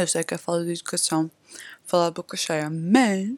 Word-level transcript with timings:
Eu 0.00 0.06
sei 0.06 0.24
que 0.24 0.32
é 0.32 0.38
falta 0.38 0.64
de 0.64 0.72
educação 0.72 1.30
falar 1.84 2.10
boca 2.10 2.34
cheia, 2.34 2.70
mas 2.70 3.34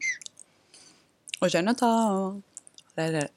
hoje 1.41 1.57
é 1.57 1.61
Natal. 1.61 2.41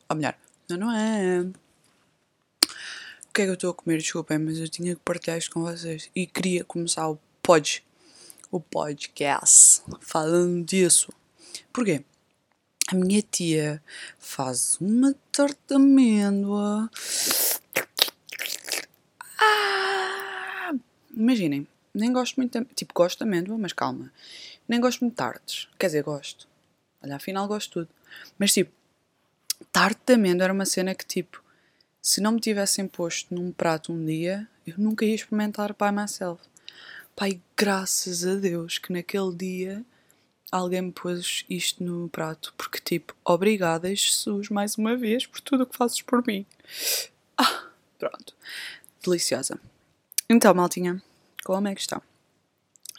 Ou 0.08 0.16
melhor, 0.16 0.38
não, 0.68 0.76
não 0.76 0.92
é. 0.92 1.40
O 1.40 3.32
que 3.34 3.42
é 3.42 3.44
que 3.44 3.50
eu 3.50 3.54
estou 3.54 3.72
a 3.72 3.74
comer? 3.74 3.98
Desculpem, 3.98 4.38
mas 4.38 4.60
eu 4.60 4.68
tinha 4.68 4.94
que 4.94 5.00
partilhar 5.00 5.38
isto 5.38 5.50
com 5.50 5.62
vocês. 5.62 6.08
E 6.14 6.24
queria 6.24 6.62
começar 6.62 7.08
o 7.08 7.18
pod, 7.42 7.84
o 8.48 8.60
podcast, 8.60 9.82
falando 10.00 10.64
disso. 10.64 11.12
Porquê? 11.72 12.04
A 12.86 12.94
minha 12.94 13.22
tia 13.22 13.82
faz 14.20 14.76
uma 14.80 15.12
torta 15.32 15.58
de 15.66 15.74
amêndoa. 15.74 16.88
Ah! 19.40 20.72
Imaginem, 21.12 21.66
nem 21.96 22.12
gosto 22.12 22.36
muito, 22.36 22.58
de, 22.58 22.64
tipo, 22.74 22.92
gosto 22.94 23.18
de 23.18 23.24
amêndoa, 23.24 23.56
mas 23.58 23.72
calma. 23.72 24.12
Nem 24.68 24.80
gosto 24.80 25.00
muito 25.00 25.14
de 25.14 25.16
tartes. 25.16 25.68
Quer 25.78 25.86
dizer, 25.86 26.02
gosto. 26.02 26.48
Olha, 27.02 27.16
afinal 27.16 27.46
gosto 27.46 27.68
de 27.68 27.72
tudo. 27.72 27.88
Mas 28.38 28.52
tipo, 28.52 28.72
tarte 29.72 30.00
de 30.06 30.14
amêndoa 30.14 30.44
era 30.44 30.52
uma 30.52 30.66
cena 30.66 30.94
que 30.94 31.06
tipo, 31.06 31.42
se 32.02 32.20
não 32.20 32.32
me 32.32 32.40
tivessem 32.40 32.86
posto 32.86 33.34
num 33.34 33.52
prato 33.52 33.92
um 33.92 34.04
dia, 34.04 34.46
eu 34.66 34.74
nunca 34.76 35.04
ia 35.04 35.14
experimentar 35.14 35.74
by 35.74 35.92
myself. 35.92 36.42
Pai, 37.14 37.40
graças 37.56 38.26
a 38.26 38.34
Deus 38.34 38.78
que 38.78 38.92
naquele 38.92 39.34
dia 39.34 39.84
alguém 40.50 40.82
me 40.82 40.92
pôs 40.92 41.44
isto 41.48 41.82
no 41.82 42.08
prato, 42.08 42.54
porque 42.56 42.78
tipo, 42.78 43.14
obrigada 43.24 43.88
Jesus 43.94 44.48
mais 44.48 44.76
uma 44.76 44.96
vez 44.96 45.26
por 45.26 45.40
tudo 45.40 45.62
o 45.62 45.66
que 45.66 45.76
fazes 45.76 46.02
por 46.02 46.26
mim. 46.26 46.44
Ah, 47.38 47.68
pronto. 47.98 48.34
Deliciosa. 49.02 49.58
Então, 50.28 50.52
maltinha, 50.54 51.02
como 51.46 51.68
é 51.68 51.74
que 51.76 51.80
estão? 51.80 52.02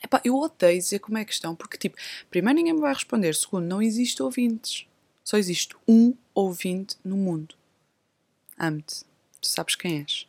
Epá, 0.01 0.21
eu 0.23 0.33
odeio 0.37 0.79
dizer 0.79 0.99
como 0.99 1.17
é 1.17 1.25
que 1.25 1.33
estão, 1.33 1.53
porque 1.53 1.77
tipo, 1.77 1.97
primeiro 2.29 2.55
ninguém 2.55 2.73
me 2.73 2.79
vai 2.79 2.93
responder, 2.93 3.35
segundo, 3.35 3.65
não 3.65 3.81
existe 3.81 4.23
ouvintes. 4.23 4.87
Só 5.21 5.35
existe 5.35 5.75
um 5.85 6.13
ouvinte 6.33 6.95
no 7.03 7.17
mundo. 7.17 7.55
Amo-te. 8.57 9.03
Tu 9.41 9.49
sabes 9.49 9.75
quem 9.75 9.99
és. 9.99 10.25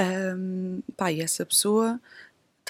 Um, 0.00 0.80
pá, 0.96 1.10
e 1.10 1.20
essa 1.20 1.44
pessoa 1.44 2.00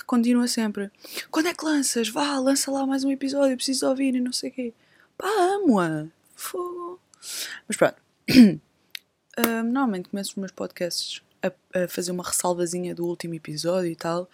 continua 0.06 0.48
sempre. 0.48 0.90
Quando 1.30 1.48
é 1.48 1.54
que 1.54 1.62
lanças? 1.62 2.08
Vá, 2.08 2.38
lança 2.38 2.70
lá 2.70 2.86
mais 2.86 3.04
um 3.04 3.10
episódio, 3.10 3.54
preciso 3.54 3.86
ouvir 3.86 4.14
e 4.14 4.20
não 4.20 4.32
sei 4.32 4.48
o 4.48 4.52
quê. 4.54 4.74
Pá, 5.18 5.28
amo-a. 5.28 6.06
Fogo. 6.34 6.98
Mas 7.66 7.76
pronto. 7.76 7.96
Um, 9.38 9.62
normalmente 9.62 10.08
começo 10.08 10.30
os 10.30 10.36
meus 10.36 10.50
podcasts 10.50 11.22
a, 11.42 11.82
a, 11.84 11.88
fazer 11.88 12.10
uma 12.10 12.24
ressalvazinha 12.24 12.94
do 12.94 13.06
último 13.06 13.34
episódio 13.34 13.90
e 13.90 13.96
tal. 13.96 14.28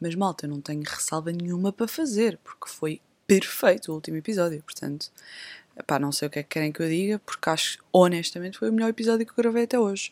Mas 0.00 0.14
malta, 0.14 0.46
eu 0.46 0.50
não 0.50 0.60
tenho 0.60 0.82
ressalva 0.82 1.32
nenhuma 1.32 1.72
para 1.72 1.88
fazer, 1.88 2.38
porque 2.38 2.68
foi 2.68 3.00
perfeito 3.26 3.90
o 3.90 3.94
último 3.94 4.16
episódio. 4.16 4.62
Portanto, 4.62 5.10
pá, 5.86 5.98
não 5.98 6.12
sei 6.12 6.28
o 6.28 6.30
que 6.30 6.38
é 6.38 6.42
que 6.42 6.48
querem 6.50 6.72
que 6.72 6.82
eu 6.82 6.88
diga, 6.88 7.18
porque 7.18 7.50
acho, 7.50 7.78
honestamente, 7.92 8.58
foi 8.58 8.70
o 8.70 8.72
melhor 8.72 8.88
episódio 8.88 9.26
que 9.26 9.32
eu 9.32 9.36
gravei 9.36 9.64
até 9.64 9.78
hoje. 9.78 10.10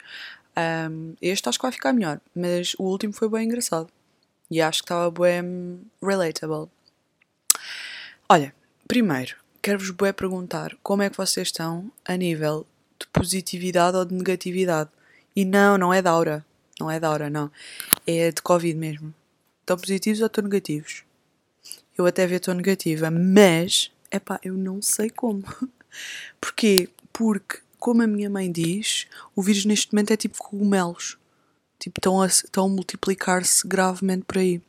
Um, 0.91 1.15
este 1.21 1.49
acho 1.49 1.59
que 1.59 1.63
vai 1.63 1.73
ficar 1.73 1.93
melhor, 1.93 2.21
mas 2.35 2.75
o 2.79 2.85
último 2.85 3.13
foi 3.13 3.29
bem 3.29 3.45
engraçado. 3.47 3.89
E 4.51 4.61
acho 4.61 4.83
que 4.83 4.85
estava 4.85 5.11
bem 5.11 5.81
relatable. 6.03 6.71
Olha, 8.29 8.55
primeiro, 8.87 9.37
quero-vos 9.61 9.91
perguntar 10.13 10.77
como 10.83 11.03
é 11.03 11.11
que 11.11 11.17
vocês 11.17 11.49
estão 11.49 11.91
a 12.05 12.17
nível 12.17 12.67
de 12.99 13.07
positividade 13.09 13.97
ou 13.97 14.05
de 14.05 14.15
negatividade. 14.15 14.91
E 15.37 15.45
não, 15.45 15.77
não 15.77 15.93
é 15.93 16.01
da 16.01 16.11
aura. 16.11 16.45
Não 16.81 16.91
é 16.91 16.99
da 16.99 17.09
aura, 17.09 17.29
não. 17.31 17.51
É 18.07 18.33
de 18.33 18.41
Covid 18.41 18.77
mesmo. 18.77 19.15
Estão 19.61 19.77
positivos 19.77 20.21
ou 20.21 20.27
estão 20.27 20.43
negativos? 20.43 21.05
Eu 21.97 22.07
até 22.07 22.27
vi 22.27 22.37
estou 22.37 22.55
negativa, 22.55 23.11
mas, 23.11 23.91
é 24.11 24.19
pá, 24.19 24.41
eu 24.43 24.55
não 24.55 24.81
sei 24.81 25.11
como. 25.11 25.45
Porquê? 26.41 26.89
Porque, 27.13 27.59
como 27.79 28.03
a 28.03 28.07
minha 28.07 28.31
mãe 28.31 28.51
diz, 28.51 29.07
o 29.35 29.43
vírus 29.43 29.65
neste 29.65 29.93
momento 29.93 30.13
é 30.13 30.17
tipo 30.17 30.39
cogumelos. 30.39 31.19
Tipo, 31.79 31.99
estão 31.99 32.23
a, 32.23 32.27
estão 32.27 32.65
a 32.67 32.69
multiplicar-se 32.69 33.67
gravemente 33.67 34.25
por 34.25 34.39
aí. 34.39 34.61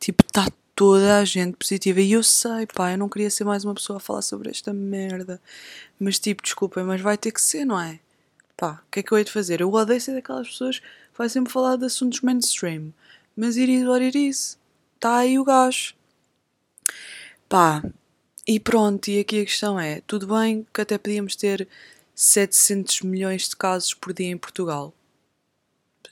Tipo, 0.00 0.24
está 0.24 0.48
toda 0.74 1.18
a 1.18 1.24
gente 1.24 1.56
positiva. 1.56 2.00
E 2.00 2.12
eu 2.12 2.22
sei, 2.22 2.66
pá, 2.66 2.92
eu 2.92 2.98
não 2.98 3.08
queria 3.08 3.30
ser 3.30 3.44
mais 3.44 3.64
uma 3.64 3.74
pessoa 3.74 3.98
a 3.98 4.00
falar 4.00 4.22
sobre 4.22 4.50
esta 4.50 4.72
merda. 4.72 5.40
Mas, 5.98 6.18
tipo, 6.18 6.42
desculpem, 6.42 6.84
mas 6.84 7.00
vai 7.00 7.16
ter 7.16 7.30
que 7.32 7.40
ser, 7.40 7.64
não 7.64 7.80
é? 7.80 8.00
Pá, 8.56 8.82
o 8.86 8.90
que 8.90 9.00
é 9.00 9.02
que 9.02 9.12
eu 9.12 9.18
hei 9.18 9.24
de 9.24 9.32
fazer? 9.32 9.60
Eu 9.60 9.72
odeio 9.72 10.00
ser 10.00 10.14
daquelas 10.14 10.48
pessoas 10.48 10.78
que 10.78 11.18
vai 11.18 11.28
sempre 11.28 11.52
falar 11.52 11.76
de 11.76 11.86
assuntos 11.86 12.20
mainstream. 12.20 12.92
Mas 13.36 13.56
it 13.56 13.72
is 13.72 13.86
what 13.86 14.04
it 14.04 14.18
is. 14.18 14.58
Está 14.96 15.18
aí 15.18 15.38
o 15.38 15.44
gajo. 15.44 15.94
Pá, 17.48 17.82
e 18.46 18.60
pronto, 18.60 19.08
e 19.08 19.20
aqui 19.20 19.40
a 19.40 19.44
questão 19.44 19.78
é: 19.78 20.00
tudo 20.06 20.26
bem 20.26 20.66
que 20.72 20.80
até 20.80 20.98
podíamos 20.98 21.36
ter 21.36 21.68
700 22.14 23.02
milhões 23.02 23.48
de 23.48 23.56
casos 23.56 23.94
por 23.94 24.12
dia 24.12 24.28
em 24.28 24.38
Portugal 24.38 24.94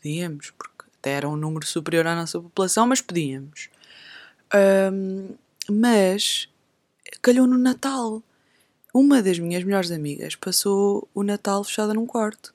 podíamos, 0.00 0.50
porque 0.50 0.86
até 0.98 1.12
era 1.12 1.28
um 1.28 1.36
número 1.36 1.66
superior 1.66 2.06
à 2.06 2.16
nossa 2.16 2.40
população, 2.40 2.86
mas 2.86 3.00
podíamos. 3.00 3.68
Um, 4.92 5.34
mas 5.70 6.48
calhou 7.22 7.46
no 7.46 7.58
Natal. 7.58 8.22
Uma 8.92 9.22
das 9.22 9.38
minhas 9.38 9.62
melhores 9.62 9.90
amigas 9.90 10.34
passou 10.34 11.08
o 11.14 11.22
Natal 11.22 11.62
fechada 11.62 11.94
num 11.94 12.06
quarto. 12.06 12.52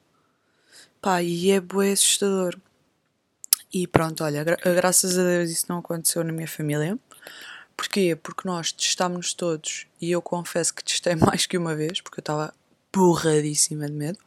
Pá, 1.01 1.21
e 1.21 1.51
é 1.51 1.59
bué 1.59 1.91
assustador. 1.91 2.57
E 3.73 3.87
pronto, 3.87 4.23
olha, 4.23 4.43
gra 4.43 4.57
graças 4.75 5.17
a 5.17 5.23
Deus 5.23 5.49
isso 5.49 5.65
não 5.69 5.79
aconteceu 5.79 6.23
na 6.23 6.31
minha 6.31 6.47
família. 6.47 6.97
Porquê? 7.75 8.15
Porque 8.15 8.47
nós 8.47 8.71
testámos 8.71 9.33
todos 9.33 9.85
e 10.01 10.11
eu 10.11 10.21
confesso 10.21 10.73
que 10.73 10.83
testei 10.83 11.15
mais 11.15 11.45
que 11.45 11.57
uma 11.57 11.75
vez, 11.75 12.01
porque 12.01 12.19
eu 12.19 12.21
estava 12.21 12.53
borradíssima 12.93 13.85
de 13.87 13.93
medo. 13.93 14.19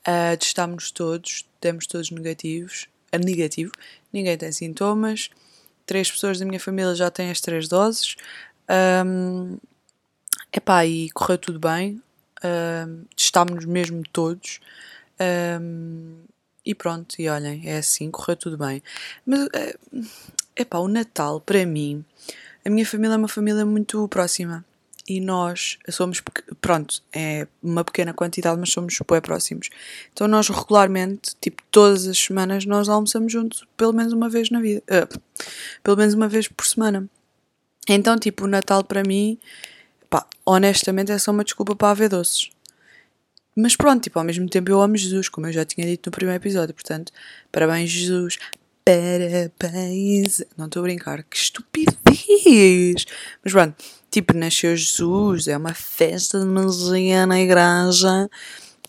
Uh, 0.00 0.36
testámos 0.38 0.90
todos, 0.90 1.46
demos 1.60 1.86
todos 1.86 2.10
negativos, 2.10 2.88
a 3.12 3.18
negativo, 3.18 3.70
ninguém 4.12 4.36
tem 4.38 4.50
sintomas, 4.50 5.28
três 5.84 6.10
pessoas 6.10 6.38
da 6.38 6.46
minha 6.46 6.60
família 6.60 6.94
já 6.94 7.10
têm 7.10 7.30
as 7.30 7.40
três 7.40 7.68
doses. 7.68 8.16
Um, 9.04 9.58
epá, 10.52 10.84
e 10.86 11.10
correu 11.10 11.38
tudo 11.38 11.58
bem, 11.58 12.02
um, 12.44 13.04
testámos 13.16 13.64
mesmo 13.64 14.02
todos. 14.12 14.60
Um, 15.60 16.16
e 16.64 16.74
pronto, 16.74 17.14
e 17.18 17.28
olhem, 17.28 17.62
é 17.68 17.78
assim, 17.78 18.10
correu 18.10 18.36
tudo 18.36 18.58
bem. 18.58 18.82
Mas, 19.24 19.48
é 19.54 19.74
epá, 20.56 20.78
o 20.78 20.88
Natal, 20.88 21.40
para 21.40 21.64
mim, 21.64 22.04
a 22.64 22.70
minha 22.70 22.84
família 22.84 23.14
é 23.14 23.16
uma 23.16 23.28
família 23.28 23.64
muito 23.64 24.06
próxima 24.08 24.64
e 25.08 25.20
nós 25.20 25.78
somos, 25.88 26.22
pronto, 26.60 27.02
é 27.12 27.46
uma 27.62 27.84
pequena 27.84 28.14
quantidade, 28.14 28.60
mas 28.60 28.70
somos 28.70 28.94
super 28.94 29.20
próximos. 29.20 29.68
Então 30.12 30.28
nós 30.28 30.48
regularmente, 30.48 31.34
tipo, 31.40 31.62
todas 31.70 32.06
as 32.06 32.18
semanas, 32.18 32.64
nós 32.64 32.88
almoçamos 32.88 33.32
juntos 33.32 33.66
pelo 33.76 33.92
menos 33.92 34.12
uma 34.12 34.28
vez 34.28 34.50
na 34.50 34.60
vida. 34.60 34.82
Uh, 34.88 35.20
pelo 35.82 35.96
menos 35.96 36.14
uma 36.14 36.28
vez 36.28 36.46
por 36.46 36.64
semana. 36.64 37.08
Então, 37.88 38.16
tipo, 38.18 38.44
o 38.44 38.46
Natal 38.46 38.84
para 38.84 39.02
mim, 39.02 39.36
pá, 40.10 40.26
honestamente 40.44 41.12
é 41.12 41.18
só 41.18 41.30
uma 41.30 41.44
desculpa 41.44 41.74
para 41.74 41.90
haver 41.90 42.08
doces. 42.10 42.50
Mas 43.56 43.76
pronto, 43.76 44.02
tipo, 44.02 44.18
ao 44.18 44.24
mesmo 44.24 44.48
tempo 44.48 44.70
eu 44.70 44.80
amo 44.80 44.96
Jesus, 44.96 45.28
como 45.28 45.46
eu 45.46 45.52
já 45.52 45.64
tinha 45.64 45.86
dito 45.86 46.08
no 46.08 46.12
primeiro 46.12 46.42
episódio. 46.42 46.74
Portanto, 46.74 47.12
parabéns, 47.50 47.90
Jesus. 47.90 48.38
Parabéns. 48.84 50.42
Não 50.56 50.66
estou 50.66 50.80
a 50.80 50.82
brincar, 50.82 51.22
que 51.22 51.36
estupidez. 51.36 53.06
Mas 53.42 53.52
pronto 53.52 53.76
Tipo, 54.10 54.36
nasceu 54.36 54.76
Jesus, 54.76 55.46
é 55.46 55.56
uma 55.56 55.72
festa 55.72 56.40
de 56.40 56.44
magia 56.44 57.26
na 57.26 57.40
igreja. 57.40 58.28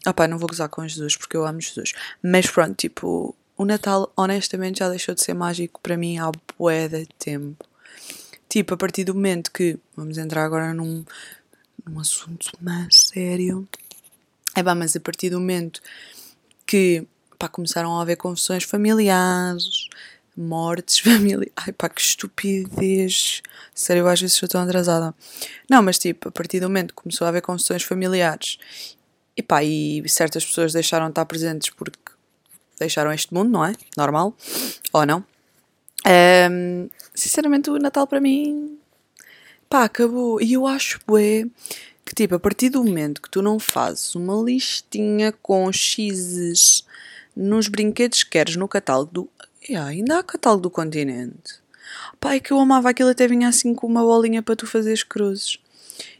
Ah 0.03 0.11
pá, 0.13 0.27
não 0.27 0.39
vou 0.39 0.49
gozar 0.49 0.67
com 0.67 0.87
Jesus 0.87 1.15
porque 1.15 1.37
eu 1.37 1.45
amo 1.45 1.61
Jesus. 1.61 1.93
Mas 2.23 2.49
pronto, 2.49 2.73
tipo, 2.75 3.35
o 3.55 3.63
Natal 3.63 4.11
honestamente 4.17 4.79
já 4.79 4.89
deixou 4.89 5.13
de 5.13 5.21
ser 5.21 5.35
mágico 5.35 5.79
para 5.79 5.95
mim 5.95 6.17
há 6.17 6.31
bué 6.57 6.87
de 6.87 7.05
tempo. 7.19 7.63
Tipo, 8.51 8.73
a 8.73 8.77
partir 8.77 9.05
do 9.05 9.15
momento 9.15 9.49
que. 9.49 9.79
Vamos 9.95 10.17
entrar 10.17 10.43
agora 10.43 10.73
num, 10.73 11.05
num 11.87 11.99
assunto 12.01 12.51
mais 12.59 12.93
sério. 13.07 13.65
É 14.53 14.61
pá, 14.61 14.75
mas 14.75 14.93
a 14.93 14.99
partir 14.99 15.29
do 15.29 15.39
momento 15.39 15.81
que 16.67 17.07
pá, 17.39 17.47
começaram 17.47 17.97
a 17.97 18.01
haver 18.01 18.17
confissões 18.17 18.65
familiares, 18.65 19.87
mortes, 20.35 20.99
família. 20.99 21.49
Ai 21.55 21.71
pá, 21.71 21.87
que 21.87 22.01
estupidez. 22.01 23.41
Sério, 23.73 24.01
eu 24.01 24.09
às 24.09 24.19
vezes 24.19 24.33
estou 24.33 24.49
tão 24.49 24.63
atrasada. 24.63 25.15
Não, 25.69 25.81
mas 25.81 25.97
tipo, 25.97 26.27
a 26.27 26.31
partir 26.33 26.59
do 26.59 26.67
momento 26.67 26.89
que 26.89 27.01
começou 27.01 27.23
a 27.23 27.29
haver 27.29 27.41
construções 27.41 27.83
familiares 27.83 28.57
e 29.37 29.41
pá, 29.41 29.63
e 29.63 30.03
certas 30.09 30.43
pessoas 30.43 30.73
deixaram 30.73 31.05
de 31.05 31.11
estar 31.11 31.25
presentes 31.25 31.69
porque 31.69 31.97
deixaram 32.77 33.13
este 33.13 33.33
mundo, 33.33 33.49
não 33.49 33.63
é? 33.63 33.71
Normal. 33.95 34.35
Ou 34.91 35.05
não? 35.05 35.30
Um, 36.05 36.89
sinceramente, 37.13 37.69
o 37.69 37.77
Natal 37.77 38.07
para 38.07 38.19
mim, 38.19 38.77
pá, 39.69 39.83
acabou. 39.83 40.41
E 40.41 40.53
eu 40.53 40.65
acho, 40.65 40.99
bué, 41.05 41.45
que 42.05 42.15
tipo, 42.15 42.35
a 42.35 42.39
partir 42.39 42.69
do 42.69 42.83
momento 42.83 43.21
que 43.21 43.29
tu 43.29 43.41
não 43.41 43.59
fazes 43.59 44.15
uma 44.15 44.35
listinha 44.41 45.31
com 45.31 45.71
x's 45.71 46.83
nos 47.35 47.67
brinquedos 47.67 48.23
que 48.23 48.31
queres 48.31 48.55
no 48.55 48.67
catálogo 48.67 49.11
do 49.11 49.29
Yeah, 49.69 49.89
ainda 49.89 50.17
há 50.17 50.23
catálogo 50.23 50.63
do 50.63 50.71
continente. 50.71 51.61
Pai, 52.19 52.39
que 52.39 52.51
eu 52.51 52.59
amava 52.59 52.89
aquilo, 52.89 53.09
até 53.09 53.27
vinha 53.27 53.47
assim 53.47 53.75
com 53.75 53.85
uma 53.85 54.01
bolinha 54.01 54.41
para 54.41 54.55
tu 54.55 54.65
fazeres 54.65 55.03
cruzes. 55.03 55.59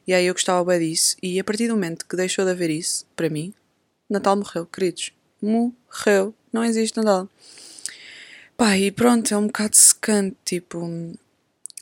E 0.05 0.13
aí 0.13 0.27
eu 0.27 0.33
gostava 0.33 0.63
bem 0.63 0.79
disso. 0.91 1.17
E 1.23 1.39
a 1.39 1.43
partir 1.43 1.67
do 1.67 1.73
momento 1.73 2.05
que 2.05 2.15
deixou 2.15 2.45
de 2.45 2.51
haver 2.51 2.69
isso, 2.69 3.03
para 3.15 3.29
mim, 3.29 3.51
Natal 4.07 4.35
morreu, 4.35 4.65
queridos. 4.65 5.11
Morreu. 5.41 6.35
Não 6.53 6.63
existe 6.63 6.97
Natal. 6.97 7.27
Pá, 8.57 8.77
e 8.77 8.91
pronto, 8.91 9.33
é 9.33 9.37
um 9.37 9.47
bocado 9.47 9.75
secante, 9.75 10.37
tipo. 10.45 10.79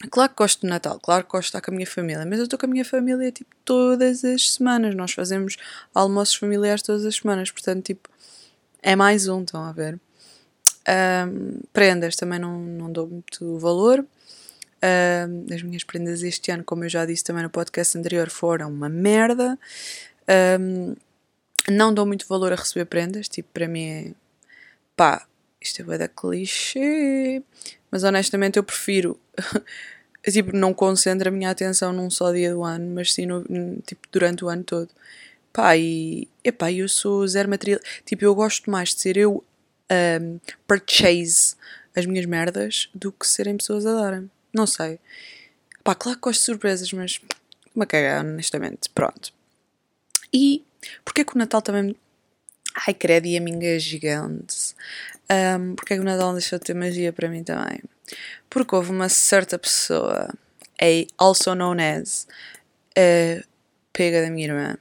Claro 0.10 0.30
que 0.30 0.38
gosto 0.38 0.62
de 0.62 0.68
Natal, 0.68 0.98
claro 1.00 1.26
que 1.26 1.32
gosto 1.32 1.44
de 1.44 1.48
estar 1.50 1.62
com 1.62 1.72
a 1.72 1.74
minha 1.74 1.86
família, 1.86 2.26
mas 2.26 2.40
eu 2.40 2.46
estou 2.46 2.58
com 2.58 2.66
a 2.66 2.70
minha 2.70 2.86
família 2.86 3.32
tipo 3.34 3.54
todas 3.66 4.24
as 4.24 4.54
semanas. 4.54 4.96
Nós 4.96 5.12
fazemos 5.12 5.58
almoços 5.94 6.36
familiares 6.36 6.82
todas 6.82 7.06
as 7.06 7.16
semanas, 7.16 7.52
portanto, 7.52 7.84
tipo, 7.84 8.10
é 8.82 8.96
mais 8.96 9.28
um, 9.28 9.42
estão 9.42 9.62
a 9.62 9.74
ver? 9.74 10.00
Um, 10.88 11.60
prendas 11.74 12.16
também 12.16 12.40
não, 12.40 12.60
não 12.60 12.92
dou 12.92 13.08
muito 13.08 13.58
valor. 13.60 14.06
Um, 14.82 15.54
as 15.54 15.62
minhas 15.62 15.84
prendas 15.84 16.24
este 16.24 16.52
ano, 16.52 16.64
como 16.64 16.86
eu 16.86 16.90
já 16.90 17.06
disse 17.06 17.24
também 17.24 17.44
no 17.44 17.50
podcast 17.50 17.98
anterior, 17.98 18.30
foram 18.30 18.70
uma 18.70 18.88
merda. 18.88 19.60
Um, 20.60 20.96
não 21.70 21.94
dou 21.94 22.06
muito 22.06 22.26
valor 22.28 22.54
a 22.54 22.56
receber 22.56 22.86
prendas, 22.86 23.28
tipo, 23.28 23.50
para 23.54 23.68
mim 23.68 23.84
é 23.86 24.12
pá, 24.96 25.28
isto 25.62 25.82
é 25.82 25.86
bué 25.86 25.98
da 25.98 26.08
clichê, 26.08 27.42
mas 27.92 28.04
honestamente 28.04 28.58
eu 28.58 28.64
prefiro, 28.64 29.20
tipo, 30.32 30.56
não 30.56 30.74
concentro 30.74 31.30
a 31.30 31.32
minha 31.32 31.50
atenção 31.50 31.92
num 31.92 32.10
só 32.10 32.32
dia 32.32 32.54
do 32.54 32.64
ano, 32.64 32.94
mas 32.96 33.14
sim 33.14 33.26
no, 33.26 33.44
tipo, 33.86 34.08
durante 34.12 34.44
o 34.44 34.50
ano 34.50 34.64
todo. 34.64 34.90
Pá, 35.52 35.76
e, 35.76 36.28
epá, 36.44 36.72
eu 36.72 36.88
sou 36.88 37.28
zero 37.28 37.50
material, 37.50 37.80
tipo, 38.06 38.24
eu 38.24 38.36
gosto 38.36 38.70
mais 38.70 38.94
de 38.94 39.02
ser 39.02 39.18
eu 39.18 39.44
um, 39.92 40.40
purchase 40.68 41.56
as 41.96 42.06
minhas 42.06 42.26
merdas 42.26 42.90
do 42.94 43.12
que 43.12 43.28
serem 43.28 43.58
pessoas 43.58 43.86
a 43.86 43.94
darem. 43.94 44.30
Não 44.54 44.68
sei. 44.68 45.00
Pá, 45.84 45.96
claro 45.96 46.18
que 46.18 46.24
gosto 46.24 46.40
de 46.40 46.46
surpresas, 46.46 46.94
mas 46.94 47.20
uma 47.76 47.86
cagar, 47.86 48.26
honestamente. 48.26 48.90
Pronto. 48.90 49.34
E 50.34 50.64
porquê 51.04 51.24
que 51.24 51.36
o 51.36 51.38
Natal 51.38 51.62
também. 51.62 51.96
Ai, 52.76 52.94
credo, 52.94 53.26
e 53.28 53.38
a 53.38 53.80
gigante. 53.80 54.76
Um, 55.32 55.76
porque 55.76 55.94
é 55.94 55.98
que 55.98 56.02
o 56.02 56.06
Natal 56.06 56.34
deixou 56.34 56.58
de 56.58 56.66
ter 56.66 56.74
magia 56.74 57.14
para 57.14 57.30
mim 57.30 57.44
também? 57.44 57.82
Porque 58.50 58.76
houve 58.76 58.92
uma 58.92 59.10
certa 59.10 59.60
pessoa, 59.60 60.34
a 60.82 61.24
also 61.24 61.54
known 61.54 61.78
as, 61.80 62.28
a 62.98 63.44
pega 63.94 64.22
da 64.22 64.30
minha 64.30 64.48
irmã. 64.48 64.78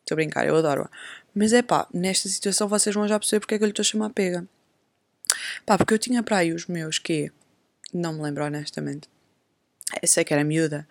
Estou 0.00 0.14
a 0.14 0.16
brincar, 0.16 0.46
eu 0.46 0.56
adoro-a. 0.56 0.90
Mas 1.34 1.52
é 1.52 1.62
pá, 1.62 1.86
nesta 1.92 2.28
situação 2.28 2.68
vocês 2.68 2.94
vão 2.94 3.06
já 3.06 3.18
perceber 3.18 3.40
porque 3.40 3.54
é 3.54 3.58
que 3.58 3.64
eu 3.64 3.66
lhe 3.66 3.72
estou 3.72 3.82
a 3.82 3.86
chamar 3.86 4.10
pega. 4.10 4.46
Pá, 5.64 5.76
porque 5.76 5.94
eu 5.94 5.98
tinha 5.98 6.22
para 6.22 6.38
aí 6.38 6.52
os 6.52 6.66
meus 6.66 6.98
que 6.98 7.30
não 7.92 8.14
me 8.14 8.22
lembro 8.22 8.44
honestamente. 8.44 9.08
Eu 10.02 10.08
sei 10.08 10.24
que 10.24 10.32
era 10.32 10.44
miúda. 10.44 10.86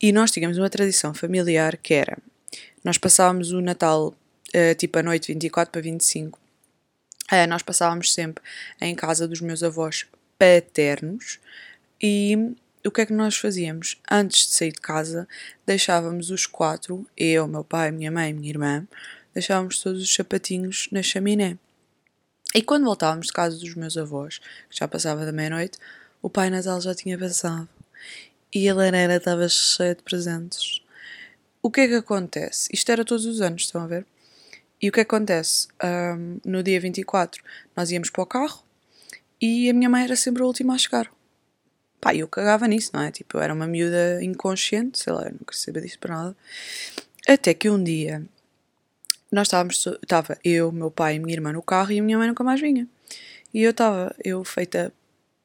E 0.00 0.12
nós 0.12 0.30
tínhamos 0.30 0.58
uma 0.58 0.68
tradição 0.68 1.14
familiar 1.14 1.76
que 1.76 1.94
era: 1.94 2.18
nós 2.82 2.98
passávamos 2.98 3.52
o 3.52 3.60
Natal, 3.60 4.14
uh, 4.54 4.74
tipo 4.76 4.98
a 4.98 5.02
noite 5.02 5.32
24 5.32 5.70
para 5.70 5.82
25, 5.82 6.38
Uh, 7.32 7.48
nós 7.48 7.62
passávamos 7.62 8.12
sempre 8.12 8.44
em 8.80 8.94
casa 8.94 9.26
dos 9.26 9.40
meus 9.40 9.62
avós 9.62 10.06
paternos 10.38 11.40
e 12.00 12.54
o 12.86 12.90
que 12.90 13.00
é 13.00 13.06
que 13.06 13.14
nós 13.14 13.36
fazíamos? 13.38 13.98
Antes 14.10 14.46
de 14.46 14.52
sair 14.52 14.72
de 14.72 14.80
casa, 14.80 15.26
deixávamos 15.64 16.30
os 16.30 16.44
quatro, 16.44 17.06
eu, 17.16 17.48
meu 17.48 17.64
pai, 17.64 17.90
minha 17.90 18.10
mãe 18.10 18.34
minha 18.34 18.50
irmã, 18.50 18.86
deixávamos 19.32 19.80
todos 19.80 20.02
os 20.02 20.14
sapatinhos 20.14 20.88
na 20.92 21.02
chaminé. 21.02 21.56
E 22.54 22.60
quando 22.62 22.84
voltávamos 22.84 23.28
de 23.28 23.32
casa 23.32 23.58
dos 23.58 23.74
meus 23.74 23.96
avós, 23.96 24.38
que 24.68 24.76
já 24.76 24.86
passava 24.86 25.24
da 25.24 25.32
meia-noite, 25.32 25.78
o 26.20 26.28
Pai 26.28 26.50
Natal 26.50 26.78
já 26.80 26.94
tinha 26.94 27.18
passado 27.18 27.68
e 28.52 28.68
a 28.68 28.74
lareira 28.74 29.16
estava 29.16 29.48
cheia 29.48 29.94
de 29.94 30.02
presentes. 30.02 30.82
O 31.62 31.70
que 31.70 31.80
é 31.80 31.88
que 31.88 31.94
acontece? 31.94 32.68
Isto 32.70 32.92
era 32.92 33.04
todos 33.04 33.24
os 33.24 33.40
anos, 33.40 33.62
estão 33.62 33.82
a 33.82 33.86
ver? 33.86 34.06
E 34.84 34.88
o 34.90 34.92
que 34.92 35.00
acontece? 35.00 35.66
Um, 35.82 36.38
no 36.44 36.62
dia 36.62 36.78
24 36.78 37.42
nós 37.74 37.90
íamos 37.90 38.10
para 38.10 38.22
o 38.22 38.26
carro 38.26 38.62
e 39.40 39.70
a 39.70 39.72
minha 39.72 39.88
mãe 39.88 40.04
era 40.04 40.14
sempre 40.14 40.42
a 40.42 40.46
última 40.46 40.74
a 40.74 40.78
chegar. 40.78 41.10
Pá, 41.98 42.14
eu 42.14 42.28
cagava 42.28 42.68
nisso, 42.68 42.90
não 42.92 43.00
é? 43.00 43.10
Tipo, 43.10 43.38
eu 43.38 43.40
era 43.40 43.54
uma 43.54 43.66
miúda 43.66 44.22
inconsciente, 44.22 44.98
sei 44.98 45.10
lá, 45.14 45.22
eu 45.22 45.30
não 45.30 45.38
queria 45.38 45.58
saber 45.58 45.80
disso 45.80 45.98
para 45.98 46.14
nada. 46.14 46.36
Até 47.26 47.54
que 47.54 47.70
um 47.70 47.82
dia 47.82 48.26
nós 49.32 49.46
estávamos, 49.46 49.86
estava 50.02 50.36
eu, 50.44 50.70
meu 50.70 50.90
pai 50.90 51.14
e 51.14 51.18
minha 51.18 51.34
irmã 51.34 51.50
no 51.50 51.62
carro 51.62 51.90
e 51.90 51.98
a 51.98 52.02
minha 52.02 52.18
mãe 52.18 52.28
nunca 52.28 52.44
mais 52.44 52.60
vinha. 52.60 52.86
E 53.54 53.62
eu 53.62 53.70
estava, 53.70 54.14
eu 54.22 54.44
feita 54.44 54.92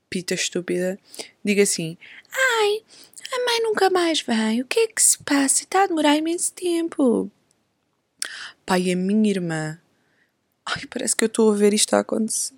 pita 0.10 0.34
estúpida, 0.34 1.00
digo 1.46 1.62
assim: 1.62 1.98
Ai, 2.30 2.84
a 3.32 3.46
mãe 3.46 3.64
nunca 3.64 3.90
mais 3.90 4.20
vem, 4.20 4.60
o 4.60 4.66
que 4.66 4.82
é 4.82 4.88
que 4.88 5.02
se 5.02 5.18
passa? 5.20 5.64
Está 5.64 5.84
a 5.84 5.88
demorar 5.88 6.18
imenso 6.18 6.52
tempo 6.52 7.32
pai, 8.70 8.92
a 8.92 8.96
minha 8.96 9.32
irmã. 9.32 9.80
Ai, 10.64 10.86
parece 10.88 11.16
que 11.16 11.24
eu 11.24 11.28
estou 11.28 11.52
a 11.52 11.56
ver 11.56 11.74
isto 11.74 11.96
a 11.96 12.00
acontecer. 12.02 12.54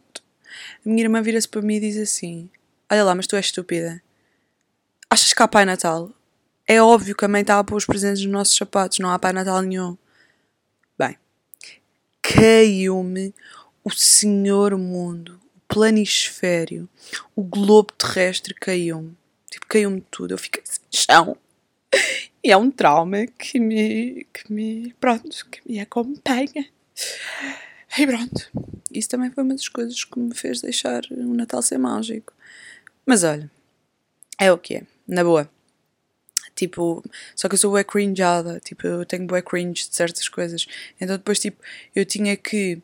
A 0.85 0.89
minha 0.89 1.03
irmã 1.03 1.21
vira-se 1.21 1.47
para 1.47 1.61
mim 1.61 1.75
e 1.75 1.79
diz 1.79 1.95
assim: 1.95 2.49
Olha 2.91 3.05
lá, 3.05 3.15
mas 3.15 3.27
tu 3.27 3.37
és 3.37 3.45
estúpida. 3.45 4.03
Achas 5.09 5.31
que 5.31 5.41
há 5.41 5.47
Pai 5.47 5.63
Natal? 5.63 6.11
É 6.67 6.81
óbvio 6.81 7.15
que 7.15 7.23
a 7.23 7.29
mãe 7.29 7.41
está 7.41 7.57
a 7.57 7.63
pôr 7.63 7.77
os 7.77 7.85
presentes 7.85 8.23
nos 8.23 8.31
nossos 8.31 8.57
sapatos, 8.57 8.99
não 8.99 9.09
há 9.09 9.17
Pai 9.17 9.31
Natal 9.31 9.61
nenhum. 9.61 9.97
Bem, 10.99 11.17
caiu-me 12.21 13.33
o 13.81 13.89
Senhor 13.89 14.77
Mundo, 14.77 15.39
o 15.55 15.73
planisfério, 15.73 16.89
o 17.33 17.41
globo 17.41 17.93
terrestre 17.93 18.53
caiu-me. 18.53 19.15
Tipo, 19.49 19.65
caiu-me 19.65 20.01
tudo. 20.11 20.33
Eu 20.33 20.37
fiquei 20.37 20.61
sem 20.65 20.83
chão. 20.91 21.37
E 22.43 22.51
é 22.51 22.57
um 22.57 22.71
trauma 22.71 23.27
que 23.27 23.59
me, 23.59 24.25
que 24.33 24.51
me, 24.51 24.93
pronto, 24.99 25.47
que 25.49 25.61
me 25.69 25.79
acompanha. 25.79 26.67
E 27.97 28.07
pronto, 28.07 28.49
isso 28.91 29.09
também 29.09 29.29
foi 29.31 29.43
uma 29.43 29.53
das 29.53 29.67
coisas 29.67 30.03
que 30.03 30.17
me 30.17 30.33
fez 30.33 30.61
deixar 30.61 31.03
o 31.11 31.33
Natal 31.33 31.61
ser 31.61 31.77
mágico. 31.77 32.33
Mas 33.05 33.23
olha, 33.23 33.49
é 34.39 34.51
o 34.51 34.57
que 34.57 34.75
é, 34.75 34.83
na 35.07 35.23
boa. 35.23 35.49
Tipo, 36.55 37.03
só 37.35 37.47
que 37.47 37.55
eu 37.55 37.57
sou 37.57 37.71
bué 37.71 37.83
cringeada, 37.83 38.59
tipo, 38.59 38.85
eu 38.87 39.05
tenho 39.05 39.25
bué 39.27 39.41
cringe 39.41 39.89
de 39.89 39.95
certas 39.95 40.27
coisas. 40.27 40.67
Então 40.99 41.17
depois, 41.17 41.39
tipo, 41.39 41.61
eu 41.95 42.05
tinha 42.05 42.35
que 42.37 42.81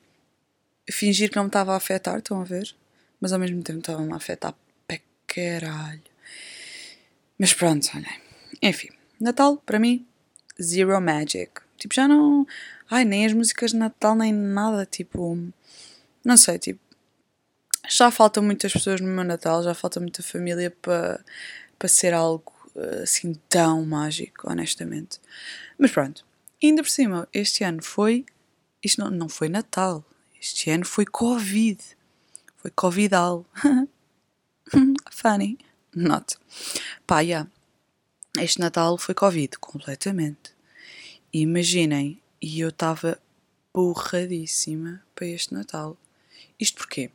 fingir 0.89 1.29
que 1.29 1.35
não 1.35 1.43
me 1.43 1.49
estava 1.49 1.73
a 1.73 1.77
afetar, 1.77 2.17
estão 2.17 2.41
a 2.41 2.43
ver? 2.43 2.75
Mas 3.19 3.33
ao 3.33 3.39
mesmo 3.39 3.61
tempo 3.63 3.79
estava-me 3.79 4.11
a 4.13 4.15
afetar 4.15 4.53
para 4.87 4.99
caralho. 5.25 6.01
Mas 7.39 7.53
pronto, 7.53 7.87
olhem. 7.95 8.21
Enfim. 8.61 8.96
Natal, 9.19 9.57
para 9.57 9.79
mim, 9.79 10.05
zero 10.61 10.99
magic. 11.01 11.51
Tipo, 11.77 11.93
já 11.93 12.07
não. 12.07 12.45
Ai, 12.89 13.05
nem 13.05 13.25
as 13.25 13.33
músicas 13.33 13.71
de 13.71 13.77
Natal, 13.77 14.15
nem 14.15 14.33
nada. 14.33 14.85
Tipo, 14.85 15.37
não 16.23 16.37
sei, 16.37 16.59
tipo. 16.59 16.79
Já 17.89 18.11
faltam 18.11 18.43
muitas 18.43 18.73
pessoas 18.73 18.99
no 18.99 19.07
meu 19.07 19.23
Natal, 19.23 19.63
já 19.63 19.73
falta 19.73 19.99
muita 19.99 20.21
família 20.21 20.71
para 20.81 21.23
para 21.79 21.87
ser 21.87 22.13
algo 22.13 22.51
eh, 22.75 23.01
assim 23.03 23.33
tão 23.47 23.85
mágico, 23.85 24.49
honestamente. 24.49 25.19
Mas 25.77 25.91
pronto, 25.91 26.25
ainda 26.61 26.81
por 26.83 26.89
cima, 26.89 27.27
este 27.33 27.63
ano 27.63 27.81
foi. 27.83 28.25
Isto 28.83 29.01
não, 29.01 29.09
não 29.11 29.29
foi 29.29 29.49
Natal, 29.49 30.03
este 30.39 30.69
ano 30.69 30.85
foi 30.85 31.05
Covid. 31.05 31.79
Foi 32.57 32.71
Covidal. 32.71 33.45
Funny. 35.11 35.57
Not. 35.95 36.37
Pá, 37.07 37.21
yeah. 37.21 37.49
Este 38.39 38.59
Natal 38.59 38.97
foi 38.97 39.15
Covid, 39.15 39.57
completamente. 39.57 40.53
E 41.33 41.41
imaginem, 41.41 42.21
e 42.41 42.59
eu 42.59 42.69
estava 42.69 43.19
borradíssima 43.73 45.03
para 45.15 45.27
este 45.27 45.53
Natal. 45.53 45.97
Isto 46.59 46.77
porquê? 46.77 47.09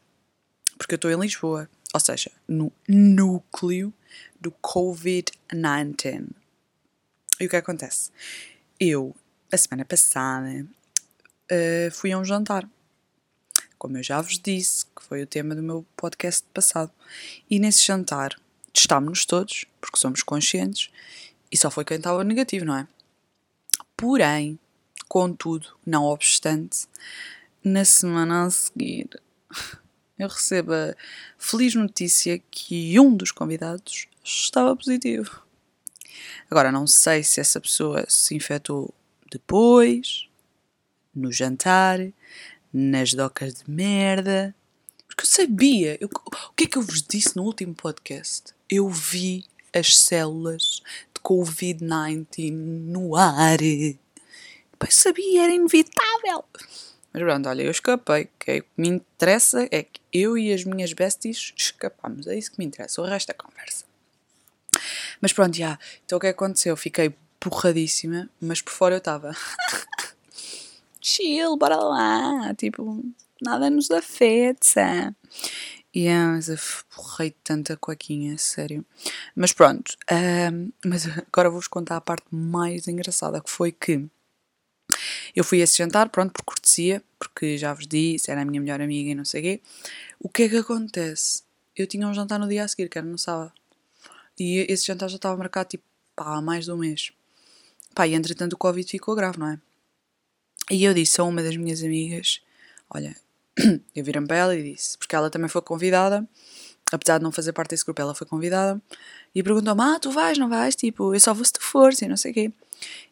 Porque 0.77 0.95
eu 0.95 0.97
estou 0.97 1.11
em 1.11 1.21
Lisboa, 1.21 1.69
ou 1.95 2.01
seja, 2.01 2.31
no 2.49 2.73
núcleo 2.89 3.93
do 4.41 4.51
Covid-19. 4.51 6.29
E 7.41 7.47
o 7.47 7.49
que 7.49 7.57
acontece? 7.57 8.11
Eu, 8.79 9.15
a 9.51 9.57
semana 9.57 9.85
passada, 9.85 10.67
uh, 11.51 11.91
fui 11.93 12.11
a 12.13 12.19
um 12.19 12.25
jantar. 12.25 12.69
Como 13.79 13.97
eu 13.97 14.03
já 14.03 14.21
vos 14.21 14.39
disse, 14.39 14.87
que 14.87 15.03
foi 15.03 15.23
o 15.23 15.27
tema 15.27 15.55
do 15.55 15.63
meu 15.63 15.87
podcast 15.97 16.45
passado. 16.53 16.91
E 17.49 17.59
nesse 17.59 17.85
jantar 17.85 18.41
testámos-nos 18.73 19.25
todos, 19.27 19.67
porque 19.81 19.99
somos 19.99 20.23
conscientes, 20.23 20.91
e 21.51 21.57
só 21.57 21.71
foi 21.71 21.85
quem 21.85 21.99
estava 21.99 22.25
negativo, 22.25 22.65
não 22.65 22.77
é? 22.77 22.89
Porém, 23.97 24.59
contudo, 25.09 25.69
não 25.87 26.05
obstante, 26.05 26.87
na 27.63 27.85
semana 27.85 28.47
a 28.47 28.51
seguir 28.51 29.09
eu 30.19 30.29
recebo 30.29 30.73
a 30.73 30.95
feliz 31.39 31.75
notícia 31.75 32.41
que 32.51 32.99
um 32.99 33.15
dos 33.15 33.31
convidados 33.31 34.07
estava 34.25 34.75
positivo. 34.77 35.43
Agora, 36.51 36.71
não 36.71 36.87
sei 36.87 37.23
se 37.23 37.41
essa 37.41 37.61
pessoa 37.61 38.05
se 38.09 38.35
infectou 38.35 38.95
depois, 39.31 40.29
no 41.15 41.33
jantar, 41.33 41.99
nas 42.73 43.15
docas 43.15 43.55
de 43.55 43.71
merda, 43.71 44.55
porque 45.07 45.23
eu 45.23 45.27
sabia. 45.27 45.99
Eu, 46.01 46.09
o 46.09 46.53
que 46.55 46.65
é 46.65 46.67
que 46.67 46.79
eu 46.79 46.83
vos 46.83 47.03
disse 47.03 47.37
no 47.37 47.43
último 47.43 47.75
podcast? 47.75 48.55
Eu 48.75 48.89
vi 48.89 49.45
as 49.71 49.99
células 49.99 50.81
de 51.15 51.21
Covid-19 51.23 52.51
no 52.51 53.15
ar. 53.15 53.59
Pai, 54.79 54.91
sabia, 54.91 55.45
era 55.45 55.53
inevitável. 55.53 56.43
Mas 57.13 57.23
pronto, 57.23 57.51
olha, 57.51 57.65
eu 57.65 57.71
escapei. 57.71 58.31
É 58.47 58.61
o 58.61 58.63
que 58.63 58.69
me 58.79 58.89
interessa 58.89 59.69
é 59.71 59.83
que 59.83 60.01
eu 60.11 60.39
e 60.39 60.55
as 60.55 60.65
minhas 60.65 60.95
besties 60.95 61.53
escapamos. 61.55 62.27
É 62.27 62.35
isso 62.35 62.51
que 62.51 62.59
me 62.59 62.65
interessa. 62.65 63.03
O 63.03 63.05
resto 63.05 63.29
é 63.29 63.35
conversa. 63.35 63.85
Mas 65.21 65.35
pronto, 65.35 65.55
já. 65.55 65.79
Então 66.07 66.17
o 66.17 66.21
que 66.21 66.29
aconteceu? 66.29 66.75
Fiquei 66.75 67.15
porradíssima, 67.39 68.31
mas 68.41 68.63
por 68.63 68.73
fora 68.73 68.95
eu 68.95 69.01
estava. 69.01 69.37
Chill, 70.99 71.59
bora 71.59 71.77
lá. 71.77 72.55
Tipo, 72.55 73.05
nada 73.43 73.69
nos 73.69 73.91
afeta. 73.91 75.15
Yeah, 75.95 76.41
eu 76.49 76.57
porrei 76.95 77.35
tanta 77.45 77.77
coaquinha, 77.77 78.39
sério. 78.39 78.85
Mas 79.37 79.53
pronto, 79.53 79.95
um, 80.11 80.73
mas 80.85 81.07
agora 81.31 81.51
vou-vos 81.51 81.69
contar 81.69 81.99
a 81.99 82.01
parte 82.01 82.25
mais 82.31 82.89
engraçada 82.89 83.43
que 83.43 83.51
foi 83.51 83.73
que 83.73 84.09
eu 85.35 85.45
fui 85.45 85.61
a 85.61 85.65
esse 85.65 85.79
jantar, 85.79 86.09
pronto, 86.09 86.33
por 86.33 86.45
cortesia, 86.45 87.03
porque 87.19 87.57
já 87.59 87.73
vos 87.75 87.87
disse, 87.87 88.31
era 88.31 88.43
a 88.43 88.45
minha 88.45 88.61
melhor 88.61 88.81
amiga 88.81 89.11
e 89.11 89.15
não 89.15 89.25
sei 89.25 89.41
o 89.41 89.45
quê. 89.45 89.61
O 90.21 90.29
que 90.29 90.45
é 90.45 90.49
que 90.49 90.57
acontece? 90.57 91.43
Eu 91.77 91.87
tinha 91.87 92.07
um 92.07 92.15
jantar 92.15 92.39
no 92.39 92.49
dia 92.49 92.65
a 92.65 92.69
seguir, 92.69 92.89
que 92.89 92.99
era 92.99 93.07
no 93.07 93.19
sábado. 93.19 93.53
E 94.39 94.67
esse 94.69 94.87
jantar 94.87 95.09
já 95.09 95.17
estava 95.17 95.37
marcado, 95.37 95.71
tipo, 95.71 95.85
pá, 96.17 96.37
há 96.37 96.43
mais 96.43 96.65
de 96.67 96.73
um 96.73 96.77
mês. 96.77 97.13
Pá, 97.95 98.07
e 98.07 98.15
entretanto 98.15 98.55
o 98.55 98.59
Covid 98.59 98.89
ficou 98.91 99.15
grave, 99.15 99.39
não 99.39 99.49
é? 99.49 99.61
E 100.71 100.85
eu 100.85 100.95
disse 100.95 101.21
a 101.21 101.25
uma 101.25 101.43
das 101.43 101.57
minhas 101.57 101.83
amigas, 101.83 102.41
olha, 102.91 103.17
eu 103.95 104.05
virei 104.05 104.23
para 104.23 104.37
ela 104.37 104.57
e 104.57 104.73
disse, 104.75 104.97
porque 104.99 105.15
ela 105.15 105.31
também 105.31 105.49
foi 105.49 105.63
convidada, 105.63 106.27
apesar 106.93 107.19
de 107.19 107.25
não 107.25 107.33
fazer 107.33 107.53
parte 107.53 107.71
desse 107.71 107.85
grupo, 107.85 108.01
ela 108.01 108.15
foi 108.15 108.27
convidada, 108.27 108.81
e 109.35 109.43
perguntou-me, 109.43 109.83
ah, 109.83 109.99
tu 110.01 110.11
vais, 110.11 110.39
não 110.39 110.49
vais? 110.49 110.77
Tipo, 110.77 111.15
eu 111.15 111.21
só 111.21 111.33
vou 111.33 111.45
se 111.45 111.53
tu 111.53 111.63
fores 111.63 112.01
e 112.03 112.09
não 112.09 112.17
sei 112.17 112.31
o 112.31 112.35
quê. 112.35 112.53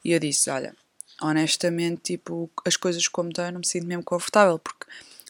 E 0.04 0.12
eu 0.12 0.18
disse, 0.18 0.50
olha, 0.50 0.74
honestamente, 1.20 2.00
tipo, 2.02 2.50
as 2.64 2.76
coisas 2.76 3.06
como 3.08 3.30
estão, 3.30 3.50
não 3.50 3.60
me 3.60 3.66
sinto 3.66 3.86
mesmo 3.86 4.02
confortável, 4.02 4.58
porque 4.58 4.86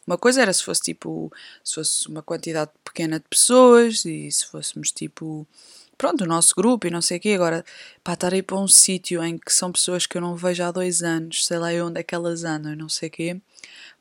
uma 0.07 0.19
coisa 0.19 0.43
era 0.43 0.53
se 0.53 0.65
fosse 0.65 0.83
tipo, 0.83 1.33
se 1.63 1.75
fosse 1.75 2.09
uma 2.09 2.23
quantidade 2.23 2.71
pequena 2.85 3.19
de 3.21 3.27
pessoas 3.29 4.05
e 4.05 4.31
se 4.31 4.47
fôssemos 4.47 4.91
tipo, 4.91 5.47
pronto, 6.01 6.25
o 6.25 6.27
nosso 6.27 6.55
grupo 6.57 6.87
e 6.87 6.91
não 6.91 7.03
sei 7.03 7.19
o 7.19 7.21
quê. 7.21 7.33
Agora, 7.35 7.63
estar 8.09 8.33
aí 8.33 8.43
para 8.43 8.57
um 8.57 8.67
sítio 8.67 9.23
em 9.23 9.37
que 9.37 9.53
são 9.53 9.71
pessoas 9.71 10.07
que 10.07 10.17
eu 10.17 10.23
não 10.23 10.35
vejo 10.35 10.65
há 10.65 10.71
dois 10.71 11.03
anos, 11.03 11.47
sei 11.47 11.59
lá 11.59 11.69
onde 11.85 12.01
é 12.01 12.03
que 12.03 12.15
elas 12.15 12.43
andam 12.43 12.73
e 12.73 12.77
não 12.77 12.89
sei 12.89 13.11
o 13.11 13.13
quê, 13.13 13.39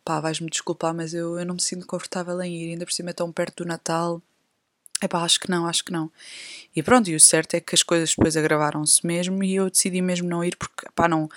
pá, 0.05 0.21
vais-me 0.21 0.49
desculpar, 0.49 0.93
mas 0.93 1.13
eu, 1.13 1.37
eu 1.37 1.45
não 1.45 1.55
me 1.55 1.61
sinto 1.61 1.85
confortável 1.85 2.41
em 2.41 2.55
ir, 2.55 2.71
ainda 2.71 2.85
por 2.85 2.93
cima 2.93 3.09
é 3.09 3.13
tão 3.13 3.29
perto 3.33 3.63
do 3.63 3.67
Natal. 3.67 4.21
É 5.01 5.09
pá, 5.09 5.23
acho 5.23 5.41
que 5.41 5.49
não, 5.49 5.67
acho 5.67 5.83
que 5.83 5.91
não. 5.91 6.09
E 6.73 6.81
pronto, 6.81 7.09
e 7.09 7.15
o 7.15 7.19
certo 7.19 7.55
é 7.55 7.59
que 7.59 7.75
as 7.75 7.83
coisas 7.83 8.11
depois 8.11 8.37
agravaram-se 8.37 9.05
mesmo 9.05 9.43
e 9.43 9.55
eu 9.55 9.69
decidi 9.69 10.01
mesmo 10.01 10.29
não 10.29 10.41
ir 10.41 10.55
porque, 10.55 10.87
pá, 10.95 11.09
não, 11.09 11.29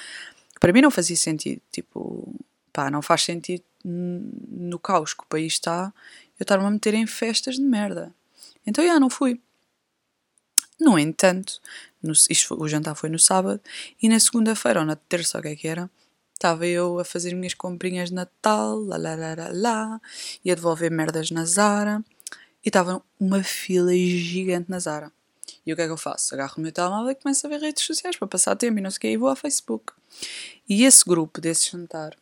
para 0.61 0.73
mim 0.73 0.81
não 0.81 0.93
fazia 0.93 1.17
sentido. 1.17 1.61
Tipo, 1.73 2.33
pá, 2.73 2.89
não 2.89 3.03
faz 3.03 3.23
sentido 3.23 3.65
no 3.85 4.79
caos 4.79 5.13
que 5.13 5.25
o 5.25 5.27
país 5.27 5.55
está 5.55 5.93
eu 6.39 6.45
estar-me 6.45 6.65
a 6.67 6.71
meter 6.71 6.95
em 6.95 7.07
festas 7.07 7.57
de 7.57 7.63
merda. 7.63 8.15
Então, 8.65 8.85
já, 8.85 9.01
não 9.01 9.11
fui. 9.11 9.41
No 10.83 10.99
entanto, 10.99 11.61
no, 12.03 12.13
isto, 12.13 12.61
o 12.61 12.69
jantar 12.69 12.97
foi 12.97 13.09
no 13.09 13.19
sábado 13.19 13.61
e 14.03 14.09
na 14.09 14.19
segunda-feira 14.19 14.81
ou 14.81 14.87
na 14.87 14.97
terça, 14.97 15.39
o 15.39 15.43
que 15.43 15.49
é 15.49 15.55
que 15.55 15.69
era? 15.69 15.89
Estava 16.35 16.67
eu 16.67 16.99
a 16.99 17.05
fazer 17.05 17.37
minhas 17.37 17.55
comprinhas 17.55 18.09
de 18.09 18.17
Natal, 18.17 18.81
lá, 18.81 18.97
lá, 18.97 19.15
lá, 19.15 19.35
lá, 19.37 19.51
lá, 19.53 20.01
e 20.45 20.51
a 20.51 20.57
devolver 20.57 20.91
merdas 20.91 21.31
na 21.31 21.45
Zara 21.45 22.05
e 22.65 22.69
estava 22.69 23.01
uma 23.21 23.45
fila 23.45 23.93
gigante 23.95 24.69
na 24.69 24.81
Zara. 24.81 25.13
E 25.65 25.73
o 25.73 25.77
que 25.77 25.83
é 25.83 25.87
que 25.87 25.93
eu 25.93 25.97
faço? 25.97 26.35
Agarro 26.35 26.55
o 26.59 26.61
meu 26.61 26.73
telemóvel 26.73 27.13
e 27.13 27.15
começo 27.15 27.47
a 27.47 27.51
ver 27.51 27.61
redes 27.61 27.85
sociais 27.85 28.17
para 28.17 28.27
passar 28.27 28.57
tempo 28.57 28.77
e 28.79 28.83
não 28.83 28.91
sei 28.91 28.97
o 28.97 29.01
que, 29.03 29.09
e 29.11 29.17
vou 29.17 29.29
ao 29.29 29.37
Facebook. 29.37 29.93
E 30.69 30.85
esse 30.85 31.05
grupo 31.05 31.41
desse 31.41 31.71
jantar, 31.71 32.17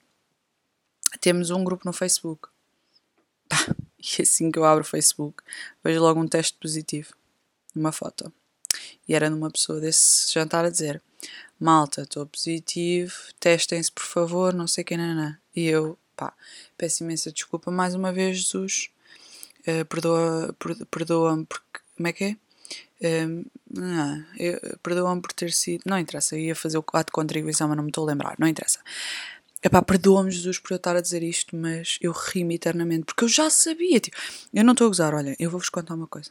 temos 1.18 1.48
um 1.48 1.64
grupo 1.64 1.84
no 1.86 1.94
Facebook. 1.94 2.48
E 4.02 4.22
assim 4.22 4.50
que 4.50 4.58
eu 4.58 4.64
abro 4.64 4.82
o 4.82 4.86
Facebook, 4.86 5.42
vejo 5.84 6.00
logo 6.00 6.18
um 6.18 6.26
teste 6.26 6.56
positivo, 6.58 7.12
uma 7.76 7.92
foto. 7.92 8.32
E 9.10 9.14
era 9.14 9.28
numa 9.28 9.50
pessoa 9.50 9.80
desse 9.80 10.32
jantar 10.32 10.64
a 10.64 10.70
dizer: 10.70 11.02
Malta, 11.58 12.02
estou 12.02 12.24
positivo, 12.26 13.12
testem-se 13.40 13.90
por 13.90 14.04
favor, 14.04 14.54
não 14.54 14.68
sei 14.68 14.84
quem, 14.84 14.96
não. 14.96 15.36
E 15.54 15.66
eu, 15.66 15.98
pá, 16.14 16.32
peço 16.78 17.02
imensa 17.02 17.32
desculpa 17.32 17.72
mais 17.72 17.96
uma 17.96 18.12
vez, 18.12 18.38
Jesus. 18.38 18.88
Uh, 19.66 19.84
perdoa, 19.86 20.54
perdoa-me 20.92 21.44
porque. 21.44 21.80
Como 21.96 22.06
é 22.06 22.12
que 22.12 22.24
é? 23.02 23.26
Uh, 23.26 23.50
não, 23.68 24.24
perdoa-me 24.80 25.20
por 25.20 25.32
ter 25.32 25.52
sido. 25.52 25.82
Não 25.86 25.98
interessa, 25.98 26.36
eu 26.36 26.40
ia 26.40 26.54
fazer 26.54 26.78
o 26.78 26.84
ato 26.92 27.06
de 27.06 27.12
contribuição, 27.12 27.66
mas 27.66 27.76
não 27.76 27.82
me 27.82 27.90
estou 27.90 28.04
a 28.04 28.12
lembrar, 28.12 28.36
não 28.38 28.46
interessa. 28.46 28.78
Epá, 29.60 29.82
perdoa-me 29.82 30.30
Jesus 30.30 30.60
por 30.60 30.70
eu 30.70 30.76
estar 30.76 30.94
a 30.94 31.00
dizer 31.00 31.24
isto, 31.24 31.56
mas 31.56 31.98
eu 32.00 32.12
ri-me 32.12 32.54
eternamente, 32.54 33.06
porque 33.06 33.24
eu 33.24 33.28
já 33.28 33.50
sabia, 33.50 33.98
tipo, 33.98 34.16
eu 34.54 34.64
não 34.64 34.72
estou 34.72 34.86
a 34.86 34.88
gozar, 34.88 35.14
olha, 35.14 35.34
eu 35.38 35.50
vou-vos 35.50 35.68
contar 35.68 35.94
uma 35.94 36.06
coisa. 36.06 36.30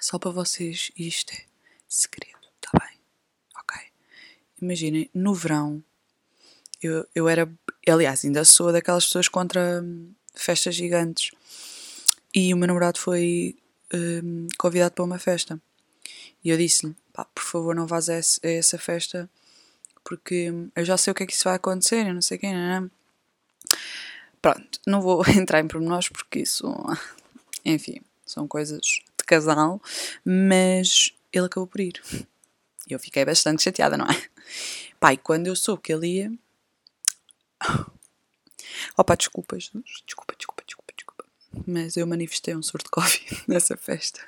Só 0.00 0.18
para 0.18 0.30
vocês, 0.30 0.90
isto 0.96 1.32
é 1.32 1.47
segredo, 1.88 2.38
tá 2.60 2.70
bem? 2.78 2.98
Ok? 3.56 3.80
Imaginem, 4.60 5.10
no 5.14 5.34
verão, 5.34 5.82
eu, 6.82 7.06
eu 7.14 7.28
era, 7.28 7.50
aliás, 7.88 8.24
ainda 8.24 8.44
sou 8.44 8.72
daquelas 8.72 9.06
pessoas 9.06 9.28
contra 9.28 9.82
hum, 9.82 10.12
festas 10.34 10.74
gigantes. 10.74 11.30
E 12.34 12.52
o 12.52 12.56
meu 12.56 12.68
namorado 12.68 12.98
foi 12.98 13.56
hum, 13.92 14.46
convidado 14.58 14.94
para 14.94 15.04
uma 15.04 15.18
festa. 15.18 15.60
E 16.44 16.50
eu 16.50 16.56
disse-lhe, 16.56 16.94
pá, 17.12 17.24
por 17.24 17.42
favor, 17.42 17.74
não 17.74 17.86
vás 17.86 18.08
a, 18.08 18.20
essa 18.42 18.78
festa, 18.78 19.28
porque 20.04 20.52
eu 20.76 20.84
já 20.84 20.96
sei 20.96 21.10
o 21.10 21.14
que 21.14 21.24
é 21.24 21.26
que 21.26 21.32
isso 21.32 21.44
vai 21.44 21.54
acontecer, 21.54 22.06
eu 22.06 22.14
não 22.14 22.22
sei 22.22 22.38
quem, 22.38 22.52
não 22.52 22.60
é? 22.60 22.90
Pronto, 24.40 24.80
não 24.86 25.00
vou 25.00 25.22
entrar 25.28 25.60
em 25.60 25.68
pormenores 25.68 26.08
porque 26.08 26.40
isso, 26.40 26.72
enfim, 27.64 28.00
são 28.24 28.46
coisas 28.46 29.00
casal, 29.28 29.80
mas 30.24 31.12
ele 31.32 31.46
acabou 31.46 31.66
por 31.66 31.80
ir. 31.80 32.02
E 32.88 32.92
eu 32.92 32.98
fiquei 32.98 33.24
bastante 33.24 33.62
chateada, 33.62 33.96
não 33.96 34.06
é? 34.06 34.28
Pai, 34.98 35.16
quando 35.16 35.46
eu 35.46 35.56
soube 35.56 35.82
que 35.82 35.92
ele 35.92 36.08
ia. 36.08 36.32
Opa, 38.96 39.16
desculpa, 39.16 39.58
Jesus. 39.58 40.02
Desculpa, 40.06 40.34
desculpa, 40.36 40.62
desculpa, 40.66 40.92
desculpa. 40.96 41.24
Mas 41.66 41.96
eu 41.96 42.06
manifestei 42.06 42.56
um 42.56 42.62
surto 42.62 42.86
de 42.86 42.90
Covid 42.90 43.44
nessa 43.46 43.76
festa. 43.76 44.20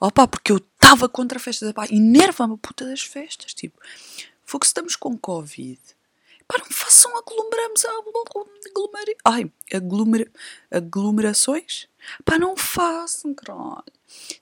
Opa, 0.00 0.28
porque 0.28 0.52
eu 0.52 0.58
estava 0.58 1.08
contra 1.08 1.38
a 1.38 1.40
festa. 1.40 1.72
Pá, 1.72 1.86
enerva-me 1.90 2.54
a 2.54 2.58
puta 2.58 2.84
das 2.84 3.02
festas. 3.02 3.54
Tipo, 3.54 3.80
foi 4.44 4.60
que 4.60 4.66
estamos 4.66 4.94
com 4.94 5.16
Covid. 5.16 5.80
Pá, 6.46 6.58
não 6.58 6.70
façam 6.70 7.16
aglomerações. 7.16 7.88
Aglomera, 8.66 9.16
ai, 9.24 9.52
aglomera, 9.72 10.30
aglomerações? 10.70 11.88
Pá, 12.24 12.38
não 12.38 12.56
façam, 12.56 13.34
caralho. 13.34 13.84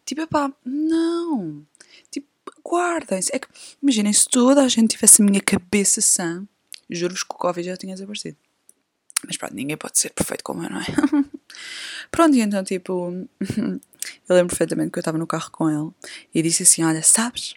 Tipo, 0.05 0.27
pá, 0.27 0.53
não. 0.65 1.67
Tipo, 2.11 2.27
guardem-se. 2.67 3.35
É 3.35 3.39
que, 3.39 3.49
imaginem, 3.83 4.13
se 4.13 4.29
toda 4.29 4.63
a 4.63 4.69
gente 4.69 4.97
tivesse 4.97 5.23
a 5.23 5.25
minha 5.25 5.41
cabeça 5.41 6.01
sã, 6.01 6.47
juro-vos 6.91 7.23
que 7.23 7.35
o 7.35 7.39
Covid 7.39 7.67
já 7.67 7.77
tinha 7.77 7.95
desaparecido. 7.95 8.37
Mas 9.27 9.37
pronto, 9.37 9.55
ninguém 9.55 9.77
pode 9.77 9.99
ser 9.99 10.11
perfeito 10.11 10.45
como 10.45 10.63
eu, 10.63 10.71
não 10.71 10.81
é? 10.81 10.85
pronto, 12.11 12.37
e 12.37 12.41
então, 12.41 12.63
tipo, 12.63 13.11
eu 13.41 14.37
lembro 14.37 14.49
perfeitamente 14.49 14.91
que 14.91 14.99
eu 14.99 15.01
estava 15.01 15.19
no 15.19 15.27
carro 15.27 15.51
com 15.51 15.71
ele 15.71 15.91
e 16.35 16.43
disse 16.43 16.63
assim: 16.63 16.83
Olha, 16.85 17.03
sabes? 17.03 17.55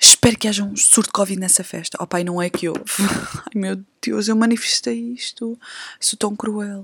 Espero 0.00 0.38
que 0.38 0.46
haja 0.46 0.62
um 0.62 0.76
surto 0.76 1.08
de 1.08 1.12
Covid 1.12 1.40
nessa 1.40 1.64
festa. 1.64 1.98
Oh 2.00 2.06
pai, 2.06 2.22
não 2.22 2.40
é 2.40 2.48
que 2.48 2.68
houve. 2.68 2.82
Ai 3.46 3.52
meu 3.60 3.82
Deus, 4.00 4.28
eu 4.28 4.36
manifestei 4.36 4.96
isto. 5.12 5.58
Sou 5.98 6.16
tão 6.16 6.36
cruel. 6.36 6.82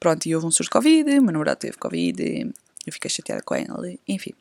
Pronto, 0.00 0.26
e 0.26 0.34
houve 0.34 0.46
um 0.46 0.50
surto 0.50 0.64
de 0.64 0.70
Covid, 0.70 1.10
o 1.18 1.22
meu 1.22 1.32
namorado 1.32 1.60
teve 1.60 1.76
Covid, 1.76 2.52
eu 2.86 2.92
fiquei 2.92 3.10
chateada 3.10 3.42
com 3.42 3.54
ele, 3.54 4.00
enfim. 4.06 4.32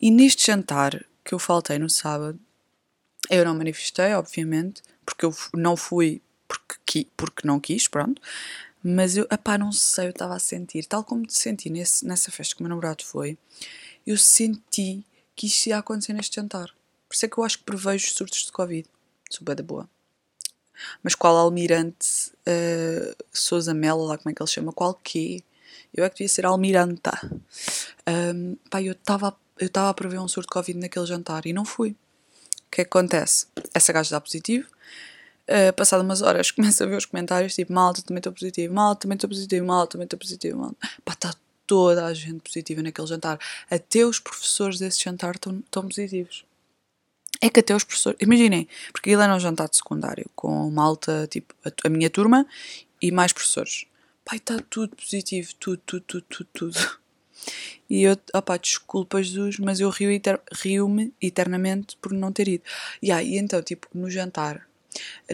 E 0.00 0.10
neste 0.10 0.46
jantar 0.46 1.04
que 1.24 1.34
eu 1.34 1.38
faltei 1.38 1.78
no 1.78 1.88
sábado, 1.88 2.38
eu 3.28 3.44
não 3.44 3.54
manifestei, 3.54 4.14
obviamente, 4.14 4.82
porque 5.04 5.24
eu 5.24 5.34
não 5.54 5.76
fui 5.76 6.20
porque, 6.46 7.06
porque 7.16 7.46
não 7.46 7.60
quis, 7.60 7.86
pronto. 7.86 8.20
Mas 8.82 9.16
eu, 9.16 9.26
apá, 9.30 9.58
não 9.58 9.72
sei, 9.72 10.06
eu 10.06 10.10
estava 10.10 10.34
a 10.34 10.38
sentir, 10.38 10.84
tal 10.86 11.04
como 11.04 11.26
te 11.26 11.38
senti 11.38 11.70
nesse, 11.70 12.04
nessa 12.06 12.30
festa 12.30 12.54
que 12.54 12.62
o 12.62 12.64
meu 12.64 12.70
namorado 12.70 13.04
foi, 13.04 13.38
eu 14.06 14.16
senti 14.16 15.04
que 15.36 15.46
isto 15.46 15.66
ia 15.66 15.78
acontecer 15.78 16.12
neste 16.12 16.36
jantar. 16.36 16.68
Por 17.08 17.14
isso 17.14 17.26
é 17.26 17.28
que 17.28 17.38
eu 17.38 17.44
acho 17.44 17.58
que 17.58 17.64
prevejo 17.64 18.12
surtos 18.12 18.44
de 18.44 18.52
Covid. 18.52 18.88
Sou 19.30 19.44
da 19.44 19.62
boa. 19.62 19.88
Mas 21.02 21.14
qual 21.14 21.36
almirante 21.36 22.32
uh, 22.46 23.24
Sousa 23.32 23.74
Melo, 23.74 24.06
lá 24.06 24.16
como 24.16 24.30
é 24.30 24.34
que 24.34 24.42
ele 24.42 24.50
chama? 24.50 24.72
Qual 24.72 24.94
que 24.94 25.44
Eu 25.94 26.04
é 26.04 26.08
que 26.08 26.16
devia 26.16 26.28
ser 26.28 26.46
almiranta. 26.46 27.12
Um, 28.08 28.56
pá, 28.70 28.82
eu 28.82 28.92
estava 28.92 29.36
eu 29.60 29.66
estava 29.66 29.90
a 29.90 29.94
prever 29.94 30.18
um 30.18 30.26
surto 30.26 30.48
de 30.48 30.54
Covid 30.54 30.78
naquele 30.78 31.04
jantar 31.04 31.44
e 31.44 31.52
não 31.52 31.66
fui. 31.66 31.90
O 31.90 32.70
que 32.70 32.80
é 32.80 32.84
que 32.84 32.88
acontece? 32.88 33.46
Essa 33.74 33.92
gaja 33.92 34.10
dá 34.10 34.20
positivo. 34.20 34.66
Uh, 35.46 35.72
passado 35.76 36.02
umas 36.02 36.22
horas, 36.22 36.50
começo 36.52 36.82
a 36.82 36.86
ver 36.86 36.96
os 36.96 37.04
comentários 37.04 37.54
tipo: 37.54 37.72
malta, 37.72 38.00
também 38.00 38.20
estou 38.20 38.32
positivo, 38.32 38.72
malta, 38.72 39.02
também 39.02 39.16
estou 39.16 39.28
positivo, 39.28 39.66
malta, 39.66 39.92
também 39.92 40.04
estou 40.04 40.18
positivo, 40.18 40.58
malta. 40.58 40.76
Pá, 41.04 41.12
está 41.12 41.34
toda 41.66 42.06
a 42.06 42.14
gente 42.14 42.40
positiva 42.40 42.82
naquele 42.82 43.06
jantar. 43.06 43.38
Até 43.70 44.04
os 44.04 44.18
professores 44.18 44.78
desse 44.78 45.04
jantar 45.04 45.34
estão 45.34 45.82
positivos. 45.82 46.44
É 47.40 47.50
que 47.50 47.60
até 47.60 47.74
os 47.74 47.84
professores. 47.84 48.18
Imaginem, 48.22 48.66
porque 48.92 49.10
ele 49.10 49.22
era 49.22 49.34
um 49.34 49.40
jantar 49.40 49.68
de 49.68 49.76
secundário 49.76 50.30
com 50.34 50.70
malta, 50.70 51.26
tipo, 51.30 51.54
a, 51.64 51.70
a 51.86 51.90
minha 51.90 52.08
turma 52.08 52.46
e 53.02 53.10
mais 53.10 53.32
professores. 53.32 53.86
Pai, 54.30 54.36
está 54.36 54.60
tudo 54.70 54.94
positivo, 54.94 55.52
tudo, 55.58 55.82
tudo, 55.84 56.04
tudo, 56.04 56.24
tudo, 56.28 56.48
tudo. 56.52 57.00
E 57.90 58.04
eu, 58.04 58.16
opá, 58.32 58.56
desculpa 58.56 59.20
Jesus, 59.20 59.58
mas 59.58 59.80
eu 59.80 59.90
rio-me 59.90 60.46
rio 60.62 61.14
eternamente 61.20 61.96
por 62.00 62.12
não 62.12 62.30
ter 62.30 62.46
ido. 62.46 62.62
E 63.02 63.10
então, 63.36 63.60
tipo, 63.60 63.88
no 63.92 64.08
jantar, 64.08 64.68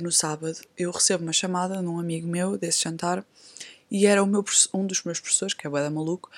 no 0.01 0.11
sábado, 0.11 0.57
eu 0.79 0.91
recebo 0.91 1.25
uma 1.25 1.35
chamada 1.35 1.77
de 1.77 1.87
um 1.87 2.01
amigo 2.01 2.27
meu 2.27 2.57
desse 2.57 2.85
jantar 2.85 3.23
e 3.91 4.07
era 4.07 4.23
o 4.23 4.27
meu, 4.27 4.43
um 4.73 4.87
dos 4.87 5.03
meus 5.05 5.21
professores, 5.21 5.53
que 5.53 5.67
é 5.67 5.69
o 5.69 5.73
da 5.75 5.91
maluco, 5.91 6.31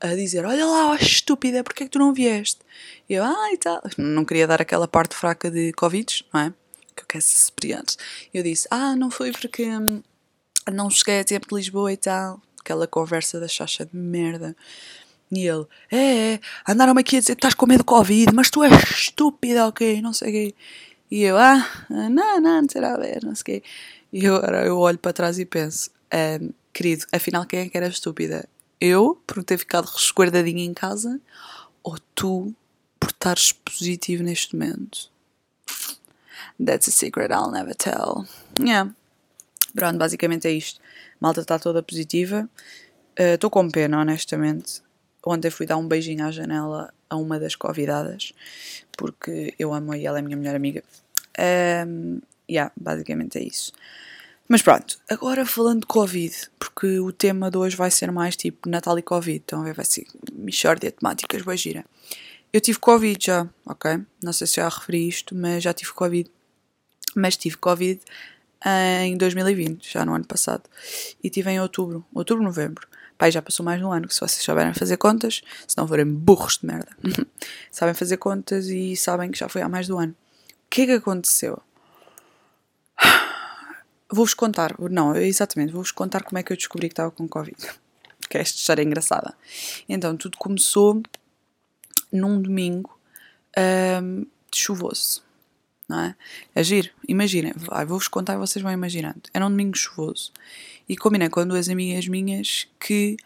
a 0.00 0.14
dizer: 0.14 0.46
Olha 0.46 0.66
lá, 0.66 0.94
estúpida, 0.94 1.64
porque 1.64 1.82
é 1.82 1.86
que 1.86 1.90
tu 1.90 1.98
não 1.98 2.14
vieste? 2.14 2.60
E 3.08 3.14
eu, 3.14 3.24
ah, 3.24 3.52
e 3.52 3.56
tal. 3.56 3.82
Não 3.98 4.24
queria 4.24 4.46
dar 4.46 4.62
aquela 4.62 4.86
parte 4.86 5.16
fraca 5.16 5.50
de 5.50 5.72
Covid, 5.72 6.24
não 6.32 6.40
é? 6.42 6.54
Que 6.94 7.02
eu 7.02 7.06
quero 7.08 7.24
ser 7.24 7.38
superiores. 7.38 7.98
Eu 8.32 8.44
disse: 8.44 8.68
Ah, 8.70 8.94
não 8.94 9.10
foi 9.10 9.32
porque 9.32 9.66
hum, 9.66 10.00
não 10.72 10.90
cheguei 10.90 11.20
a 11.20 11.24
tempo 11.24 11.48
de 11.48 11.54
Lisboa 11.54 11.92
e 11.92 11.96
tal. 11.96 12.40
Aquela 12.60 12.86
conversa 12.86 13.38
da 13.38 13.48
chacha 13.48 13.84
de 13.84 13.96
merda. 13.96 14.56
E 15.30 15.46
ele: 15.46 15.66
É, 15.90 16.34
é, 16.34 16.40
andaram-me 16.68 17.00
aqui 17.00 17.16
a 17.16 17.20
dizer 17.20 17.34
que 17.34 17.38
estás 17.38 17.54
com 17.54 17.66
medo 17.66 17.80
de 17.80 17.84
Covid, 17.84 18.32
mas 18.34 18.50
tu 18.50 18.62
és 18.62 18.72
estúpida, 18.90 19.66
ok? 19.66 20.00
Não 20.00 20.12
sei 20.12 20.28
o 20.28 20.32
quê. 20.32 20.54
E 21.10 21.22
eu: 21.22 21.36
Ah, 21.36 21.66
não, 21.90 22.10
não, 22.40 22.40
não 22.40 22.68
será 22.68 22.94
a 22.94 22.98
ver, 22.98 23.22
não 23.22 23.34
sei 23.34 23.42
o 23.42 23.44
quê. 23.44 23.62
E 24.12 24.24
eu, 24.24 24.36
eu 24.36 24.78
olho 24.78 24.98
para 24.98 25.12
trás 25.12 25.38
e 25.38 25.44
penso: 25.44 25.90
um, 26.40 26.50
Querido, 26.72 27.06
afinal, 27.12 27.44
quem 27.44 27.60
é 27.60 27.68
que 27.68 27.76
era 27.76 27.86
estúpida? 27.86 28.48
Eu, 28.80 29.20
por 29.26 29.42
ter 29.44 29.58
ficado 29.58 29.86
resguardadinha 29.86 30.64
em 30.64 30.74
casa, 30.74 31.20
ou 31.82 31.96
tu, 32.14 32.52
por 32.98 33.10
estares 33.10 33.52
positivo 33.52 34.22
neste 34.22 34.56
momento? 34.56 35.10
That's 36.64 36.88
a 36.88 36.90
secret 36.90 37.30
I'll 37.32 37.50
never 37.50 37.74
tell. 37.74 38.26
Yeah. 38.58 38.90
Pronto, 39.74 39.98
basicamente 39.98 40.46
é 40.46 40.52
isto. 40.52 40.80
Malta 41.20 41.40
está 41.40 41.58
toda 41.58 41.82
positiva. 41.82 42.48
Estou 43.16 43.48
uh, 43.48 43.50
com 43.50 43.68
pena, 43.70 44.00
honestamente. 44.00 44.82
Ontem 45.26 45.50
fui 45.50 45.66
dar 45.66 45.76
um 45.76 45.88
beijinho 45.88 46.24
à 46.24 46.30
janela 46.30 46.92
a 47.08 47.16
uma 47.16 47.38
das 47.38 47.54
convidadas, 47.54 48.32
porque 48.96 49.54
eu 49.58 49.72
amo 49.72 49.94
e 49.94 50.06
ela 50.06 50.18
é 50.18 50.22
minha 50.22 50.36
melhor 50.36 50.54
amiga. 50.54 50.82
Um, 51.86 52.20
yeah, 52.48 52.70
basicamente 52.76 53.38
é 53.38 53.42
isso. 53.42 53.72
Mas 54.46 54.60
pronto, 54.60 54.98
agora 55.08 55.46
falando 55.46 55.80
de 55.80 55.86
Covid, 55.86 56.34
porque 56.58 56.98
o 56.98 57.10
tema 57.10 57.50
de 57.50 57.56
hoje 57.56 57.74
vai 57.74 57.90
ser 57.90 58.12
mais 58.12 58.36
tipo 58.36 58.68
Natal 58.68 58.98
e 58.98 59.02
Covid, 59.02 59.42
então 59.42 59.64
vai 59.72 59.84
ser 59.84 60.04
de 60.78 60.90
temáticas, 60.90 61.42
vai 61.42 61.56
gira. 61.56 61.84
Eu 62.52 62.60
tive 62.60 62.78
Covid 62.78 63.18
já, 63.18 63.48
ok? 63.64 64.00
Não 64.22 64.32
sei 64.32 64.46
se 64.46 64.56
já 64.56 64.68
referi 64.68 65.08
isto, 65.08 65.34
mas 65.34 65.62
já 65.62 65.72
tive 65.72 65.92
Covid. 65.92 66.30
Mas 67.16 67.36
tive 67.36 67.56
Covid 67.56 68.00
em 68.64 69.16
2020, 69.16 69.92
já 69.92 70.04
no 70.04 70.14
ano 70.14 70.24
passado. 70.24 70.62
E 71.22 71.28
tive 71.28 71.50
em 71.50 71.60
outubro, 71.60 72.04
outubro, 72.14 72.42
novembro. 72.42 72.86
Pai, 73.16 73.30
já 73.30 73.40
passou 73.40 73.64
mais 73.64 73.78
de 73.78 73.84
um 73.84 73.92
ano, 73.92 74.08
que 74.08 74.14
se 74.14 74.20
vocês 74.20 74.42
souberem 74.42 74.74
fazer 74.74 74.96
contas, 74.96 75.42
se 75.68 75.76
não 75.76 75.86
forem 75.86 76.06
burros 76.06 76.58
de 76.58 76.66
merda, 76.66 76.88
sabem 77.70 77.94
fazer 77.94 78.16
contas 78.16 78.66
e 78.66 78.96
sabem 78.96 79.30
que 79.30 79.38
já 79.38 79.48
foi 79.48 79.62
há 79.62 79.68
mais 79.68 79.86
de 79.86 79.92
um 79.92 79.98
ano. 79.98 80.12
O 80.12 80.70
que 80.70 80.82
é 80.82 80.86
que 80.86 80.92
aconteceu? 80.92 81.62
Vou-vos 84.10 84.34
contar, 84.34 84.74
não, 84.90 85.16
exatamente, 85.16 85.72
vou-vos 85.72 85.90
contar 85.90 86.22
como 86.22 86.38
é 86.38 86.42
que 86.42 86.52
eu 86.52 86.56
descobri 86.56 86.88
que 86.88 86.92
estava 86.92 87.10
com 87.10 87.28
Covid. 87.28 87.56
Que 88.28 88.38
esta 88.38 88.56
história 88.56 88.80
é 88.80 88.84
engraçada. 88.86 89.34
Então, 89.86 90.16
tudo 90.16 90.38
começou 90.38 91.02
num 92.10 92.40
domingo 92.40 92.98
um, 94.02 94.26
chuvoso, 94.52 95.23
não 95.88 96.00
é? 96.00 96.14
Agir, 96.54 96.86
é 96.86 97.12
imaginem, 97.12 97.52
vou-vos 97.86 98.08
contar 98.08 98.34
e 98.34 98.38
vocês 98.38 98.62
vão 98.62 98.72
imaginando. 98.72 99.22
Era 99.32 99.46
um 99.46 99.50
domingo 99.50 99.76
chuvoso 99.76 100.32
e 100.88 100.96
combinei 100.96 101.28
com 101.28 101.46
duas 101.46 101.68
amigas 101.68 102.06
minhas 102.08 102.68
que 102.78 103.16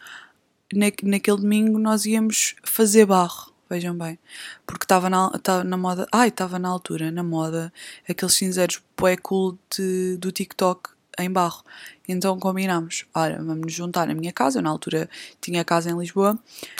na, 0.73 0.87
naquele 1.03 1.37
domingo 1.37 1.79
nós 1.79 2.05
íamos 2.05 2.55
fazer 2.63 3.05
barro 3.05 3.49
vejam 3.69 3.95
bem. 3.95 4.17
Porque 4.65 4.83
estava 4.83 5.09
na, 5.09 5.29
tava 5.43 5.63
na 5.63 5.77
moda. 5.77 6.07
Ai, 6.11 6.29
estava 6.29 6.57
na 6.57 6.67
altura, 6.67 7.11
na 7.11 7.23
moda, 7.23 7.71
aqueles 8.07 8.33
cinzeiros 8.33 8.81
bué 8.97 9.15
cool 9.17 9.57
de, 9.75 10.17
do 10.17 10.31
TikTok 10.31 10.89
em 11.19 11.29
barro. 11.29 11.63
Então 12.07 12.37
combinámos: 12.39 13.05
olha, 13.13 13.37
vamos 13.37 13.61
nos 13.61 13.73
juntar 13.73 14.07
na 14.07 14.13
minha 14.13 14.33
casa. 14.33 14.59
Eu, 14.59 14.63
na 14.63 14.69
altura 14.69 15.09
tinha 15.39 15.63
casa 15.63 15.91
em 15.91 15.97
Lisboa. 15.97 16.37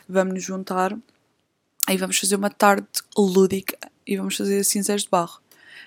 Vamos 0.08 0.34
nos 0.34 0.44
juntar 0.44 0.98
e 1.88 1.98
vamos 1.98 2.18
fazer 2.18 2.36
uma 2.36 2.50
tarde 2.50 2.88
lúdica 3.15 3.78
e 4.06 4.18
vamos 4.18 4.36
fazer 4.36 4.63
cinzeiros 4.63 5.04
de 5.04 5.10
barro. 5.10 5.38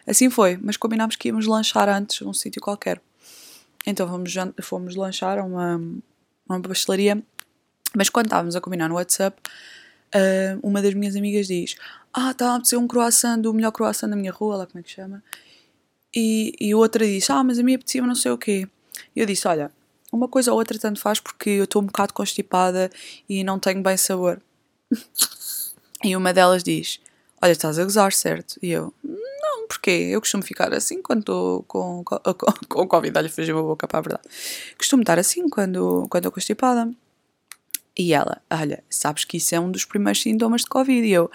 Assim 0.06 0.30
foi, 0.30 0.58
mas 0.60 0.76
combinámos 0.76 1.16
que 1.16 1.28
íamos 1.28 1.46
lanchar 1.46 1.88
antes 1.88 2.20
num 2.20 2.32
sítio 2.32 2.60
qualquer. 2.60 3.00
Então 3.86 4.08
fomos, 4.08 4.34
fomos 4.62 4.96
lanchar 4.96 5.38
a 5.38 5.44
uma, 5.44 5.80
uma 6.48 6.60
pastelaria. 6.60 7.22
Mas 7.94 8.08
quando 8.08 8.26
estávamos 8.26 8.56
a 8.56 8.60
combinar 8.60 8.88
no 8.88 8.94
WhatsApp, 8.94 9.36
uh, 10.14 10.58
uma 10.62 10.80
das 10.80 10.94
minhas 10.94 11.16
amigas 11.16 11.46
diz: 11.46 11.76
Ah, 12.12 12.30
está 12.30 12.52
a 12.52 12.54
apetecer 12.56 12.78
um 12.78 12.86
croissant 12.86 13.40
do 13.40 13.52
melhor 13.52 13.72
croissant 13.72 14.08
da 14.08 14.16
minha 14.16 14.32
rua, 14.32 14.56
lá 14.56 14.66
como 14.66 14.80
é 14.80 14.82
que 14.82 14.90
chama. 14.90 15.22
E, 16.14 16.54
e 16.60 16.74
outra 16.74 17.04
diz: 17.04 17.28
Ah, 17.30 17.42
mas 17.42 17.58
a 17.58 17.62
mim 17.62 17.74
apetecia 17.74 18.02
não 18.02 18.14
sei 18.14 18.32
o 18.32 18.38
quê. 18.38 18.68
E 19.14 19.20
eu 19.20 19.26
disse: 19.26 19.46
Olha, 19.46 19.70
uma 20.10 20.28
coisa 20.28 20.52
ou 20.52 20.58
outra 20.58 20.78
tanto 20.78 21.00
faz 21.00 21.20
porque 21.20 21.50
eu 21.50 21.64
estou 21.64 21.82
um 21.82 21.86
bocado 21.86 22.12
constipada 22.12 22.90
e 23.28 23.42
não 23.44 23.58
tenho 23.58 23.82
bem 23.82 23.96
sabor. 23.96 24.40
e 26.04 26.16
uma 26.16 26.32
delas 26.32 26.62
diz: 26.62 27.00
Olha, 27.40 27.52
estás 27.52 27.78
a 27.78 27.84
gozar, 27.84 28.12
certo? 28.12 28.58
E 28.62 28.70
eu: 28.70 28.94
porquê? 29.72 30.10
Eu 30.10 30.20
costumo 30.20 30.42
ficar 30.42 30.72
assim 30.74 31.00
quando 31.00 31.20
estou 31.20 31.62
com, 31.64 32.04
com, 32.04 32.34
com, 32.68 32.88
Covid. 32.88 33.16
Olha, 33.16 33.28
fugiu 33.30 33.58
a 33.58 33.62
boca 33.62 33.88
para 33.88 33.98
a 33.98 34.02
verdade. 34.02 34.28
Costumo 34.76 35.02
estar 35.02 35.18
assim 35.18 35.48
quando 35.48 36.08
estou 36.14 36.32
constipada. 36.32 36.92
E 37.96 38.12
ela, 38.14 38.40
olha, 38.50 38.82
sabes 38.88 39.24
que 39.24 39.36
isso 39.36 39.54
é 39.54 39.60
um 39.60 39.70
dos 39.70 39.84
primeiros 39.84 40.22
sintomas 40.22 40.62
de 40.62 40.68
Covid. 40.68 41.06
E 41.06 41.12
eu, 41.12 41.30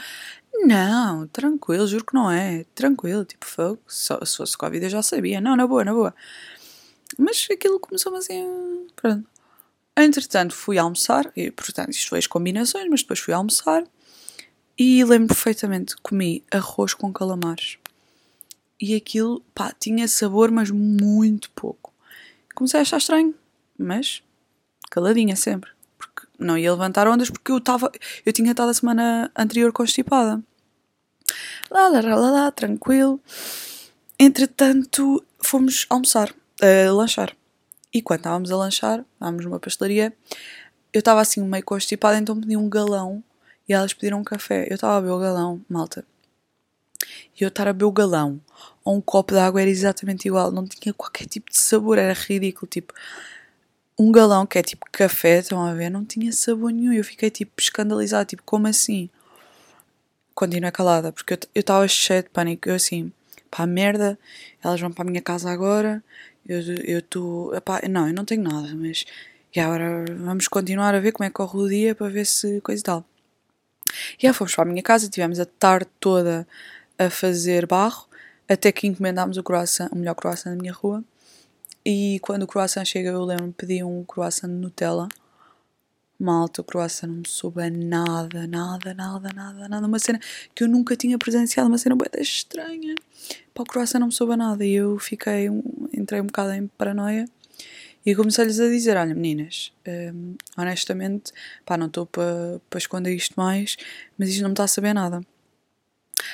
não, 0.54 1.28
tranquilo, 1.28 1.88
juro 1.88 2.06
que 2.06 2.14
não 2.14 2.30
é. 2.32 2.66
Tranquilo, 2.76 3.26
tipo, 3.26 3.46
fogo. 3.46 3.80
Se, 3.88 4.14
se 4.26 4.38
fosse 4.38 4.58
Covid 4.58 4.84
eu 4.84 4.90
já 4.90 5.02
sabia. 5.02 5.42
Não, 5.42 5.56
na 5.56 5.66
boa, 5.66 5.84
na 5.84 5.94
boa. 5.94 6.16
Mas 7.18 7.48
aquilo 7.52 7.80
começou 7.80 8.16
assim. 8.16 8.88
Pronto. 8.96 9.28
Entretanto, 9.98 10.54
fui 10.54 10.78
almoçar. 10.78 11.32
E, 11.36 11.50
portanto, 11.52 11.92
isto 11.92 12.10
foi 12.10 12.20
as 12.20 12.28
combinações, 12.28 12.88
mas 12.90 13.02
depois 13.02 13.20
fui 13.20 13.34
almoçar. 13.34 13.84
E 14.78 15.04
lembro 15.04 15.30
perfeitamente, 15.30 15.96
comi 16.04 16.44
arroz 16.52 16.94
com 16.94 17.12
calamares. 17.12 17.80
E 18.80 18.96
aquilo, 18.96 19.42
pá, 19.56 19.74
tinha 19.78 20.08
sabor, 20.08 20.52
mas 20.52 20.70
muito 20.70 21.50
pouco. 21.52 21.94
Comecei 22.56 22.80
a 22.80 22.82
achar 22.82 22.98
estranho, 22.98 23.34
mas 23.78 24.22
caladinha 24.90 25.36
sempre 25.36 25.78
não 26.40 26.58
ia 26.58 26.72
levantar 26.72 27.08
ondas 27.08 27.30
porque 27.30 27.52
eu 27.52 27.58
estava 27.58 27.92
eu 28.26 28.34
tinha 28.34 28.52
estado 28.52 28.70
a 28.70 28.74
semana 28.74 29.32
anterior 29.36 29.72
constipada. 29.72 30.42
Lá 31.70 31.88
lá 31.88 32.00
lá 32.02 32.32
lá, 32.32 32.52
tranquilo. 32.52 33.20
Entretanto 34.20 35.24
fomos 35.42 35.86
almoçar 35.90 36.32
uh, 36.32 36.94
lanchar. 36.94 37.36
E 37.94 38.02
quando 38.02 38.20
estávamos 38.20 38.52
a 38.52 38.58
lanchar 38.58 39.04
estávamos 39.14 39.46
numa 39.46 39.60
pastelaria 39.60 40.14
eu 40.94 41.00
estava 41.00 41.22
assim 41.22 41.42
meio 41.42 41.64
constipada 41.64 42.18
então 42.18 42.40
pedi 42.40 42.56
um 42.56 42.70
galão 42.70 43.24
e 43.68 43.74
elas 43.74 43.94
pediram 43.94 44.20
um 44.20 44.24
café. 44.24 44.68
Eu 44.70 44.76
estava 44.76 44.98
a 44.98 45.02
beber 45.02 45.14
o 45.14 45.20
galão 45.20 45.62
malta 45.70 46.06
e 47.40 47.44
eu 47.44 47.50
estar 47.50 47.68
a 47.68 47.74
beber 47.74 47.86
o 47.86 47.92
galão 47.92 48.40
ou 48.84 48.96
um 48.96 49.02
copo 49.02 49.34
de 49.34 49.40
água 49.40 49.62
era 49.62 49.70
exatamente 49.70 50.28
igual 50.28 50.52
não 50.52 50.66
tinha 50.66 50.94
qualquer 50.94 51.26
tipo 51.26 51.52
de 51.52 51.58
sabor 51.58 51.98
era 51.98 52.14
ridículo 52.14 52.68
tipo 52.68 52.94
um 54.00 54.12
galão 54.12 54.46
que 54.46 54.58
é 54.60 54.62
tipo 54.64 54.86
café, 54.92 55.40
estão 55.40 55.66
a 55.66 55.74
ver? 55.74 55.90
Não 55.90 56.06
tinha 56.06 56.32
sabor 56.32 56.72
nenhum. 56.72 56.94
Eu 56.94 57.04
fiquei 57.04 57.30
tipo 57.30 57.54
escandalizada, 57.60 58.26
tipo, 58.26 58.44
como 58.44 58.68
assim? 58.68 59.10
Continuei 60.36 60.72
calada, 60.72 61.12
porque 61.12 61.34
eu 61.34 61.60
estava 61.60 61.88
cheia 61.88 62.22
de 62.22 62.30
pânico. 62.30 62.70
Eu 62.70 62.76
assim, 62.76 63.12
pá, 63.50 63.66
merda, 63.66 64.18
elas 64.64 64.80
vão 64.80 64.92
para 64.92 65.04
a 65.04 65.10
minha 65.10 65.22
casa 65.22 65.50
agora. 65.50 66.04
Eu 66.48 67.00
estou. 67.00 67.52
Não, 67.90 68.08
eu 68.08 68.14
não 68.14 68.26
tenho 68.26 68.44
nada, 68.44 68.74
mas. 68.76 69.06
E 69.56 69.60
agora 69.60 70.06
vamos 70.20 70.48
continuar 70.48 70.94
a 70.94 71.00
ver 71.00 71.12
como 71.12 71.26
é 71.26 71.30
que 71.30 71.34
corre 71.34 71.58
o 71.58 71.68
dia 71.68 71.96
para 71.96 72.10
ver 72.10 72.26
se 72.26 72.62
coisa 72.62 72.80
e 72.80 72.84
tal. 72.84 73.06
E 74.22 74.28
aí 74.28 74.34
fomos 74.34 74.54
para 74.54 74.64
a 74.64 74.68
minha 74.68 74.84
casa, 74.84 75.10
tivemos 75.10 75.40
a 75.40 75.46
tarde 75.46 75.88
toda 76.00 76.48
a 76.98 77.10
fazer 77.10 77.66
barro, 77.66 78.08
até 78.48 78.72
que 78.72 78.88
encomendámos 78.88 79.38
o 79.38 79.44
croissant, 79.44 79.90
o 79.92 79.96
melhor 79.96 80.16
croissant 80.16 80.52
da 80.52 80.56
minha 80.56 80.74
rua. 80.74 81.04
E 81.86 82.20
quando 82.22 82.44
o 82.44 82.48
croissant 82.48 82.86
chega, 82.86 83.10
eu 83.10 83.24
lembro-me 83.24 83.54
pedi 83.54 83.84
um 83.84 84.04
croissant 84.04 84.50
de 84.50 84.56
Nutella. 84.56 85.08
Malta, 86.20 86.62
o 86.62 86.64
croissant 86.64 87.08
não 87.08 87.18
me 87.18 87.28
soube 87.28 87.62
a 87.62 87.70
nada, 87.70 88.48
nada, 88.48 88.94
nada, 88.94 89.30
nada, 89.34 89.70
nada. 89.70 89.88
Uma 89.88 90.00
cena 90.00 90.20
que 90.56 90.64
eu 90.64 90.68
nunca 90.68 90.96
tinha 90.96 91.18
presenciado, 91.18 91.70
uma 91.70 91.78
cena 91.78 91.96
bem 91.96 92.10
estranha. 92.22 92.96
Pá, 93.54 93.64
o 93.64 93.66
croissant 93.66 94.00
não 94.00 94.08
me 94.08 94.14
soube 94.14 94.34
a 94.34 94.38
nada 94.38 94.66
e 94.66 94.74
eu 94.74 94.98
fiquei, 94.98 95.48
entrei 95.94 96.20
um 96.20 96.26
bocado 96.26 96.54
em 96.54 96.68
paranoia 96.68 97.26
e 98.06 98.16
comecei-lhes 98.16 98.60
a 98.60 98.68
dizer: 98.68 98.98
Olha, 98.98 99.14
meninas, 99.14 99.74
hum, 100.14 100.36
honestamente, 100.58 101.32
pá, 101.66 101.78
não 101.78 101.88
estou 101.88 102.06
para 102.06 102.60
pa 102.70 102.78
esconder 102.78 103.14
isto 103.14 103.34
mais, 103.38 103.78
mas 104.18 104.30
isto 104.30 104.42
não 104.42 104.50
me 104.50 104.54
está 104.54 104.64
a 104.64 104.68
saber 104.68 104.94
nada. 104.94 105.22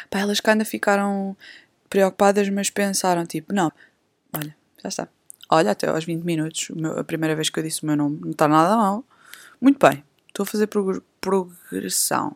Pá, 0.09 0.19
elas 0.19 0.39
que 0.39 0.49
ainda 0.49 0.65
ficaram 0.65 1.35
preocupadas, 1.89 2.49
mas 2.49 2.69
pensaram: 2.69 3.25
Tipo, 3.25 3.53
não, 3.53 3.71
olha, 4.33 4.55
já 4.81 4.89
está. 4.89 5.07
Olha, 5.49 5.71
até 5.71 5.87
aos 5.87 6.05
20 6.05 6.23
minutos, 6.23 6.71
a 6.97 7.03
primeira 7.03 7.35
vez 7.35 7.49
que 7.49 7.59
eu 7.59 7.63
disse 7.63 7.83
o 7.83 7.85
meu 7.85 7.95
nome, 7.95 8.19
não 8.21 8.31
está 8.31 8.47
nada 8.47 8.75
mal. 8.75 9.03
Muito 9.61 9.85
bem, 9.85 10.03
estou 10.27 10.43
a 10.43 10.47
fazer 10.47 10.67
prog 10.67 11.01
progressão. 11.21 12.35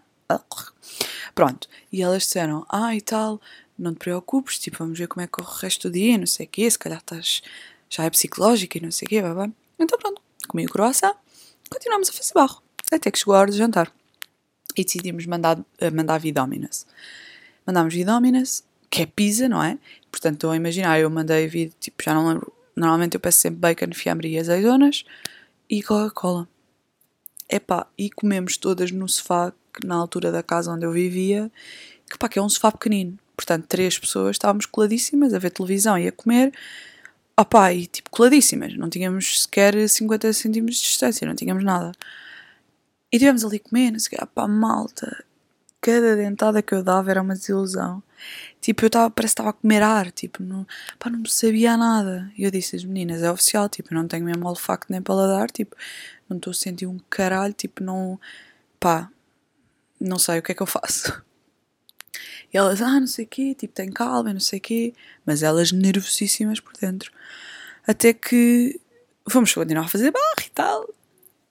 Pronto, 1.33 1.67
e 1.91 2.01
elas 2.01 2.23
disseram: 2.23 2.65
Ah, 2.69 2.95
e 2.95 3.01
tal, 3.01 3.41
não 3.77 3.93
te 3.93 3.99
preocupes, 3.99 4.59
tipo, 4.59 4.77
vamos 4.79 4.97
ver 4.97 5.07
como 5.07 5.23
é 5.23 5.27
que 5.27 5.31
corre 5.31 5.47
o 5.47 5.53
resto 5.53 5.89
do 5.89 5.93
dia, 5.93 6.17
não 6.17 6.25
sei 6.25 6.45
o 6.45 6.49
quê, 6.49 6.69
se 6.69 6.79
calhar 6.79 6.99
estás, 6.99 7.41
já 7.89 8.03
é 8.03 8.09
psicológica 8.09 8.77
e 8.77 8.81
não 8.81 8.91
sei 8.91 9.05
o 9.05 9.09
quê, 9.09 9.21
blá, 9.21 9.49
Então 9.79 9.97
pronto, 9.97 10.21
comi 10.47 10.65
o 10.65 10.69
croissant, 10.69 11.15
continuamos 11.69 12.09
a 12.09 12.13
fazer 12.13 12.33
barro, 12.33 12.61
até 12.91 13.11
que 13.11 13.19
chegou 13.19 13.35
a 13.35 13.39
hora 13.39 13.51
de 13.51 13.57
jantar. 13.57 13.91
E 14.75 14.83
decidimos 14.83 15.25
mandar, 15.25 15.59
eh, 15.79 15.89
mandar 15.89 16.19
Vidominas. 16.19 16.85
Mandámos 17.67 17.93
Vidominas, 17.93 18.63
que 18.89 19.01
é 19.01 19.05
pizza, 19.05 19.49
não 19.49 19.61
é? 19.61 19.77
Portanto, 20.09 20.35
estou 20.35 20.51
a 20.51 20.55
imaginar, 20.55 20.99
eu 20.99 21.09
mandei 21.09 21.47
vir, 21.47 21.73
tipo, 21.79 22.01
já 22.01 22.13
não 22.13 22.29
lembro, 22.29 22.53
normalmente 22.75 23.15
eu 23.15 23.19
peço 23.19 23.39
sempre 23.39 23.59
bacon, 23.59 23.93
fiambre 23.93 24.29
e 24.29 24.39
azeitonas 24.39 25.03
e 25.69 25.83
Coca-Cola. 25.83 26.47
Epá, 27.49 27.87
e 27.97 28.09
comemos 28.09 28.57
todas 28.57 28.91
no 28.91 29.07
sofá, 29.07 29.53
na 29.83 29.95
altura 29.95 30.31
da 30.31 30.41
casa 30.41 30.71
onde 30.71 30.85
eu 30.85 30.91
vivia, 30.91 31.51
que 32.09 32.17
pá, 32.17 32.29
que 32.29 32.39
é 32.39 32.41
um 32.41 32.49
sofá 32.49 32.71
pequenino. 32.71 33.19
Portanto, 33.35 33.67
três 33.67 33.99
pessoas 33.99 34.35
estávamos 34.35 34.65
coladíssimas 34.65 35.33
a 35.33 35.39
ver 35.39 35.51
televisão 35.51 35.97
e 35.97 36.07
a 36.07 36.11
comer. 36.11 36.51
Opá, 37.39 37.71
e 37.73 37.85
tipo, 37.85 38.09
coladíssimas. 38.09 38.75
Não 38.75 38.89
tínhamos 38.89 39.43
sequer 39.43 39.87
50 39.87 40.33
centímetros 40.33 40.77
de 40.77 40.83
distância, 40.83 41.27
não 41.27 41.35
tínhamos 41.35 41.63
nada. 41.63 41.91
E 43.11 43.19
tivemos 43.19 43.45
ali 43.45 43.59
comer, 43.59 43.91
não 43.91 43.99
sei 43.99 44.17
o. 44.19 44.23
Opá, 44.23 44.47
malta. 44.47 45.23
Cada 45.87 46.17
dentada 46.17 46.61
que 46.61 46.75
eu 46.75 46.83
dava 46.83 47.09
era 47.11 47.21
uma 47.21 47.33
desilusão. 47.33 48.03
Tipo, 48.59 48.83
eu 48.83 48.87
estava, 48.87 49.09
parece 49.09 49.31
que 49.33 49.41
estava 49.41 49.51
a 49.51 49.53
comer 49.53 49.81
ar, 49.81 50.11
tipo, 50.11 50.43
não, 50.43 50.67
pá, 50.99 51.09
não 51.09 51.23
sabia 51.23 51.77
nada. 51.77 52.29
E 52.37 52.43
eu 52.43 52.51
disse 52.51 52.75
às 52.75 52.83
meninas, 52.83 53.23
é 53.23 53.31
oficial, 53.31 53.69
tipo, 53.69 53.93
não 53.93 54.05
tenho 54.05 54.25
mesmo 54.25 54.45
olfacto 54.49 54.91
nem 54.91 55.01
paladar, 55.01 55.49
tipo, 55.49 55.77
não 56.27 56.35
estou 56.35 56.51
a 56.51 56.53
sentir 56.53 56.87
um 56.87 56.99
caralho, 57.09 57.53
tipo, 57.53 57.81
não, 57.81 58.19
pá, 58.81 59.09
não 59.97 60.19
sei 60.19 60.39
o 60.39 60.41
que 60.43 60.51
é 60.51 60.55
que 60.55 60.61
eu 60.61 60.67
faço. 60.67 61.23
E 62.53 62.57
elas, 62.57 62.81
ah, 62.81 62.99
não 62.99 63.07
sei 63.07 63.23
o 63.23 63.27
quê, 63.29 63.55
tipo, 63.55 63.73
tem 63.73 63.89
calma, 63.89 64.33
não 64.33 64.41
sei 64.41 64.59
o 64.59 64.61
quê, 64.61 64.93
mas 65.25 65.41
elas 65.41 65.71
nervosíssimas 65.71 66.59
por 66.59 66.73
dentro. 66.73 67.13
Até 67.87 68.11
que 68.11 68.77
fomos 69.29 69.53
continuar 69.53 69.85
a 69.85 69.87
fazer 69.87 70.11
barro 70.11 70.45
e 70.45 70.49
tal, 70.49 70.89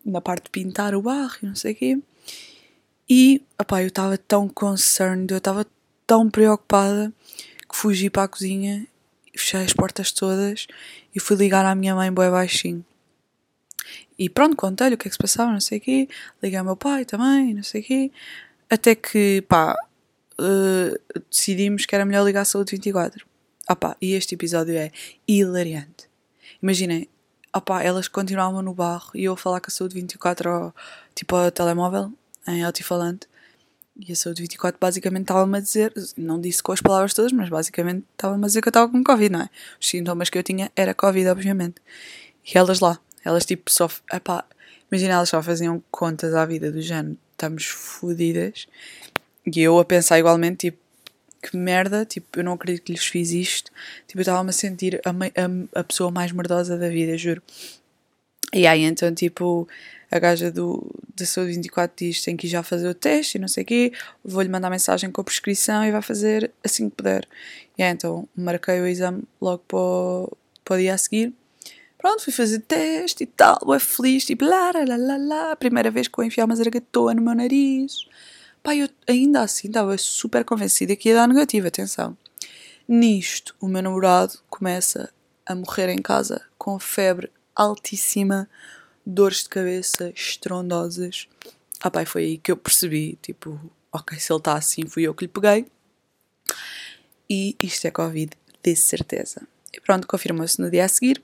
na 0.04 0.20
parte 0.20 0.44
de 0.44 0.50
pintar 0.50 0.94
o 0.94 1.00
barro 1.00 1.38
e 1.42 1.46
não 1.46 1.54
sei 1.54 1.72
o 1.72 1.76
quê. 1.76 1.98
E, 3.08 3.42
opá, 3.60 3.82
eu 3.82 3.88
estava 3.88 4.18
tão 4.18 4.48
concerned, 4.48 5.32
eu 5.32 5.38
estava 5.38 5.66
tão 6.06 6.28
preocupada 6.28 7.12
que 7.68 7.76
fugi 7.76 8.10
para 8.10 8.24
a 8.24 8.28
cozinha, 8.28 8.86
fechei 9.32 9.60
as 9.60 9.72
portas 9.72 10.12
todas 10.12 10.66
e 11.14 11.20
fui 11.20 11.36
ligar 11.36 11.64
à 11.64 11.74
minha 11.74 11.94
mãe 11.94 12.12
bem 12.12 12.30
baixinho. 12.30 12.84
E 14.18 14.28
pronto, 14.28 14.56
contei-lhe 14.56 14.94
o 14.94 14.98
que 14.98 15.08
é 15.08 15.10
que 15.10 15.14
se 15.14 15.22
passava, 15.22 15.52
não 15.52 15.60
sei 15.60 15.78
o 15.78 15.80
quê. 15.80 16.08
Liguei 16.42 16.58
ao 16.58 16.64
meu 16.64 16.76
pai 16.76 17.04
também, 17.04 17.54
não 17.54 17.62
sei 17.62 17.82
o 17.82 17.84
quê. 17.84 18.12
Até 18.68 18.94
que, 18.94 19.44
pá, 19.48 19.76
uh, 20.40 21.22
decidimos 21.30 21.86
que 21.86 21.94
era 21.94 22.04
melhor 22.04 22.24
ligar 22.24 22.42
a 22.42 22.44
Saúde 22.44 22.72
24. 22.72 23.26
Ah 23.68 23.76
pá, 23.76 23.96
e 24.00 24.12
este 24.14 24.34
episódio 24.34 24.74
é 24.76 24.90
hilariante. 25.28 26.08
Imaginem, 26.62 27.08
ah 27.52 27.60
pá, 27.60 27.82
elas 27.82 28.08
continuavam 28.08 28.62
no 28.62 28.74
barro 28.74 29.10
e 29.14 29.24
eu 29.24 29.34
a 29.34 29.36
falar 29.36 29.60
com 29.60 29.68
a 29.68 29.70
Saúde 29.70 29.94
24 29.94 30.50
ao, 30.50 30.74
tipo 31.14 31.36
ao 31.36 31.50
telemóvel, 31.50 32.12
em 32.46 32.64
altifalante. 32.64 33.28
E 33.98 34.12
a 34.12 34.16
Saúde 34.16 34.42
24 34.42 34.78
basicamente 34.78 35.22
estava-me 35.22 35.56
a 35.56 35.60
dizer, 35.60 35.92
não 36.18 36.38
disse 36.38 36.62
com 36.62 36.72
as 36.72 36.82
palavras 36.82 37.14
todas, 37.14 37.32
mas 37.32 37.48
basicamente 37.48 38.04
estava-me 38.12 38.44
a 38.44 38.46
dizer 38.46 38.60
que 38.60 38.68
eu 38.68 38.70
estava 38.70 38.90
com 38.90 39.02
Covid, 39.02 39.32
não 39.32 39.40
é? 39.40 39.50
Os 39.80 39.88
sintomas 39.88 40.28
que 40.28 40.36
eu 40.36 40.42
tinha 40.42 40.70
era 40.76 40.92
Covid, 40.92 41.28
obviamente. 41.28 41.76
E 42.44 42.58
elas 42.58 42.80
lá, 42.80 42.98
elas 43.24 43.46
tipo 43.46 43.70
só. 43.70 43.88
Epá, 44.12 44.44
imagina, 44.92 45.14
elas 45.14 45.30
só 45.30 45.42
faziam 45.42 45.82
contas 45.90 46.34
à 46.34 46.44
vida 46.44 46.70
do 46.70 46.82
género, 46.82 47.16
estamos 47.32 47.64
fodidas. 47.64 48.68
E 49.46 49.60
eu 49.60 49.78
a 49.78 49.84
pensar 49.84 50.18
igualmente, 50.18 50.70
tipo, 50.70 50.78
que 51.42 51.56
merda, 51.56 52.04
tipo, 52.04 52.38
eu 52.38 52.44
não 52.44 52.52
acredito 52.52 52.84
que 52.84 52.92
lhes 52.92 53.06
fiz 53.06 53.30
isto. 53.30 53.70
Tipo, 54.06 54.18
eu 54.18 54.22
estava-me 54.22 54.50
a 54.50 54.52
sentir 54.52 55.00
a, 55.04 55.10
a, 55.10 55.80
a 55.80 55.84
pessoa 55.84 56.10
mais 56.10 56.32
merdosa 56.32 56.76
da 56.76 56.88
vida, 56.88 57.16
juro. 57.16 57.42
E 58.52 58.66
aí 58.66 58.82
então, 58.82 59.14
tipo, 59.14 59.68
a 60.16 60.18
gaja 60.18 60.50
do, 60.50 60.90
da 61.14 61.24
Saúde 61.24 61.52
24 61.52 61.94
diz 61.96 62.22
tem 62.22 62.36
que 62.36 62.46
ir 62.46 62.50
já 62.50 62.62
fazer 62.62 62.88
o 62.88 62.94
teste 62.94 63.38
e 63.38 63.40
não 63.40 63.48
sei 63.48 63.62
o 63.62 63.66
quê, 63.66 63.92
vou-lhe 64.24 64.48
mandar 64.48 64.70
mensagem 64.70 65.10
com 65.10 65.20
a 65.20 65.24
prescrição 65.24 65.84
e 65.84 65.92
vai 65.92 66.02
fazer 66.02 66.50
assim 66.64 66.90
que 66.90 66.96
puder. 66.96 67.26
E 67.78 67.82
aí, 67.82 67.92
então 67.92 68.28
marquei 68.36 68.80
o 68.80 68.86
exame 68.86 69.22
logo 69.40 69.62
para 69.68 69.78
o, 69.78 70.36
para 70.64 70.74
o 70.74 70.78
dia 70.78 70.94
a 70.94 70.98
seguir. 70.98 71.32
Pronto, 71.98 72.22
fui 72.22 72.32
fazer 72.32 72.60
teste 72.60 73.24
e 73.24 73.26
tal, 73.26 73.58
é 73.74 73.78
feliz, 73.78 74.24
tipo 74.24 74.44
lá, 74.44 74.70
lá, 74.72 74.96
lá, 74.96 75.16
lá, 75.16 75.56
primeira 75.56 75.90
vez 75.90 76.08
que 76.08 76.18
eu 76.18 76.24
enfiar 76.24 76.44
uma 76.44 76.54
zargatoa 76.54 77.14
no 77.14 77.22
meu 77.22 77.34
nariz. 77.34 78.06
Pá, 78.62 78.74
eu 78.74 78.88
ainda 79.06 79.42
assim 79.42 79.68
estava 79.68 79.96
super 79.96 80.44
convencida 80.44 80.94
que 80.96 81.08
ia 81.08 81.14
dar 81.14 81.28
negativo, 81.28 81.66
atenção. 81.66 82.16
Nisto, 82.88 83.54
o 83.60 83.66
meu 83.66 83.82
namorado 83.82 84.38
começa 84.48 85.12
a 85.44 85.54
morrer 85.54 85.88
em 85.88 86.02
casa 86.02 86.42
com 86.58 86.78
febre 86.78 87.30
altíssima, 87.54 88.48
dores 89.06 89.44
de 89.44 89.48
cabeça 89.48 90.10
estrondosas. 90.10 91.28
Ah 91.80 91.90
pai, 91.90 92.04
foi 92.04 92.22
aí 92.24 92.38
que 92.38 92.50
eu 92.50 92.56
percebi, 92.56 93.18
tipo, 93.22 93.60
ok, 93.92 94.18
se 94.18 94.32
ele 94.32 94.38
está 94.38 94.54
assim, 94.54 94.86
fui 94.86 95.04
eu 95.04 95.14
que 95.14 95.24
lhe 95.24 95.28
peguei. 95.28 95.66
E 97.30 97.56
isto 97.62 97.86
é 97.86 97.90
Covid, 97.90 98.32
de 98.62 98.76
certeza. 98.76 99.46
E 99.72 99.80
pronto, 99.80 100.06
confirmou-se 100.06 100.60
no 100.60 100.70
dia 100.70 100.84
a 100.84 100.88
seguir 100.88 101.22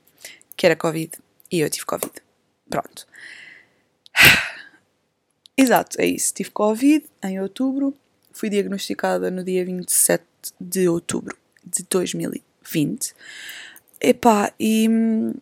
que 0.55 0.65
era 0.65 0.75
Covid 0.75 1.11
e 1.51 1.59
eu 1.59 1.69
tive 1.69 1.85
Covid. 1.85 2.13
Pronto. 2.69 3.07
Exato, 5.57 5.99
é 5.99 6.05
isso. 6.05 6.33
Tive 6.33 6.51
Covid 6.51 7.05
em 7.23 7.39
outubro. 7.39 7.93
Fui 8.31 8.49
diagnosticada 8.49 9.29
no 9.29 9.43
dia 9.43 9.63
27 9.63 10.23
de 10.59 10.87
outubro 10.87 11.37
de 11.63 11.83
2020. 11.83 13.13
Epá, 14.01 14.51
e 14.59 14.87
hum, 14.89 15.33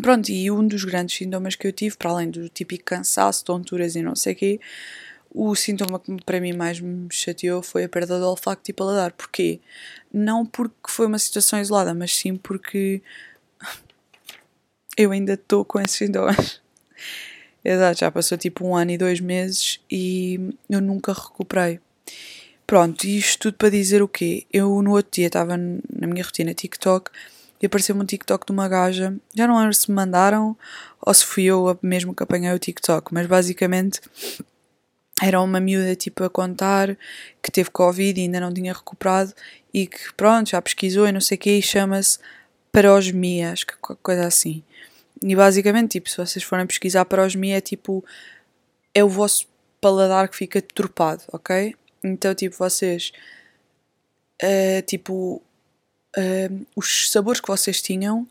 Pronto, 0.00 0.30
e 0.30 0.50
um 0.50 0.66
dos 0.66 0.84
grandes 0.84 1.16
sintomas 1.16 1.54
que 1.54 1.66
eu 1.66 1.72
tive, 1.72 1.96
para 1.96 2.10
além 2.10 2.30
do 2.30 2.48
típico 2.48 2.84
cansaço, 2.84 3.44
tonturas 3.44 3.96
e 3.96 4.02
não 4.02 4.14
sei 4.14 4.32
o 4.32 4.36
quê, 4.36 4.60
o 5.32 5.54
sintoma 5.54 6.00
que 6.00 6.16
para 6.24 6.40
mim 6.40 6.52
mais 6.52 6.80
me 6.80 7.08
chateou 7.10 7.62
foi 7.62 7.84
a 7.84 7.88
perda 7.88 8.18
do 8.18 8.26
olfacto 8.26 8.70
e 8.70 8.74
paladar. 8.74 9.12
Porquê? 9.12 9.60
Não 10.12 10.44
porque 10.44 10.88
foi 10.88 11.06
uma 11.06 11.18
situação 11.18 11.60
isolada, 11.60 11.94
mas 11.94 12.14
sim 12.16 12.36
porque 12.36 13.02
eu 14.96 15.12
ainda 15.12 15.34
estou 15.34 15.64
com 15.64 15.80
esses 15.80 15.96
sintomas. 15.96 16.60
Exato, 17.64 18.00
já 18.00 18.10
passou 18.10 18.38
tipo 18.38 18.66
um 18.66 18.74
ano 18.74 18.92
e 18.92 18.98
dois 18.98 19.20
meses 19.20 19.80
e 19.90 20.54
eu 20.68 20.80
nunca 20.80 21.12
recuperei. 21.12 21.78
Pronto, 22.66 23.04
isto 23.04 23.50
tudo 23.50 23.56
para 23.56 23.68
dizer 23.68 24.02
o 24.02 24.08
quê? 24.08 24.46
Eu 24.52 24.80
no 24.82 24.92
outro 24.92 25.10
dia 25.12 25.26
estava 25.26 25.56
na 25.56 26.06
minha 26.06 26.24
rotina 26.24 26.54
TikTok 26.54 27.10
e 27.60 27.66
apareceu-me 27.66 28.02
um 28.02 28.06
TikTok 28.06 28.46
de 28.46 28.52
uma 28.52 28.68
gaja. 28.68 29.14
Já 29.34 29.46
não 29.46 29.58
lembro 29.58 29.74
se 29.74 29.90
me 29.90 29.94
mandaram 29.94 30.56
ou 31.00 31.12
se 31.12 31.24
fui 31.24 31.44
eu 31.44 31.78
mesmo 31.82 32.14
que 32.14 32.22
apanhei 32.22 32.52
o 32.52 32.58
TikTok, 32.58 33.12
mas 33.12 33.26
basicamente 33.26 34.00
era 35.22 35.40
uma 35.40 35.60
miúda 35.60 35.94
tipo 35.94 36.24
a 36.24 36.30
contar 36.30 36.96
que 37.42 37.50
teve 37.50 37.70
Covid 37.70 38.18
e 38.18 38.24
ainda 38.24 38.40
não 38.40 38.52
tinha 38.52 38.72
recuperado 38.72 39.34
e 39.72 39.86
que 39.86 40.12
pronto, 40.14 40.50
já 40.50 40.62
pesquisou 40.62 41.06
e 41.06 41.12
não 41.12 41.20
sei 41.20 41.36
o 41.36 41.38
que 41.38 41.50
e 41.50 41.62
chama-se 41.62 42.18
parosmia, 42.72 43.52
acho 43.52 43.66
que 43.66 43.74
coisa 44.02 44.26
assim. 44.26 44.62
E 45.22 45.36
basicamente, 45.36 45.92
tipo, 45.92 46.08
se 46.08 46.16
vocês 46.16 46.42
forem 46.42 46.66
pesquisar 46.66 47.04
parosmia 47.04 47.58
é 47.58 47.60
tipo 47.60 48.02
é 48.94 49.04
o 49.04 49.08
vosso 49.08 49.46
paladar 49.80 50.28
que 50.28 50.36
fica 50.36 50.60
deturpado, 50.60 51.22
ok? 51.32 51.74
Então, 52.02 52.34
tipo, 52.34 52.56
vocês 52.56 53.12
uh, 54.42 54.82
tipo 54.86 55.42
uh, 56.16 56.66
os 56.76 57.10
sabores 57.10 57.40
que 57.40 57.48
vocês 57.48 57.80
tinham 57.82 58.26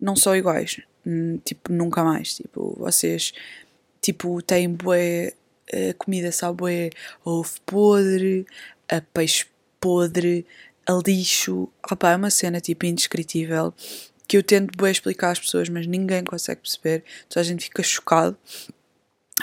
não 0.00 0.16
são 0.16 0.36
iguais. 0.36 0.80
Hum, 1.06 1.38
tipo, 1.44 1.72
nunca 1.72 2.02
mais. 2.02 2.34
Tipo, 2.34 2.74
vocês 2.78 3.32
tipo, 4.00 4.42
têm 4.42 4.70
bué, 4.70 5.32
uh, 5.72 5.94
comida 5.98 6.30
sabe 6.32 6.56
bué, 6.56 6.90
ovo 7.24 7.60
podre, 7.64 8.46
a 8.88 9.00
peixe 9.00 9.46
podre, 9.80 10.46
a 10.86 10.92
lixo. 11.06 11.68
Opa, 11.90 12.12
é 12.12 12.16
uma 12.16 12.30
cena 12.30 12.60
tipo 12.60 12.86
indescritível 12.86 13.72
que 14.26 14.36
eu 14.36 14.42
tento 14.42 14.76
bué 14.76 14.90
explicar 14.90 15.32
às 15.32 15.38
pessoas, 15.38 15.68
mas 15.68 15.86
ninguém 15.86 16.24
consegue 16.24 16.62
perceber. 16.62 17.04
Então 17.26 17.40
a 17.40 17.44
gente 17.44 17.64
fica 17.64 17.82
chocado. 17.82 18.36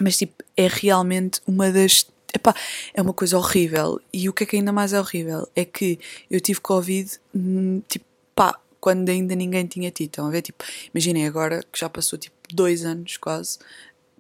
Mas 0.01 0.17
tipo, 0.17 0.43
é 0.55 0.67
realmente 0.67 1.41
uma 1.45 1.71
das. 1.71 2.05
Epá, 2.33 2.55
é 2.93 3.01
uma 3.01 3.13
coisa 3.13 3.37
horrível. 3.37 3.99
E 4.13 4.29
o 4.29 4.33
que 4.33 4.43
é 4.43 4.47
que 4.47 4.55
ainda 4.55 4.71
mais 4.71 4.93
é 4.93 4.99
horrível 4.99 5.47
é 5.55 5.65
que 5.65 5.99
eu 6.29 6.39
tive 6.39 6.61
Covid, 6.61 7.11
hum, 7.35 7.81
tipo, 7.87 8.05
pá, 8.33 8.57
quando 8.79 9.09
ainda 9.09 9.35
ninguém 9.35 9.65
tinha 9.65 9.91
tido. 9.91 10.07
Estão 10.07 10.27
a 10.27 10.31
ver? 10.31 10.41
Tipo, 10.41 10.63
imaginem 10.93 11.27
agora 11.27 11.63
que 11.71 11.79
já 11.79 11.89
passou 11.89 12.17
tipo 12.17 12.35
dois 12.53 12.85
anos 12.85 13.17
quase, 13.17 13.59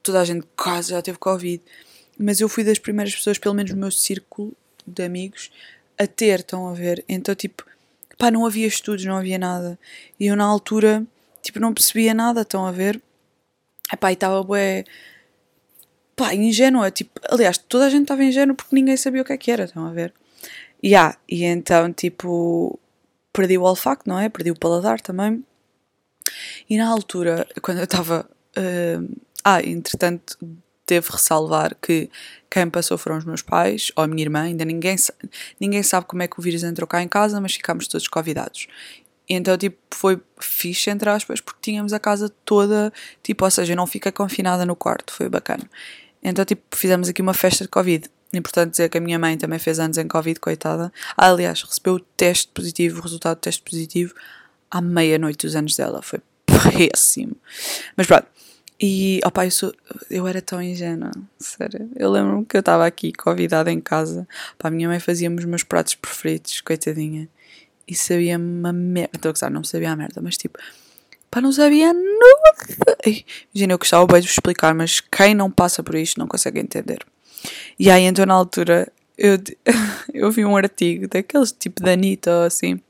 toda 0.03 0.21
a 0.21 0.25
gente 0.25 0.45
quase 0.55 0.91
já 0.91 1.01
teve 1.01 1.17
Covid. 1.17 1.61
Mas 2.17 2.39
eu 2.39 2.49
fui 2.49 2.63
das 2.63 2.77
primeiras 2.77 3.15
pessoas, 3.15 3.37
pelo 3.37 3.55
menos 3.55 3.71
no 3.71 3.77
meu 3.77 3.91
círculo 3.91 4.53
de 4.85 5.03
amigos, 5.03 5.51
a 5.97 6.05
ter, 6.05 6.39
estão 6.41 6.67
a 6.67 6.73
ver? 6.73 7.03
Então, 7.07 7.33
tipo, 7.33 7.65
pá, 8.17 8.29
não 8.29 8.45
havia 8.45 8.67
estudos, 8.67 9.05
não 9.05 9.17
havia 9.17 9.39
nada. 9.39 9.79
E 10.19 10.27
eu 10.27 10.35
na 10.35 10.45
altura, 10.45 11.05
tipo, 11.41 11.59
não 11.59 11.73
percebia 11.73 12.13
nada, 12.13 12.41
estão 12.41 12.65
a 12.65 12.71
ver? 12.71 13.01
Epá, 13.91 14.11
e 14.11 14.13
estava 14.13 14.43
bué 14.43 14.85
pá, 16.21 16.35
ingênua, 16.35 16.91
tipo, 16.91 17.19
aliás, 17.29 17.57
toda 17.57 17.87
a 17.87 17.89
gente 17.89 18.03
estava 18.03 18.23
ingênua 18.23 18.55
porque 18.55 18.75
ninguém 18.75 18.95
sabia 18.95 19.23
o 19.23 19.25
que 19.25 19.33
é 19.33 19.37
que 19.37 19.49
era, 19.49 19.63
estão 19.63 19.87
a 19.87 19.91
ver? 19.91 20.13
Yeah, 20.83 21.17
e 21.27 21.43
então, 21.43 21.91
tipo, 21.91 22.79
perdi 23.33 23.57
o 23.57 23.63
olfato, 23.63 24.03
não 24.07 24.19
é? 24.19 24.29
Perdi 24.29 24.51
o 24.51 24.59
paladar 24.59 25.01
também. 25.01 25.43
E 26.69 26.77
na 26.77 26.87
altura, 26.87 27.47
quando 27.61 27.79
eu 27.79 27.85
estava. 27.85 28.29
Uh, 28.55 29.15
ah, 29.43 29.61
entretanto, 29.61 30.37
devo 30.85 31.11
ressalvar 31.11 31.75
que 31.81 32.09
quem 32.49 32.69
passou 32.69 32.97
foram 32.97 33.17
os 33.17 33.25
meus 33.25 33.41
pais 33.41 33.91
ou 33.95 34.03
a 34.03 34.07
minha 34.07 34.23
irmã. 34.23 34.41
Ainda 34.41 34.63
ninguém, 34.63 34.95
ninguém 35.59 35.81
sabe 35.81 36.05
como 36.05 36.21
é 36.21 36.27
que 36.27 36.39
o 36.39 36.43
vírus 36.43 36.63
entrou 36.63 36.87
cá 36.87 37.01
em 37.01 37.07
casa, 37.07 37.41
mas 37.41 37.55
ficámos 37.55 37.87
todos 37.87 38.07
convidados. 38.07 38.67
E 39.27 39.33
então, 39.33 39.57
tipo, 39.57 39.77
foi 39.93 40.21
fixe, 40.39 40.89
entre 40.89 41.09
aspas, 41.09 41.39
porque 41.39 41.59
tínhamos 41.61 41.93
a 41.93 41.99
casa 41.99 42.29
toda, 42.43 42.91
tipo, 43.23 43.45
ou 43.45 43.51
seja, 43.51 43.75
não 43.75 43.87
fica 43.87 44.11
confinada 44.11 44.65
no 44.65 44.75
quarto, 44.75 45.13
foi 45.13 45.29
bacana. 45.29 45.69
Então, 46.23 46.45
tipo, 46.45 46.61
fizemos 46.75 47.09
aqui 47.09 47.21
uma 47.21 47.33
festa 47.33 47.63
de 47.63 47.69
Covid. 47.69 48.09
Importante 48.33 48.71
dizer 48.71 48.89
que 48.89 48.97
a 48.97 49.01
minha 49.01 49.19
mãe 49.19 49.37
também 49.37 49.59
fez 49.59 49.79
anos 49.79 49.97
em 49.97 50.07
Covid, 50.07 50.39
coitada. 50.39 50.91
Ah, 51.17 51.29
aliás, 51.29 51.61
recebeu 51.63 51.95
o 51.95 51.99
teste 51.99 52.47
positivo, 52.53 52.99
o 52.99 53.03
resultado 53.03 53.37
do 53.37 53.41
teste 53.41 53.61
positivo, 53.61 54.13
à 54.69 54.79
meia-noite 54.81 55.45
dos 55.45 55.55
anos 55.55 55.75
dela. 55.75 56.01
Foi 56.01 56.19
péssimo. 56.45 57.35
Mas 57.97 58.07
pronto. 58.07 58.27
E, 58.83 59.19
opá, 59.23 59.45
eu, 59.45 59.51
sou, 59.51 59.71
eu 60.09 60.25
era 60.25 60.41
tão 60.41 60.59
ingênua, 60.61 61.11
sério. 61.37 61.91
Eu 61.95 62.09
lembro-me 62.09 62.45
que 62.45 62.57
eu 62.57 62.61
estava 62.61 62.85
aqui, 62.85 63.13
convidada 63.13 63.71
em 63.71 63.79
casa. 63.79 64.27
Pá, 64.57 64.69
a 64.69 64.71
minha 64.71 64.87
mãe 64.87 64.99
fazia-me 64.99 65.37
os 65.37 65.45
meus 65.45 65.63
pratos 65.63 65.93
preferidos, 65.93 66.61
coitadinha. 66.61 67.29
E 67.87 67.93
sabia-me 67.93 68.59
uma 68.59 68.73
merda. 68.73 69.11
Estou 69.17 69.29
a 69.29 69.33
gozar, 69.33 69.51
não 69.51 69.63
sabia 69.63 69.91
a 69.91 69.95
merda, 69.95 70.19
mas 70.21 70.35
tipo, 70.35 70.57
Pá, 71.31 71.39
não 71.39 71.53
sabia 71.53 71.93
nada. 71.93 72.97
Imagina, 73.55 73.73
eu 73.73 73.77
gostava 73.77 74.05
bem 74.05 74.19
de 74.19 74.27
vos 74.27 74.35
explicar, 74.35 74.75
mas 74.75 74.99
quem 74.99 75.33
não 75.33 75.49
passa 75.49 75.81
por 75.81 75.95
isto 75.95 76.19
não 76.19 76.27
consegue 76.27 76.59
entender. 76.59 76.99
E 77.79 77.89
aí, 77.89 78.03
então, 78.03 78.25
na 78.25 78.33
altura, 78.33 78.91
eu, 79.17 79.37
eu 80.13 80.29
vi 80.29 80.43
um 80.43 80.57
artigo 80.57 81.07
daqueles 81.07 81.53
tipo 81.53 81.81
da 81.81 81.93
Anitta 81.93 82.31
ou 82.31 82.43
assim. 82.43 82.81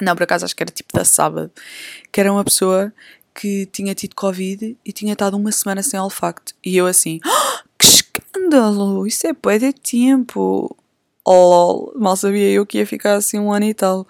Não, 0.00 0.14
por 0.14 0.22
acaso 0.22 0.44
acho 0.44 0.54
que 0.54 0.62
era 0.62 0.70
tipo 0.70 0.96
da 0.96 1.04
Sábado. 1.04 1.50
Que 2.12 2.20
era 2.20 2.32
uma 2.32 2.44
pessoa 2.44 2.92
que 3.34 3.66
tinha 3.66 3.94
tido 3.94 4.14
Covid 4.14 4.76
e 4.84 4.92
tinha 4.92 5.12
estado 5.12 5.36
uma 5.36 5.50
semana 5.50 5.82
sem 5.82 5.98
olfacto. 5.98 6.54
E 6.64 6.76
eu 6.76 6.86
assim, 6.86 7.18
oh, 7.26 7.68
que 7.78 7.86
escândalo! 7.88 9.06
Isso 9.08 9.26
é 9.26 9.34
pô, 9.34 9.50
de 9.58 9.72
tempo. 9.72 10.76
Oh, 11.24 11.92
mal 11.96 12.16
sabia 12.16 12.48
eu 12.50 12.64
que 12.64 12.78
ia 12.78 12.86
ficar 12.86 13.14
assim 13.14 13.40
um 13.40 13.52
ano 13.52 13.64
e 13.64 13.74
tal. 13.74 14.06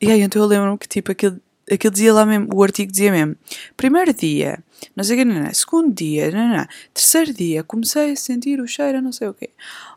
E 0.00 0.10
aí 0.10 0.22
então 0.22 0.42
eu 0.42 0.48
lembro-me 0.48 0.76
que 0.76 0.88
tipo 0.88 1.12
aquilo 1.12 1.40
aquilo 1.70 1.92
dizia 1.92 2.12
lá 2.12 2.24
mesmo, 2.24 2.48
o 2.54 2.62
artigo 2.62 2.90
dizia 2.90 3.10
mesmo, 3.10 3.36
primeiro 3.76 4.14
dia, 4.14 4.62
não 4.94 5.02
sei 5.02 5.16
o 5.16 5.18
que, 5.18 5.24
não, 5.24 5.42
não, 5.42 5.54
segundo 5.54 5.92
dia, 5.92 6.30
não, 6.30 6.56
não, 6.56 6.66
terceiro 6.94 7.32
dia, 7.32 7.64
comecei 7.64 8.12
a 8.12 8.16
sentir 8.16 8.60
o 8.60 8.66
cheiro, 8.66 9.02
não 9.02 9.12
sei 9.12 9.28
o 9.28 9.34
quê. 9.34 9.50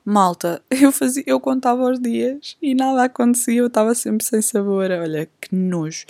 Malta, 0.03 0.62
eu 0.69 0.91
fazia, 0.91 1.23
eu 1.27 1.39
contava 1.39 1.89
os 1.91 1.99
dias 1.99 2.58
e 2.62 2.73
nada 2.73 3.03
acontecia, 3.03 3.60
eu 3.60 3.67
estava 3.67 3.93
sempre 3.93 4.25
sem 4.25 4.41
sabor, 4.41 4.89
olha, 4.91 5.29
que 5.39 5.55
nojo. 5.55 6.05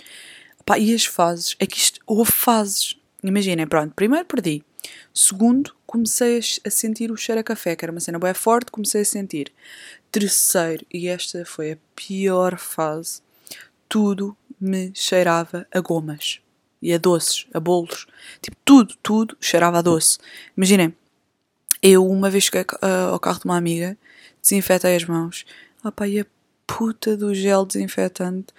Pá, 0.64 0.78
e 0.78 0.94
as 0.94 1.04
fases, 1.04 1.56
é 1.58 1.66
que 1.66 1.76
isto, 1.76 2.00
houve 2.06 2.32
fases, 2.32 2.96
imaginem, 3.22 3.66
pronto, 3.66 3.94
primeiro 3.94 4.24
perdi, 4.24 4.64
segundo, 5.12 5.74
comecei 5.86 6.40
a 6.64 6.70
sentir 6.70 7.10
o 7.10 7.16
cheiro 7.16 7.40
a 7.40 7.44
café, 7.44 7.74
que 7.76 7.84
era 7.84 7.92
uma 7.92 8.00
cena 8.00 8.18
bem 8.18 8.32
forte, 8.32 8.70
comecei 8.70 9.02
a 9.02 9.04
sentir. 9.04 9.52
Terceiro, 10.12 10.86
e 10.92 11.08
esta 11.08 11.44
foi 11.44 11.72
a 11.72 11.78
pior 11.94 12.58
fase, 12.58 13.20
tudo 13.88 14.36
me 14.60 14.92
cheirava 14.94 15.66
a 15.72 15.80
gomas 15.80 16.40
e 16.82 16.92
a 16.92 16.98
doces, 16.98 17.46
a 17.52 17.60
bolos. 17.60 18.06
Tipo, 18.40 18.56
tudo, 18.64 18.94
tudo 19.02 19.36
cheirava 19.40 19.78
a 19.78 19.82
doce. 19.82 20.18
Imaginem, 20.56 20.94
eu 21.82 22.06
uma 22.06 22.30
vez 22.30 22.44
cheguei 22.44 22.64
ao 23.10 23.18
carro 23.18 23.40
de 23.40 23.44
uma 23.46 23.56
amiga, 23.56 23.96
desinfetei 24.40 24.96
as 24.96 25.04
mãos. 25.04 25.44
Opa, 25.84 26.06
e 26.06 26.20
a 26.20 26.26
puta 26.66 27.16
do 27.16 27.34
gel 27.34 27.64
desinfetante 27.64 28.52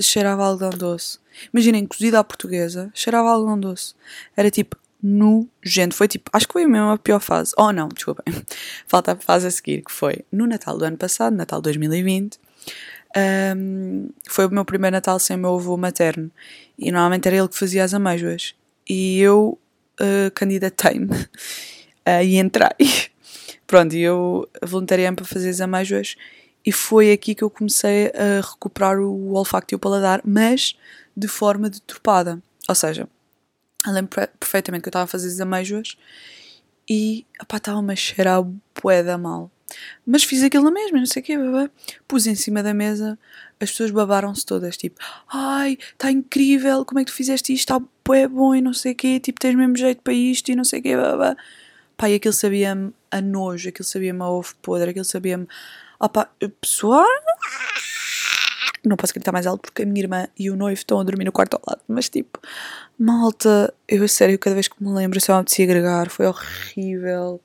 cheirava 0.00 0.42
a 0.42 0.46
algodão 0.46 0.70
doce. 0.70 1.18
Imaginem, 1.52 1.86
cozida 1.86 2.18
à 2.18 2.24
portuguesa, 2.24 2.90
cheirava 2.94 3.28
a 3.28 3.32
algodão 3.32 3.58
doce. 3.58 3.94
Era 4.36 4.50
tipo 4.50 4.76
nojento. 5.02 5.94
Foi 5.94 6.08
tipo, 6.08 6.30
acho 6.32 6.46
que 6.46 6.52
foi 6.52 6.66
mesmo 6.66 6.90
a 6.90 6.98
pior 6.98 7.20
fase. 7.20 7.52
Oh 7.56 7.72
não, 7.72 7.88
desculpem. 7.88 8.34
Falta 8.86 9.12
a 9.12 9.16
fase 9.16 9.46
a 9.46 9.50
seguir, 9.50 9.82
que 9.82 9.92
foi 9.92 10.24
no 10.30 10.46
Natal 10.46 10.76
do 10.76 10.84
ano 10.84 10.96
passado, 10.96 11.34
Natal 11.34 11.60
2020 11.60 12.38
um, 13.16 14.08
foi 14.28 14.46
o 14.46 14.50
meu 14.50 14.64
primeiro 14.64 14.94
Natal 14.94 15.18
sem 15.18 15.36
o 15.36 15.38
meu 15.38 15.54
avô 15.56 15.76
materno 15.76 16.30
e 16.78 16.92
normalmente 16.92 17.26
era 17.26 17.36
ele 17.36 17.48
que 17.48 17.58
fazia 17.58 17.82
as 17.82 17.92
amêijoas 17.92 18.54
e 18.88 19.20
eu 19.20 19.58
uh, 20.00 20.30
candidatei-me 20.34 21.14
uh, 22.06 22.22
e 22.24 22.38
entrei. 22.38 23.10
Pronto, 23.66 23.94
eu 23.94 24.48
voluntariei-me 24.62 25.16
para 25.16 25.24
fazer 25.24 25.50
as 25.50 25.60
amêijoas 25.60 26.16
e 26.64 26.72
foi 26.72 27.12
aqui 27.12 27.34
que 27.34 27.42
eu 27.42 27.50
comecei 27.50 28.08
a 28.08 28.40
recuperar 28.40 28.98
o 28.98 29.32
olfacto 29.34 29.74
e 29.74 29.76
o 29.76 29.78
paladar, 29.78 30.20
mas 30.24 30.76
de 31.16 31.28
forma 31.28 31.70
deturpada. 31.70 32.40
Ou 32.68 32.74
seja, 32.74 33.08
eu 33.86 33.92
lembro 33.92 34.10
perfeitamente 34.38 34.82
que 34.82 34.88
eu 34.88 34.90
estava 34.90 35.04
a 35.04 35.08
fazer 35.08 35.28
as 35.28 35.40
amêijoas 35.40 35.96
e 36.88 37.24
estava-me 37.40 37.92
a 37.92 37.96
cheirar 37.96 38.44
bué 38.82 39.02
da 39.02 39.16
mal. 39.16 39.50
Mas 40.06 40.24
fiz 40.24 40.42
aquilo 40.42 40.64
na 40.64 40.70
mesma, 40.70 40.98
não 40.98 41.06
sei 41.06 41.22
o 41.22 41.24
quê, 41.24 41.38
babá. 41.38 41.70
Pus 42.08 42.26
em 42.26 42.34
cima 42.34 42.62
da 42.62 42.74
mesa, 42.74 43.18
as 43.60 43.70
pessoas 43.70 43.90
babaram-se 43.90 44.44
todas, 44.44 44.76
tipo, 44.76 45.00
ai, 45.28 45.78
está 45.92 46.10
incrível, 46.10 46.84
como 46.84 47.00
é 47.00 47.04
que 47.04 47.10
tu 47.10 47.14
fizeste 47.14 47.52
isto, 47.52 47.72
está 47.72 47.86
bué 48.04 48.26
bom 48.26 48.54
e 48.54 48.60
não 48.60 48.72
sei 48.72 48.92
o 48.92 48.94
quê, 48.94 49.20
tipo, 49.20 49.38
tens 49.38 49.54
mesmo 49.54 49.76
jeito 49.76 50.02
para 50.02 50.12
isto 50.12 50.50
e 50.50 50.56
não 50.56 50.64
sei 50.64 50.80
o 50.80 50.82
quê, 50.82 50.96
babá. 50.96 51.36
Pá, 51.96 52.08
e 52.08 52.14
aquilo 52.14 52.32
sabia-me 52.32 52.92
a 53.10 53.20
nojo, 53.20 53.68
aquilo 53.68 53.84
sabia-me 53.84 54.22
a 54.22 54.28
ovo 54.28 54.54
podre, 54.62 54.90
aquilo 54.90 55.04
sabia-me, 55.04 55.46
opá, 55.98 56.28
pessoal... 56.60 57.06
Não 58.82 58.96
posso 58.96 59.12
gritar 59.12 59.30
mais 59.30 59.46
alto 59.46 59.60
porque 59.60 59.82
a 59.82 59.86
minha 59.86 60.00
irmã 60.00 60.26
e 60.38 60.50
o 60.50 60.56
noivo 60.56 60.78
estão 60.78 60.98
a 60.98 61.04
dormir 61.04 61.24
no 61.26 61.32
quarto 61.32 61.54
ao 61.54 61.62
lado, 61.66 61.82
mas 61.86 62.08
tipo, 62.08 62.40
malta, 62.98 63.74
eu 63.86 64.02
a 64.02 64.08
sério, 64.08 64.38
cada 64.38 64.54
vez 64.54 64.68
que 64.68 64.82
me 64.82 64.90
lembro, 64.90 65.20
só 65.20 65.34
me 65.34 65.40
apetecia 65.40 65.66
agregar, 65.66 66.08
foi 66.08 66.26
horrível. 66.26 67.42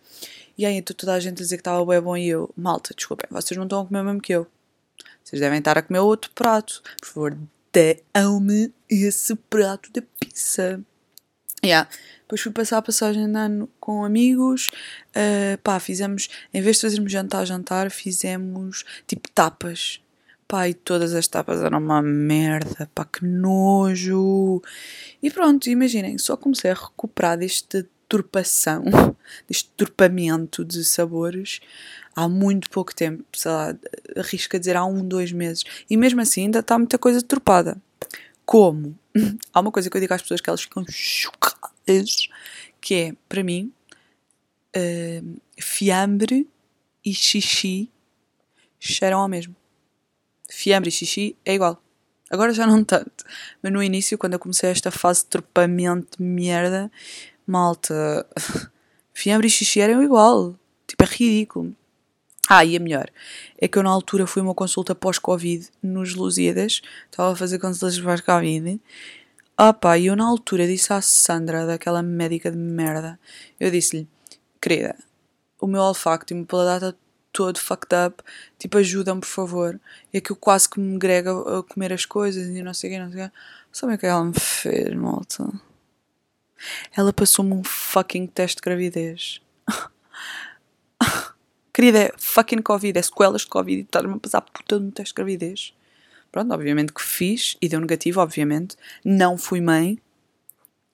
E 0.57 0.65
aí 0.65 0.81
toda 0.81 1.13
a 1.13 1.19
gente 1.19 1.39
a 1.39 1.43
dizer 1.43 1.57
que 1.57 1.61
estava 1.61 1.85
bem 1.85 2.01
bom 2.01 2.15
e 2.15 2.27
eu, 2.27 2.49
malta, 2.55 2.93
desculpem, 2.95 3.27
vocês 3.29 3.57
não 3.57 3.65
estão 3.65 3.81
a 3.81 3.85
comer 3.85 4.01
o 4.01 4.03
mesmo 4.05 4.21
que 4.21 4.33
eu. 4.33 4.47
Vocês 5.23 5.39
devem 5.39 5.59
estar 5.59 5.77
a 5.77 5.81
comer 5.81 5.99
outro 5.99 6.31
prato. 6.35 6.81
Por 7.01 7.07
favor, 7.07 7.37
dão-me 8.13 8.71
esse 8.89 9.35
prato 9.35 9.91
de 9.91 10.01
pizza. 10.01 10.79
Yeah. 11.63 11.89
Depois 12.21 12.41
fui 12.41 12.51
passar 12.51 12.77
a 12.77 12.81
passagem 12.81 13.29
de 13.29 13.37
ano 13.37 13.69
com 13.79 14.05
amigos. 14.05 14.69
Uh, 15.09 15.57
pá, 15.63 15.79
fizemos, 15.79 16.29
em 16.53 16.61
vez 16.61 16.77
de 16.77 16.83
fazermos 16.83 17.11
jantar, 17.11 17.45
jantar, 17.45 17.91
fizemos 17.91 18.83
tipo 19.07 19.29
tapas. 19.29 19.99
Pá, 20.47 20.69
e 20.69 20.75
todas 20.75 21.13
as 21.15 21.27
tapas 21.27 21.61
eram 21.61 21.79
uma 21.79 22.03
merda, 22.03 22.89
pá, 22.93 23.03
que 23.03 23.25
nojo. 23.25 24.61
E 25.21 25.31
pronto, 25.31 25.67
imaginem, 25.69 26.17
só 26.19 26.37
comecei 26.37 26.69
a 26.69 26.75
recuperar 26.75 27.37
deste 27.37 27.85
turpação, 28.07 28.83
deste 29.47 29.69
turpamento 29.71 30.63
de 30.63 30.83
sabores 30.83 31.59
há 32.15 32.29
muito 32.29 32.69
pouco 32.69 32.95
tempo, 32.95 33.23
sei 33.33 33.51
lá, 33.51 33.75
arrisco 34.15 34.55
a 34.55 34.59
dizer 34.59 34.77
há 34.77 34.85
um, 34.85 35.05
dois 35.05 35.31
meses, 35.31 35.63
e 35.89 35.97
mesmo 35.97 36.21
assim 36.21 36.43
ainda 36.43 36.59
está 36.59 36.77
muita 36.77 36.97
coisa 36.97 37.21
turpada. 37.21 37.77
Como? 38.45 38.97
Há 39.51 39.59
uma 39.59 39.71
coisa 39.71 39.89
que 39.89 39.97
eu 39.97 40.01
digo 40.01 40.13
às 40.13 40.21
pessoas 40.21 40.39
que 40.39 40.49
elas 40.49 40.61
ficam 40.61 40.85
chocadas, 40.87 42.29
que 42.79 42.93
é, 42.93 43.13
para 43.27 43.43
mim, 43.43 43.73
uh, 44.77 45.41
fiambre 45.59 46.47
e 47.03 47.11
xixi 47.11 47.89
cheiram 48.79 49.19
ao 49.19 49.27
mesmo. 49.27 49.55
Fiambre 50.47 50.89
e 50.89 50.91
xixi 50.91 51.35
é 51.43 51.55
igual. 51.55 51.81
Agora 52.29 52.53
já 52.53 52.65
não 52.67 52.83
tanto. 52.83 53.23
Mas 53.61 53.71
no 53.71 53.81
início, 53.81 54.17
quando 54.17 54.33
eu 54.33 54.39
comecei 54.39 54.69
esta 54.69 54.91
fase 54.91 55.21
de 55.21 55.27
turpamento 55.27 56.17
de 56.17 56.23
merda, 56.23 56.91
malta, 57.45 58.25
fiambre 59.13 59.47
e 59.47 59.49
xixi 59.49 59.79
eram 59.79 60.03
igual. 60.03 60.55
Tipo, 60.87 61.03
é 61.03 61.07
ridículo. 61.07 61.75
Ah, 62.47 62.63
e 62.63 62.77
a 62.77 62.79
melhor 62.79 63.09
é 63.57 63.67
que 63.67 63.77
eu 63.77 63.83
na 63.83 63.89
altura 63.89 64.27
fui 64.27 64.41
uma 64.41 64.53
consulta 64.53 64.93
pós-Covid 64.93 65.67
nos 65.81 66.13
Lusíadas, 66.13 66.81
estava 67.09 67.31
a 67.31 67.35
fazer 67.35 67.57
consultas 67.57 67.99
pós-Covid. 67.99 68.79
Ah 69.57 69.73
pá, 69.73 69.97
e 69.97 70.07
eu 70.07 70.15
na 70.15 70.25
altura 70.25 70.67
disse 70.67 70.93
à 70.93 71.01
Sandra, 71.01 71.65
daquela 71.65 72.03
médica 72.03 72.51
de 72.51 72.57
merda, 72.57 73.19
eu 73.59 73.71
disse-lhe, 73.71 74.07
querida, 74.61 74.95
o 75.59 75.67
meu 75.67 75.81
olfacto 75.81 76.33
e 76.33 76.35
o 76.35 76.37
meu 76.37 76.45
paladar 76.45 76.93
todo 77.35 77.59
fucked 77.59 77.93
up. 77.93 78.23
Tipo, 78.57 78.77
ajudam, 78.77 79.19
por 79.19 79.27
favor. 79.27 79.79
É 80.13 80.21
que 80.21 80.31
eu 80.31 80.35
quase 80.37 80.69
que 80.69 80.79
me 80.79 80.97
grego 80.97 81.29
a, 81.47 81.63
comer 81.63 81.91
as 81.91 82.05
coisas 82.05 82.47
e 82.47 82.63
não 82.63 82.73
sei 82.73 82.89
o 82.89 82.93
que, 82.93 82.99
não 82.99 83.11
sei 83.11 83.25
o 83.25 83.29
que. 83.29 83.35
Sabem 83.71 83.95
o 83.95 83.99
que 83.99 84.05
ela 84.05 84.23
me 84.23 84.33
fez, 84.39 84.93
malta? 84.95 85.51
Ela 86.95 87.13
passou-me 87.13 87.53
um 87.53 87.63
fucking 87.63 88.27
teste 88.27 88.57
de 88.57 88.61
gravidez. 88.61 89.41
Querida, 91.73 91.99
é 91.99 92.11
fucking 92.17 92.61
Covid, 92.61 92.97
é 92.97 93.01
sequelas 93.01 93.41
de 93.41 93.47
Covid 93.47 93.81
e 93.81 93.83
estás-me 93.83 94.13
a 94.13 94.17
passar 94.17 94.41
puta 94.41 94.77
um 94.77 94.91
teste 94.91 95.13
de 95.13 95.15
gravidez. 95.15 95.73
Pronto, 96.31 96.53
obviamente 96.53 96.93
que 96.93 97.01
fiz 97.01 97.57
e 97.61 97.69
deu 97.69 97.79
negativo, 97.79 98.21
obviamente. 98.21 98.75
Não 99.03 99.37
fui 99.37 99.61
mãe. 99.61 99.99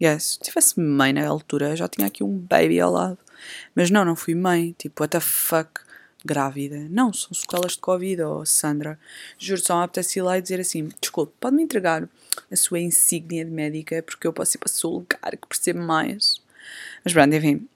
Yes, 0.01 0.23
se 0.23 0.39
tivesse 0.39 0.79
mãe 0.79 1.13
na 1.13 1.27
altura, 1.27 1.75
já 1.75 1.87
tinha 1.87 2.07
aqui 2.07 2.23
um 2.23 2.37
baby 2.37 2.79
ao 2.79 2.91
lado. 2.91 3.19
Mas 3.75 3.91
não, 3.91 4.03
não 4.03 4.15
fui 4.15 4.35
mãe. 4.35 4.75
Tipo, 4.77 5.03
what 5.03 5.11
the 5.11 5.19
fuck? 5.19 5.81
Grávida. 6.23 6.87
Não, 6.89 7.11
são 7.11 7.33
sequelas 7.33 7.73
de 7.73 7.79
Covid, 7.79 8.21
oh 8.21 8.45
Sandra. 8.45 8.99
Juro, 9.37 9.61
só 9.63 9.77
me 9.77 9.85
apetece 9.85 10.19
ir 10.19 10.21
lá 10.21 10.37
e 10.37 10.41
dizer 10.41 10.59
assim: 10.59 10.89
desculpe, 11.01 11.33
pode-me 11.39 11.63
entregar 11.63 12.07
a 12.49 12.55
sua 12.55 12.79
insígnia 12.79 13.45
de 13.45 13.51
médica 13.51 14.01
porque 14.03 14.27
eu 14.27 14.33
posso 14.33 14.57
ir 14.57 14.59
para 14.59 14.67
o 14.67 14.69
seu 14.69 14.89
lugar 14.89 15.31
que 15.31 15.47
percebo 15.47 15.81
mais. 15.81 16.41
Mas 17.03 17.13
pronto, 17.13 17.33
enfim. 17.35 17.67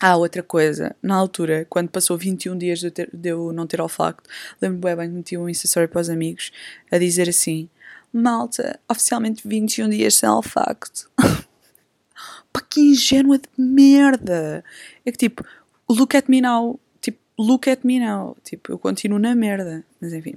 Ah, 0.00 0.16
outra 0.16 0.42
coisa, 0.42 0.96
na 1.00 1.14
altura, 1.14 1.64
quando 1.70 1.88
passou 1.88 2.18
21 2.18 2.58
dias 2.58 2.80
de 2.80 2.86
eu, 2.86 2.90
ter, 2.90 3.08
de 3.12 3.28
eu 3.28 3.52
não 3.52 3.68
ter 3.68 3.80
olfacto, 3.80 4.28
lembro-me 4.60 4.96
bem 4.96 5.08
que 5.08 5.14
meti 5.14 5.36
um 5.36 5.48
Insta 5.48 5.86
para 5.86 6.00
os 6.00 6.10
amigos 6.10 6.50
a 6.90 6.98
dizer 6.98 7.28
assim: 7.28 7.68
Malta, 8.12 8.80
oficialmente 8.88 9.46
21 9.46 9.88
dias 9.90 10.16
sem 10.16 10.28
olfacto. 10.28 11.08
Pá, 12.52 12.60
que 12.68 12.80
ingênua 12.80 13.38
de 13.38 13.48
merda! 13.56 14.64
É 15.06 15.12
que 15.12 15.18
tipo, 15.18 15.44
look 15.88 16.16
at 16.16 16.28
me 16.28 16.40
now, 16.40 16.80
tipo, 17.00 17.18
look 17.38 17.70
at 17.70 17.84
me 17.84 18.00
now, 18.00 18.36
tipo, 18.42 18.72
eu 18.72 18.78
continuo 18.78 19.20
na 19.20 19.34
merda, 19.34 19.84
mas 20.00 20.12
enfim. 20.12 20.34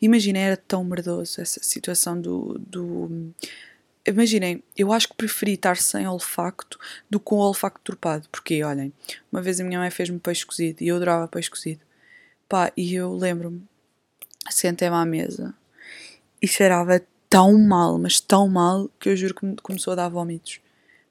Imagina, 0.00 0.38
era 0.38 0.56
tão 0.56 0.84
merdoso 0.84 1.40
essa 1.40 1.60
situação 1.62 2.20
do, 2.20 2.58
do 2.58 3.32
Imaginem, 4.08 4.62
eu 4.74 4.90
acho 4.90 5.08
que 5.08 5.14
preferi 5.14 5.52
estar 5.52 5.76
sem 5.76 6.08
olfacto 6.08 6.78
do 7.10 7.20
que 7.20 7.26
com 7.26 7.36
olfacto 7.36 7.80
turpado. 7.84 8.26
Porque, 8.30 8.64
olhem, 8.64 8.90
uma 9.30 9.42
vez 9.42 9.60
a 9.60 9.64
minha 9.64 9.78
mãe 9.78 9.90
fez-me 9.90 10.18
peixe 10.18 10.46
cozido 10.46 10.82
e 10.82 10.88
eu 10.88 10.96
adorava 10.96 11.28
peixe 11.28 11.50
cozido. 11.50 11.80
Pá, 12.48 12.72
e 12.74 12.94
eu 12.94 13.14
lembro-me, 13.14 13.62
sentei-me 14.48 14.96
à 14.96 15.04
mesa 15.04 15.54
e 16.40 16.48
cheirava 16.48 17.02
tão 17.28 17.58
mal, 17.58 17.98
mas 17.98 18.18
tão 18.18 18.48
mal, 18.48 18.90
que 18.98 19.10
eu 19.10 19.16
juro 19.16 19.34
que 19.34 19.44
me 19.44 19.56
começou 19.56 19.92
a 19.92 19.96
dar 19.96 20.08
vómitos. 20.08 20.60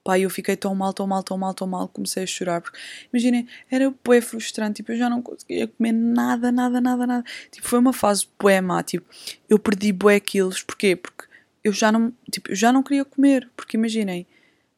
Pá, 0.07 0.17
eu 0.17 0.29
fiquei 0.29 0.55
tão 0.55 0.73
mal, 0.73 0.93
tão 0.93 1.05
mal, 1.05 1.21
tão 1.21 1.37
mal, 1.37 1.53
tão 1.53 1.67
mal, 1.67 1.89
comecei 1.89 2.23
a 2.23 2.25
chorar. 2.25 2.61
Porque, 2.61 2.79
imaginem, 3.11 3.45
era 3.69 3.93
bué 4.05 4.21
frustrante, 4.21 4.75
tipo, 4.75 4.93
eu 4.93 4.97
já 4.97 5.09
não 5.09 5.21
conseguia 5.21 5.67
comer 5.67 5.91
nada, 5.91 6.49
nada, 6.49 6.79
nada, 6.79 7.05
nada. 7.05 7.25
Tipo, 7.51 7.67
foi 7.67 7.77
uma 7.77 7.91
fase 7.91 8.25
bué 8.39 8.61
má, 8.61 8.81
tipo, 8.81 9.05
eu 9.49 9.59
perdi 9.59 9.91
bué 9.91 10.17
quilos, 10.21 10.63
porquê? 10.63 10.95
Porque 10.95 11.25
eu 11.61 11.73
já 11.73 11.91
não, 11.91 12.13
tipo, 12.31 12.49
eu 12.49 12.55
já 12.55 12.71
não 12.71 12.81
queria 12.81 13.03
comer, 13.03 13.49
porque 13.53 13.75
imaginem, 13.75 14.25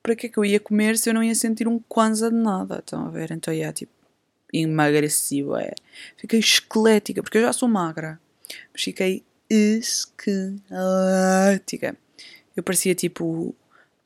para 0.01 0.15
que 0.15 0.25
é 0.25 0.29
que 0.29 0.39
eu 0.39 0.43
ia 0.43 0.59
comer 0.59 0.97
se 0.97 1.07
eu 1.07 1.13
não 1.13 1.23
ia 1.23 1.35
sentir 1.35 1.67
um 1.67 1.77
kwanza 1.77 2.31
de 2.31 2.35
nada? 2.37 2.79
Estão 2.79 3.05
a 3.05 3.09
ver? 3.11 3.29
Então, 3.29 3.53
é 3.53 3.71
tipo, 3.71 3.91
emagreci, 4.51 5.45
é. 5.59 5.75
Fiquei 6.17 6.39
esquelética, 6.39 7.21
porque 7.21 7.37
eu 7.37 7.43
já 7.43 7.53
sou 7.53 7.69
magra, 7.69 8.19
mas 8.73 8.81
fiquei 8.81 9.23
esquelética. 9.47 10.65
Eu 12.55 12.63
parecia 12.63 12.95
tipo, 12.95 13.55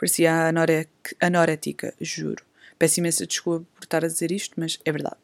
parecia 0.03 0.51
anorética, 1.19 1.93
juro. 1.99 2.43
Peço 2.77 2.99
imensa 2.99 3.25
desculpa 3.25 3.65
por 3.75 3.83
estar 3.83 4.03
a 4.03 4.07
dizer 4.07 4.31
isto, 4.31 4.53
mas 4.57 4.79
é 4.83 4.91
verdade. 4.91 5.17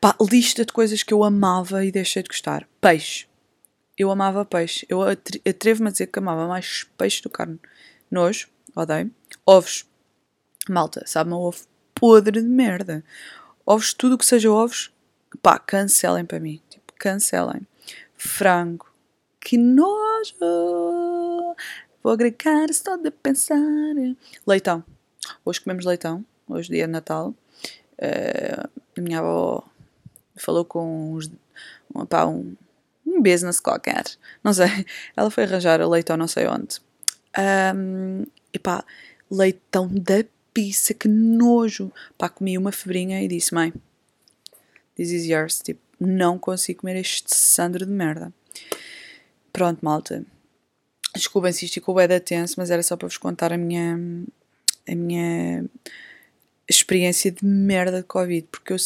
Pá, 0.00 0.16
lista 0.30 0.64
de 0.64 0.72
coisas 0.72 1.02
que 1.02 1.12
eu 1.12 1.24
amava 1.24 1.84
e 1.84 1.90
deixei 1.90 2.22
de 2.22 2.28
gostar. 2.28 2.66
Peixe 2.80 3.30
eu 4.02 4.10
amava 4.10 4.44
peixe. 4.44 4.86
Eu 4.88 5.02
atrevo-me 5.02 5.88
a 5.88 5.92
dizer 5.92 6.06
que 6.06 6.18
amava 6.18 6.48
mais 6.48 6.86
peixe 6.96 7.22
do 7.22 7.28
que 7.28 7.36
carne. 7.36 7.60
Nojo, 8.10 8.48
odeio. 8.74 9.10
Ovos. 9.44 9.86
Malta, 10.68 11.02
sabe 11.06 11.30
um 11.30 11.36
ovo 11.36 11.66
podre 11.94 12.40
de 12.40 12.48
merda. 12.48 13.04
Ovos, 13.66 13.92
tudo 13.92 14.14
o 14.14 14.18
que 14.18 14.24
seja 14.24 14.50
ovos, 14.50 14.90
pá, 15.42 15.58
cancelem 15.58 16.24
para 16.24 16.40
mim. 16.40 16.62
Tipo, 16.70 16.94
cancelem. 16.98 17.66
Frango. 18.16 18.86
Que 19.38 19.58
nojo! 19.58 20.36
Vou 22.02 22.12
agregar 22.12 22.72
só 22.72 22.96
de 22.96 23.10
pensar. 23.10 23.56
Leitão. 24.46 24.82
Hoje 25.44 25.60
comemos 25.60 25.84
leitão. 25.84 26.24
Hoje 26.48 26.70
dia 26.70 26.86
de 26.86 26.92
Natal. 26.92 27.34
Uh, 27.98 28.68
a 28.96 29.00
minha 29.00 29.18
avó 29.18 29.62
falou 30.36 30.64
com 30.64 31.14
uns, 31.14 31.30
pá, 32.08 32.24
um, 32.24 32.56
um 33.06 33.22
business 33.22 33.60
qualquer, 33.60 34.04
não 34.42 34.54
sei. 34.54 34.68
Ela 35.14 35.30
foi 35.30 35.44
arranjar 35.44 35.86
leitão 35.86 36.16
não 36.16 36.26
sei 36.26 36.46
onde. 36.46 36.80
Um, 37.76 38.24
e 38.52 38.58
pá, 38.58 38.82
leitão 39.30 39.86
da 39.88 40.24
pizza, 40.54 40.94
que 40.94 41.06
nojo. 41.06 41.92
Pá, 42.16 42.30
comi 42.30 42.56
uma 42.56 42.72
febrinha 42.72 43.22
e 43.22 43.28
disse, 43.28 43.54
mãe, 43.54 43.74
this 44.96 45.10
is 45.10 45.26
yours. 45.26 45.60
Tipo, 45.60 45.80
não 46.00 46.38
consigo 46.38 46.80
comer 46.80 46.96
este 46.96 47.34
sandro 47.34 47.84
de 47.84 47.92
merda. 47.92 48.32
Pronto, 49.52 49.84
malta. 49.84 50.24
Desculpem 51.14 51.52
se 51.52 51.64
isto 51.64 51.74
ficou 51.74 51.94
bem 51.94 52.06
da 52.06 52.20
tenso, 52.20 52.54
mas 52.58 52.70
era 52.70 52.82
só 52.82 52.96
para 52.96 53.08
vos 53.08 53.18
contar 53.18 53.52
a 53.52 53.58
minha, 53.58 53.98
a 54.88 54.94
minha 54.94 55.64
experiência 56.68 57.30
de 57.30 57.44
merda 57.44 57.98
de 57.98 58.04
Covid. 58.04 58.46
Porque 58.50 58.72
eu. 58.72 58.76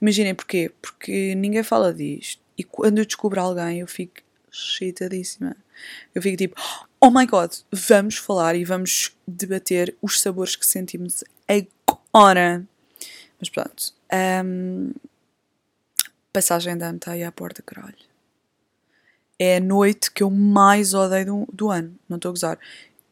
Imaginem 0.00 0.34
porquê? 0.34 0.72
Porque 0.80 1.34
ninguém 1.34 1.62
fala 1.62 1.92
disto. 1.92 2.40
E 2.56 2.64
quando 2.64 2.98
eu 2.98 3.04
descubro 3.04 3.40
alguém, 3.40 3.80
eu 3.80 3.86
fico 3.86 4.14
excitadíssima. 4.50 5.56
Eu 6.14 6.22
fico 6.22 6.36
tipo, 6.36 6.60
oh 7.00 7.10
my 7.10 7.26
god, 7.26 7.52
vamos 7.70 8.16
falar 8.16 8.56
e 8.56 8.64
vamos 8.64 9.14
debater 9.26 9.94
os 10.00 10.20
sabores 10.20 10.56
que 10.56 10.64
sentimos 10.64 11.22
agora. 11.46 12.64
Mas 13.38 13.50
pronto. 13.50 13.94
Um, 14.44 14.92
passagem 16.32 16.74
está 16.74 17.12
aí 17.12 17.22
à 17.22 17.30
porta, 17.30 17.62
caralho. 17.62 17.94
É 19.38 19.56
a 19.56 19.60
noite 19.60 20.10
que 20.10 20.22
eu 20.22 20.30
mais 20.30 20.94
odeio 20.94 21.26
do, 21.26 21.48
do 21.52 21.70
ano. 21.70 21.94
Não 22.08 22.16
estou 22.16 22.30
a 22.30 22.32
gozar. 22.32 22.58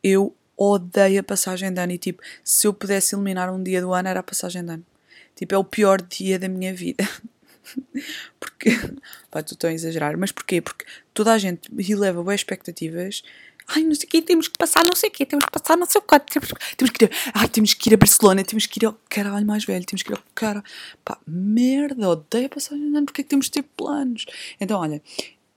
Eu 0.03 0.35
odeio 0.57 1.21
a 1.21 1.23
passagem 1.23 1.73
de 1.73 1.81
ano 1.81 1.93
e 1.93 1.99
tipo, 1.99 2.23
se 2.43 2.67
eu 2.67 2.73
pudesse 2.73 3.15
eliminar 3.15 3.53
um 3.53 3.63
dia 3.63 3.81
do 3.81 3.93
ano 3.93 4.09
era 4.09 4.21
a 4.21 4.23
passagem 4.23 4.65
de 4.65 4.73
ano. 4.73 4.87
Tipo, 5.35 5.55
é 5.55 5.59
o 5.59 5.65
pior 5.65 6.01
dia 6.01 6.39
da 6.39 6.49
minha 6.49 6.73
vida. 6.73 7.09
porque. 8.39 8.71
Pá, 9.31 9.41
estou 9.41 9.69
a 9.69 9.73
exagerar, 9.73 10.17
mas 10.17 10.33
porquê? 10.33 10.61
Porque 10.61 10.85
toda 11.13 11.33
a 11.33 11.39
gente 11.39 11.69
releva 11.77 12.23
boas 12.23 12.41
expectativas. 12.41 13.23
Ai, 13.67 13.83
não 13.83 13.95
sei 13.95 14.07
o 14.07 14.11
quê, 14.11 14.21
temos 14.21 14.47
que 14.47 14.59
passar 14.59 14.85
não 14.85 14.95
sei 14.95 15.09
o 15.09 15.13
quê, 15.13 15.25
temos 15.25 15.47
que 15.47 15.51
passar 15.51 15.75
não 15.77 15.87
sei 15.87 15.99
o 15.99 16.03
quê, 16.03 16.21
temos, 16.31 16.53
temos 16.77 16.91
que 16.91 17.05
ir 17.05 17.11
a, 17.11 17.41
ai, 17.41 17.49
temos 17.49 17.73
que 17.73 17.89
ir 17.89 17.95
a 17.95 17.97
Barcelona, 17.97 18.45
temos 18.45 18.67
que 18.67 18.79
ir 18.79 18.85
ao 18.85 18.93
caralho 19.09 19.47
mais 19.47 19.65
velho, 19.65 19.87
temos 19.87 20.03
que 20.03 20.13
ir 20.13 20.15
ao 20.15 20.23
cara. 20.35 20.63
Pá, 21.03 21.19
merda, 21.27 22.11
odeio 22.11 22.51
passar 22.51 22.75
de 22.75 22.83
ano, 22.83 23.07
porque 23.07 23.23
é 23.23 23.25
que 23.25 23.31
temos 23.31 23.47
de 23.47 23.53
ter 23.53 23.63
planos? 23.63 24.27
Então, 24.61 24.79
olha, 24.79 25.01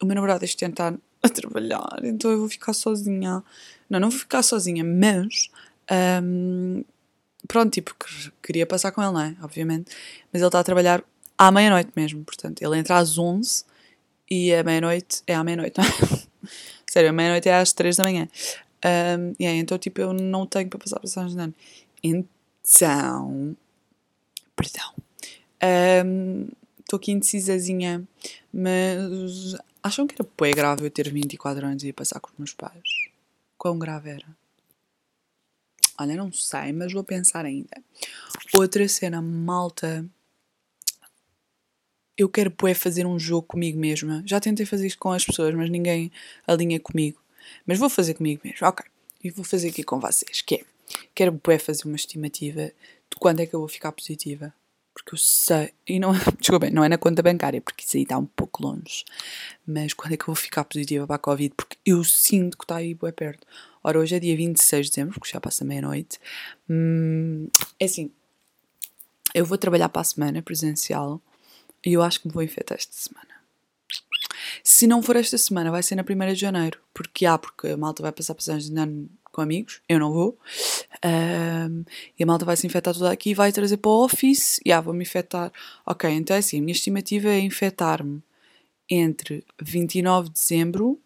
o 0.02 0.06
meu 0.06 0.16
namorado 0.16 0.46
este 0.46 0.64
ano 0.66 0.74
está 0.74 0.94
a 1.24 1.30
trabalhar, 1.30 2.00
então 2.04 2.32
eu 2.32 2.40
vou 2.40 2.50
ficar 2.50 2.74
sozinha. 2.74 3.44
Não, 3.90 4.00
não 4.00 4.10
vou 4.10 4.20
ficar 4.20 4.44
sozinha, 4.44 4.84
mas. 4.84 5.50
Um, 6.24 6.84
pronto, 7.48 7.72
tipo, 7.72 7.96
queria 8.44 8.66
passar 8.66 8.92
com 8.92 9.02
ele, 9.02 9.12
não 9.12 9.22
é? 9.22 9.36
Obviamente. 9.42 9.96
Mas 10.32 10.42
ele 10.42 10.48
está 10.48 10.60
a 10.60 10.64
trabalhar 10.64 11.04
à 11.38 11.52
meia-noite 11.52 11.92
mesmo. 11.96 12.24
Portanto, 12.24 12.62
ele 12.62 12.78
entra 12.78 12.98
às 12.98 13.18
11 13.18 13.64
e 14.30 14.54
a 14.54 14.64
meia-noite 14.64 15.24
é 15.26 15.36
à 15.36 15.44
meia-noite, 15.44 15.78
não 15.78 15.86
é? 15.86 15.90
Sério, 16.90 17.10
a 17.10 17.14
meia-noite 17.14 17.48
é 17.50 17.56
às 17.56 17.74
3 17.74 17.96
da 17.96 18.04
manhã. 18.04 18.28
Um, 18.86 19.34
yeah, 19.40 19.58
então, 19.60 19.78
tipo, 19.78 20.02
eu 20.02 20.14
não 20.14 20.46
tenho 20.46 20.70
para 20.70 20.80
passar 20.80 21.00
passagem 21.00 21.36
de 21.36 21.42
ano. 21.42 21.56
Então. 22.04 23.56
Perdão. 24.56 24.94
Estou 26.80 26.98
um, 26.98 27.02
aqui 27.02 27.12
indecisazinha, 27.12 28.04
mas 28.54 29.56
acham 29.88 30.06
que 30.06 30.16
era 30.20 30.30
bem 30.40 30.54
grave 30.54 30.86
eu 30.86 30.92
ter 30.92 31.12
24 31.12 31.66
anos 31.66 31.84
e 31.84 31.88
ir 31.88 31.94
passar 31.94 32.20
com 32.20 32.30
os 32.30 32.38
meus 32.38 32.54
pais? 32.54 33.10
Quão 33.58 33.80
grave 33.80 34.10
era? 34.10 34.38
Olha, 36.00 36.16
não 36.16 36.32
sei, 36.32 36.72
mas 36.74 36.94
vou 36.94 37.04
pensar 37.04 37.46
ainda. 37.46 37.82
Outra 38.54 38.88
cena, 38.88 39.22
malta 39.22 40.06
eu 42.18 42.28
quero 42.28 42.50
poé 42.50 42.74
fazer 42.74 43.06
um 43.06 43.20
jogo 43.20 43.46
comigo 43.48 43.80
mesma. 43.80 44.24
Já 44.26 44.40
tentei 44.40 44.66
fazer 44.66 44.88
isto 44.88 44.98
com 44.98 45.12
as 45.12 45.24
pessoas, 45.24 45.54
mas 45.54 45.70
ninguém 45.70 46.12
alinha 46.48 46.80
comigo. 46.80 47.22
Mas 47.66 47.78
vou 47.78 47.90
fazer 47.90 48.16
comigo 48.16 48.42
mesmo, 48.44 48.68
ok. 48.68 48.84
E 49.24 49.30
vou 49.30 49.46
fazer 49.46 49.70
aqui 49.70 49.84
com 49.84 50.00
vocês, 50.00 50.42
que 50.42 50.56
é, 50.56 50.66
quero 51.14 51.38
poé 51.38 51.60
fazer 51.60 51.86
uma 51.86 51.96
estimativa 51.96 52.66
de 52.66 53.18
quando 53.20 53.40
é 53.42 53.46
que 53.46 53.54
eu 53.54 53.60
vou 53.60 53.70
ficar 53.70 53.92
positiva. 53.92 54.54
Porque 54.98 55.14
eu 55.14 55.18
sei, 55.20 55.74
e 55.88 56.00
não, 56.00 56.12
desculpem, 56.42 56.72
não 56.72 56.84
é 56.84 56.90
na 56.90 56.98
conta 56.98 57.22
bancária, 57.22 57.62
porque 57.62 57.84
isso 57.84 57.98
aí 57.98 58.04
está 58.04 58.18
um 58.18 58.26
pouco 58.26 58.64
longe. 58.64 59.06
Mas 59.66 59.94
quando 59.94 60.14
é 60.14 60.18
que 60.18 60.24
eu 60.24 60.28
vou 60.28 60.36
ficar 60.36 60.64
positiva 60.64 61.06
para 61.06 61.18
a 61.18 61.20
Covid? 61.20 61.54
Porque 61.56 61.78
eu 61.86 62.04
sinto 62.04 62.58
que 62.58 62.64
está 62.64 62.78
aí 62.78 62.96
bué 62.96 63.12
perto. 63.12 63.46
Ora, 63.84 64.00
hoje 64.00 64.16
é 64.16 64.20
dia 64.20 64.36
26 64.36 64.88
de 64.88 64.92
dezembro, 64.92 65.14
porque 65.20 65.32
já 65.32 65.40
passa 65.40 65.64
meia-noite. 65.64 66.20
Hum, 66.68 67.48
é 67.80 67.86
assim, 67.86 68.12
Eu 69.36 69.46
vou 69.46 69.58
trabalhar 69.58 69.90
para 69.90 70.02
a 70.02 70.06
semana 70.06 70.42
presencial 70.42 71.22
e 71.86 71.94
eu 71.94 72.02
acho 72.02 72.20
que 72.20 72.28
me 72.28 72.34
vou 72.34 72.42
infectar 72.42 72.78
esta 72.78 72.94
semana. 72.94 73.36
Se 74.64 74.88
não 74.88 75.04
for 75.04 75.16
esta 75.16 75.38
semana, 75.38 75.70
vai 75.70 75.84
ser 75.84 75.96
na 75.96 76.04
1 76.04 76.34
de 76.34 76.40
janeiro. 76.40 76.80
Porque 76.94 77.26
há, 77.26 77.38
porque 77.38 77.68
a 77.68 77.78
malta 77.78 78.02
vai 78.02 78.12
passar 78.12 78.34
passagens 78.34 78.70
de 78.70 78.80
ano 78.80 79.08
com 79.38 79.42
amigos, 79.42 79.82
eu 79.88 80.00
não 80.00 80.12
vou. 80.12 80.36
Um, 81.06 81.86
e 82.18 82.24
a 82.24 82.26
malta 82.26 82.44
vai 82.44 82.58
se 82.58 82.66
infectar 82.66 82.92
toda 82.92 83.12
aqui 83.12 83.36
vai 83.36 83.52
trazer 83.52 83.78
para 83.78 83.92
o 83.92 84.04
office. 84.04 84.60
E 84.66 84.72
ah, 84.72 84.82
vou-me 84.82 85.04
infectar. 85.04 85.54
Ok, 85.86 86.10
então 86.10 86.36
é 86.36 86.40
assim, 86.40 86.58
a 86.58 86.62
minha 86.62 86.72
estimativa 86.72 87.30
é 87.30 87.40
infectar-me 87.40 88.24
entre 88.90 89.46
29 89.62 90.30
de 90.30 90.34
dezembro 90.34 91.00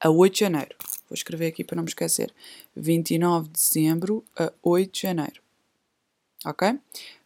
a 0.00 0.10
8 0.10 0.34
de 0.34 0.40
janeiro. 0.40 0.74
Vou 1.08 1.14
escrever 1.14 1.46
aqui 1.46 1.62
para 1.62 1.76
não 1.76 1.84
me 1.84 1.88
esquecer. 1.88 2.34
29 2.74 3.46
de 3.46 3.52
dezembro 3.52 4.24
a 4.36 4.52
8 4.60 4.92
de 4.92 5.00
janeiro. 5.00 5.40
Ok? 6.44 6.80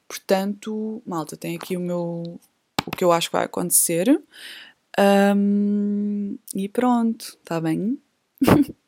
Portanto, 0.07 1.03
malta, 1.07 1.34
tem 1.34 1.57
aqui 1.57 1.78
o 1.78 1.80
meu. 1.80 2.38
o 2.84 2.90
que 2.90 3.03
eu 3.03 3.11
acho 3.11 3.30
que 3.30 3.36
vai 3.36 3.46
acontecer. 3.46 4.22
Um, 5.34 6.36
e 6.55 6.68
pronto, 6.68 7.38
está 7.42 7.59
bem? 7.59 7.98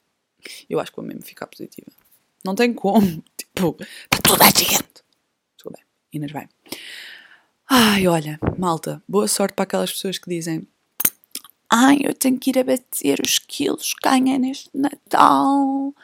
eu 0.69 0.81
acho 0.81 0.91
que 0.91 0.97
vou 0.97 1.05
mesmo 1.05 1.23
ficar 1.23 1.47
positiva. 1.47 1.91
Não 2.45 2.55
tem 2.55 2.73
como. 2.73 3.23
Tipo, 3.55 3.77
está 3.81 4.19
toda 4.21 4.45
a 4.45 4.49
gente. 4.49 5.05
Desculpa, 5.57 5.79
Inês 6.13 6.33
vai. 6.33 6.49
Ai, 7.71 8.07
olha, 8.09 8.39
malta, 8.59 9.01
boa 9.09 9.29
sorte 9.29 9.55
para 9.55 9.63
aquelas 9.63 9.93
pessoas 9.93 10.19
que 10.19 10.29
dizem 10.29 10.67
Ai, 11.71 11.99
eu 12.05 12.15
tenho 12.15 12.39
que 12.39 12.51
ir 12.51 12.59
abater 12.59 13.21
os 13.25 13.39
quilos 13.39 13.95
que 13.95 14.09
ganhei 14.09 14.39
neste 14.39 14.71
Natal. 14.73 15.95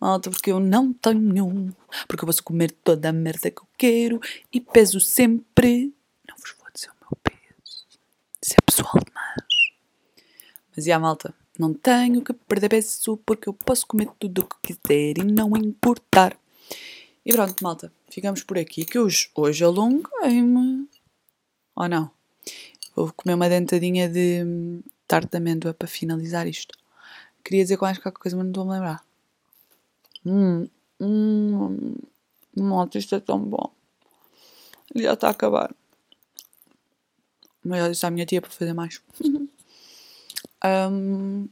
Malta, 0.00 0.30
porque 0.30 0.50
eu 0.50 0.58
não 0.58 0.92
tenho 0.92 1.20
nenhum. 1.20 1.72
Porque 2.08 2.24
eu 2.24 2.26
posso 2.26 2.42
comer 2.42 2.72
toda 2.72 3.10
a 3.10 3.12
merda 3.12 3.50
que 3.50 3.60
eu 3.62 3.68
quero 3.78 4.20
e 4.52 4.60
peso 4.60 4.98
sempre. 4.98 5.94
Não 6.28 6.36
vos 6.36 6.54
vou 6.58 6.66
dizer 6.74 6.88
o 6.88 6.94
meu 7.00 7.16
peso. 7.22 7.86
Isso 8.42 8.54
é 8.54 8.62
pessoal 8.66 8.94
demais. 9.04 9.42
Mas 10.74 10.86
e 10.86 10.92
a 10.92 10.98
malta? 10.98 11.34
Não 11.62 11.72
tenho 11.72 12.20
que 12.22 12.32
perder 12.32 12.68
peso 12.68 13.16
porque 13.18 13.48
eu 13.48 13.52
posso 13.52 13.86
comer 13.86 14.08
tudo 14.18 14.42
o 14.42 14.46
que 14.46 14.74
quiser 14.74 15.18
e 15.18 15.22
não 15.22 15.56
importar. 15.56 16.36
E 17.24 17.32
pronto, 17.32 17.62
malta. 17.62 17.92
Ficamos 18.10 18.42
por 18.42 18.58
aqui. 18.58 18.84
Que 18.84 18.98
hoje, 18.98 19.30
hoje 19.32 19.62
alonguei-me. 19.62 20.88
Ou 21.76 21.88
não? 21.88 22.10
Vou 22.96 23.12
comer 23.12 23.34
uma 23.34 23.48
dentadinha 23.48 24.08
de 24.08 24.82
tarte 25.06 25.30
de 25.30 25.36
amêndoa 25.36 25.72
para 25.72 25.86
finalizar 25.86 26.48
isto. 26.48 26.76
Queria 27.44 27.62
dizer 27.62 27.78
mais 27.80 27.96
qualquer 27.98 28.18
coisa, 28.18 28.36
mas 28.36 28.44
não 28.46 28.50
estou 28.50 28.64
a 28.64 28.66
me 28.66 28.72
lembrar. 28.72 29.04
Hum, 30.26 30.68
hum, 31.00 31.94
nossa, 32.56 32.98
isto 32.98 33.14
é 33.14 33.20
tão 33.20 33.38
bom. 33.38 33.70
Já 34.96 35.12
está 35.12 35.28
a 35.28 35.30
acabar. 35.30 35.72
Mas 37.64 37.78
já 37.78 37.88
disse 37.88 38.06
à 38.06 38.10
minha 38.10 38.26
tia 38.26 38.42
para 38.42 38.50
fazer 38.50 38.72
mais. 38.72 39.00
um, 40.64 41.48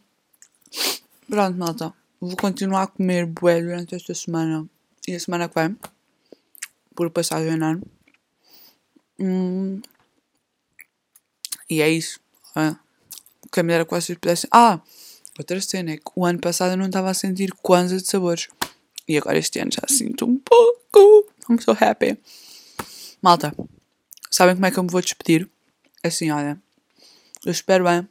pronto, 1.28 1.58
malta. 1.58 1.94
Vou 2.20 2.36
continuar 2.36 2.82
a 2.82 2.86
comer 2.86 3.26
bué 3.26 3.62
durante 3.62 3.94
esta 3.94 4.14
semana 4.14 4.68
e 5.08 5.14
a 5.14 5.20
semana 5.20 5.48
que 5.48 5.54
vem. 5.54 5.76
Por 6.94 7.10
passagem 7.10 7.54
ano. 7.54 7.82
Hum, 9.18 9.80
e 11.68 11.80
é 11.80 11.88
isso. 11.88 12.20
É. 12.56 12.74
Que 13.50 13.60
a 13.60 13.62
melhor 13.62 13.84
que 13.84 13.92
vocês 13.92 14.18
pudessem. 14.18 14.48
Ah! 14.52 14.80
Outra 15.38 15.60
cena 15.60 15.92
é 15.92 15.96
que 15.96 16.10
o 16.14 16.26
ano 16.26 16.38
passado 16.38 16.72
eu 16.72 16.76
não 16.76 16.86
estava 16.86 17.10
a 17.10 17.14
sentir 17.14 17.52
kwanza 17.62 17.96
de 17.96 18.06
sabores. 18.06 18.48
E 19.08 19.16
agora 19.16 19.38
este 19.38 19.58
ano 19.60 19.70
já 19.72 19.82
sinto 19.88 20.26
um 20.26 20.38
pouco. 20.38 21.32
I'm 21.48 21.60
so 21.60 21.72
happy. 21.72 22.18
Malta, 23.22 23.54
sabem 24.30 24.54
como 24.54 24.66
é 24.66 24.70
que 24.70 24.78
eu 24.78 24.82
me 24.82 24.90
vou 24.90 25.00
despedir? 25.00 25.48
Assim, 26.02 26.30
olha. 26.30 26.60
Eu 27.44 27.52
espero 27.52 27.84
bem. 27.84 28.08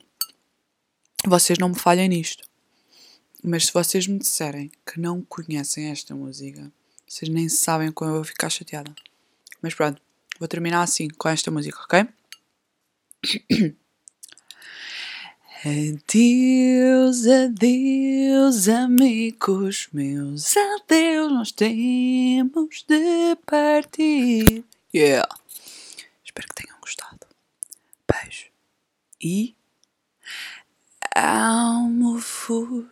Vocês 1.30 1.59
não 1.59 1.69
me 1.69 1.77
falhem 1.77 2.09
nisto. 2.09 2.43
Mas 3.43 3.67
se 3.67 3.71
vocês 3.71 4.07
me 4.07 4.17
disserem 4.17 4.71
que 4.84 4.99
não 4.99 5.21
conhecem 5.21 5.91
esta 5.91 6.15
música, 6.15 6.71
vocês 7.07 7.30
nem 7.30 7.47
sabem 7.47 7.91
como 7.91 8.09
eu 8.09 8.15
vou 8.15 8.23
ficar 8.23 8.49
chateada. 8.49 8.91
Mas 9.61 9.75
pronto, 9.75 10.01
vou 10.39 10.47
terminar 10.47 10.82
assim 10.82 11.07
com 11.07 11.30
esta 11.30 11.51
música, 11.51 11.77
ok? 11.84 12.07
Adeus, 15.63 17.27
adeus, 17.27 18.67
amigos 18.67 19.88
meus, 19.93 20.57
adeus, 20.57 21.32
nós 21.32 21.51
temos 21.51 22.84
de 22.88 23.36
partir. 23.45 24.63
Yeah! 24.91 25.30
Espero 26.25 26.47
que 26.47 26.55
tenham 26.55 26.80
gostado. 26.82 27.19
Beijo. 28.07 28.45
E. 29.21 29.59
Amo-vos. 31.16 32.86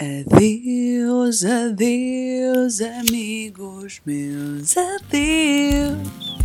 Adeus, 0.00 1.44
adeus, 1.44 2.80
amigos 2.80 4.00
meus, 4.04 4.76
adeus. 4.76 6.41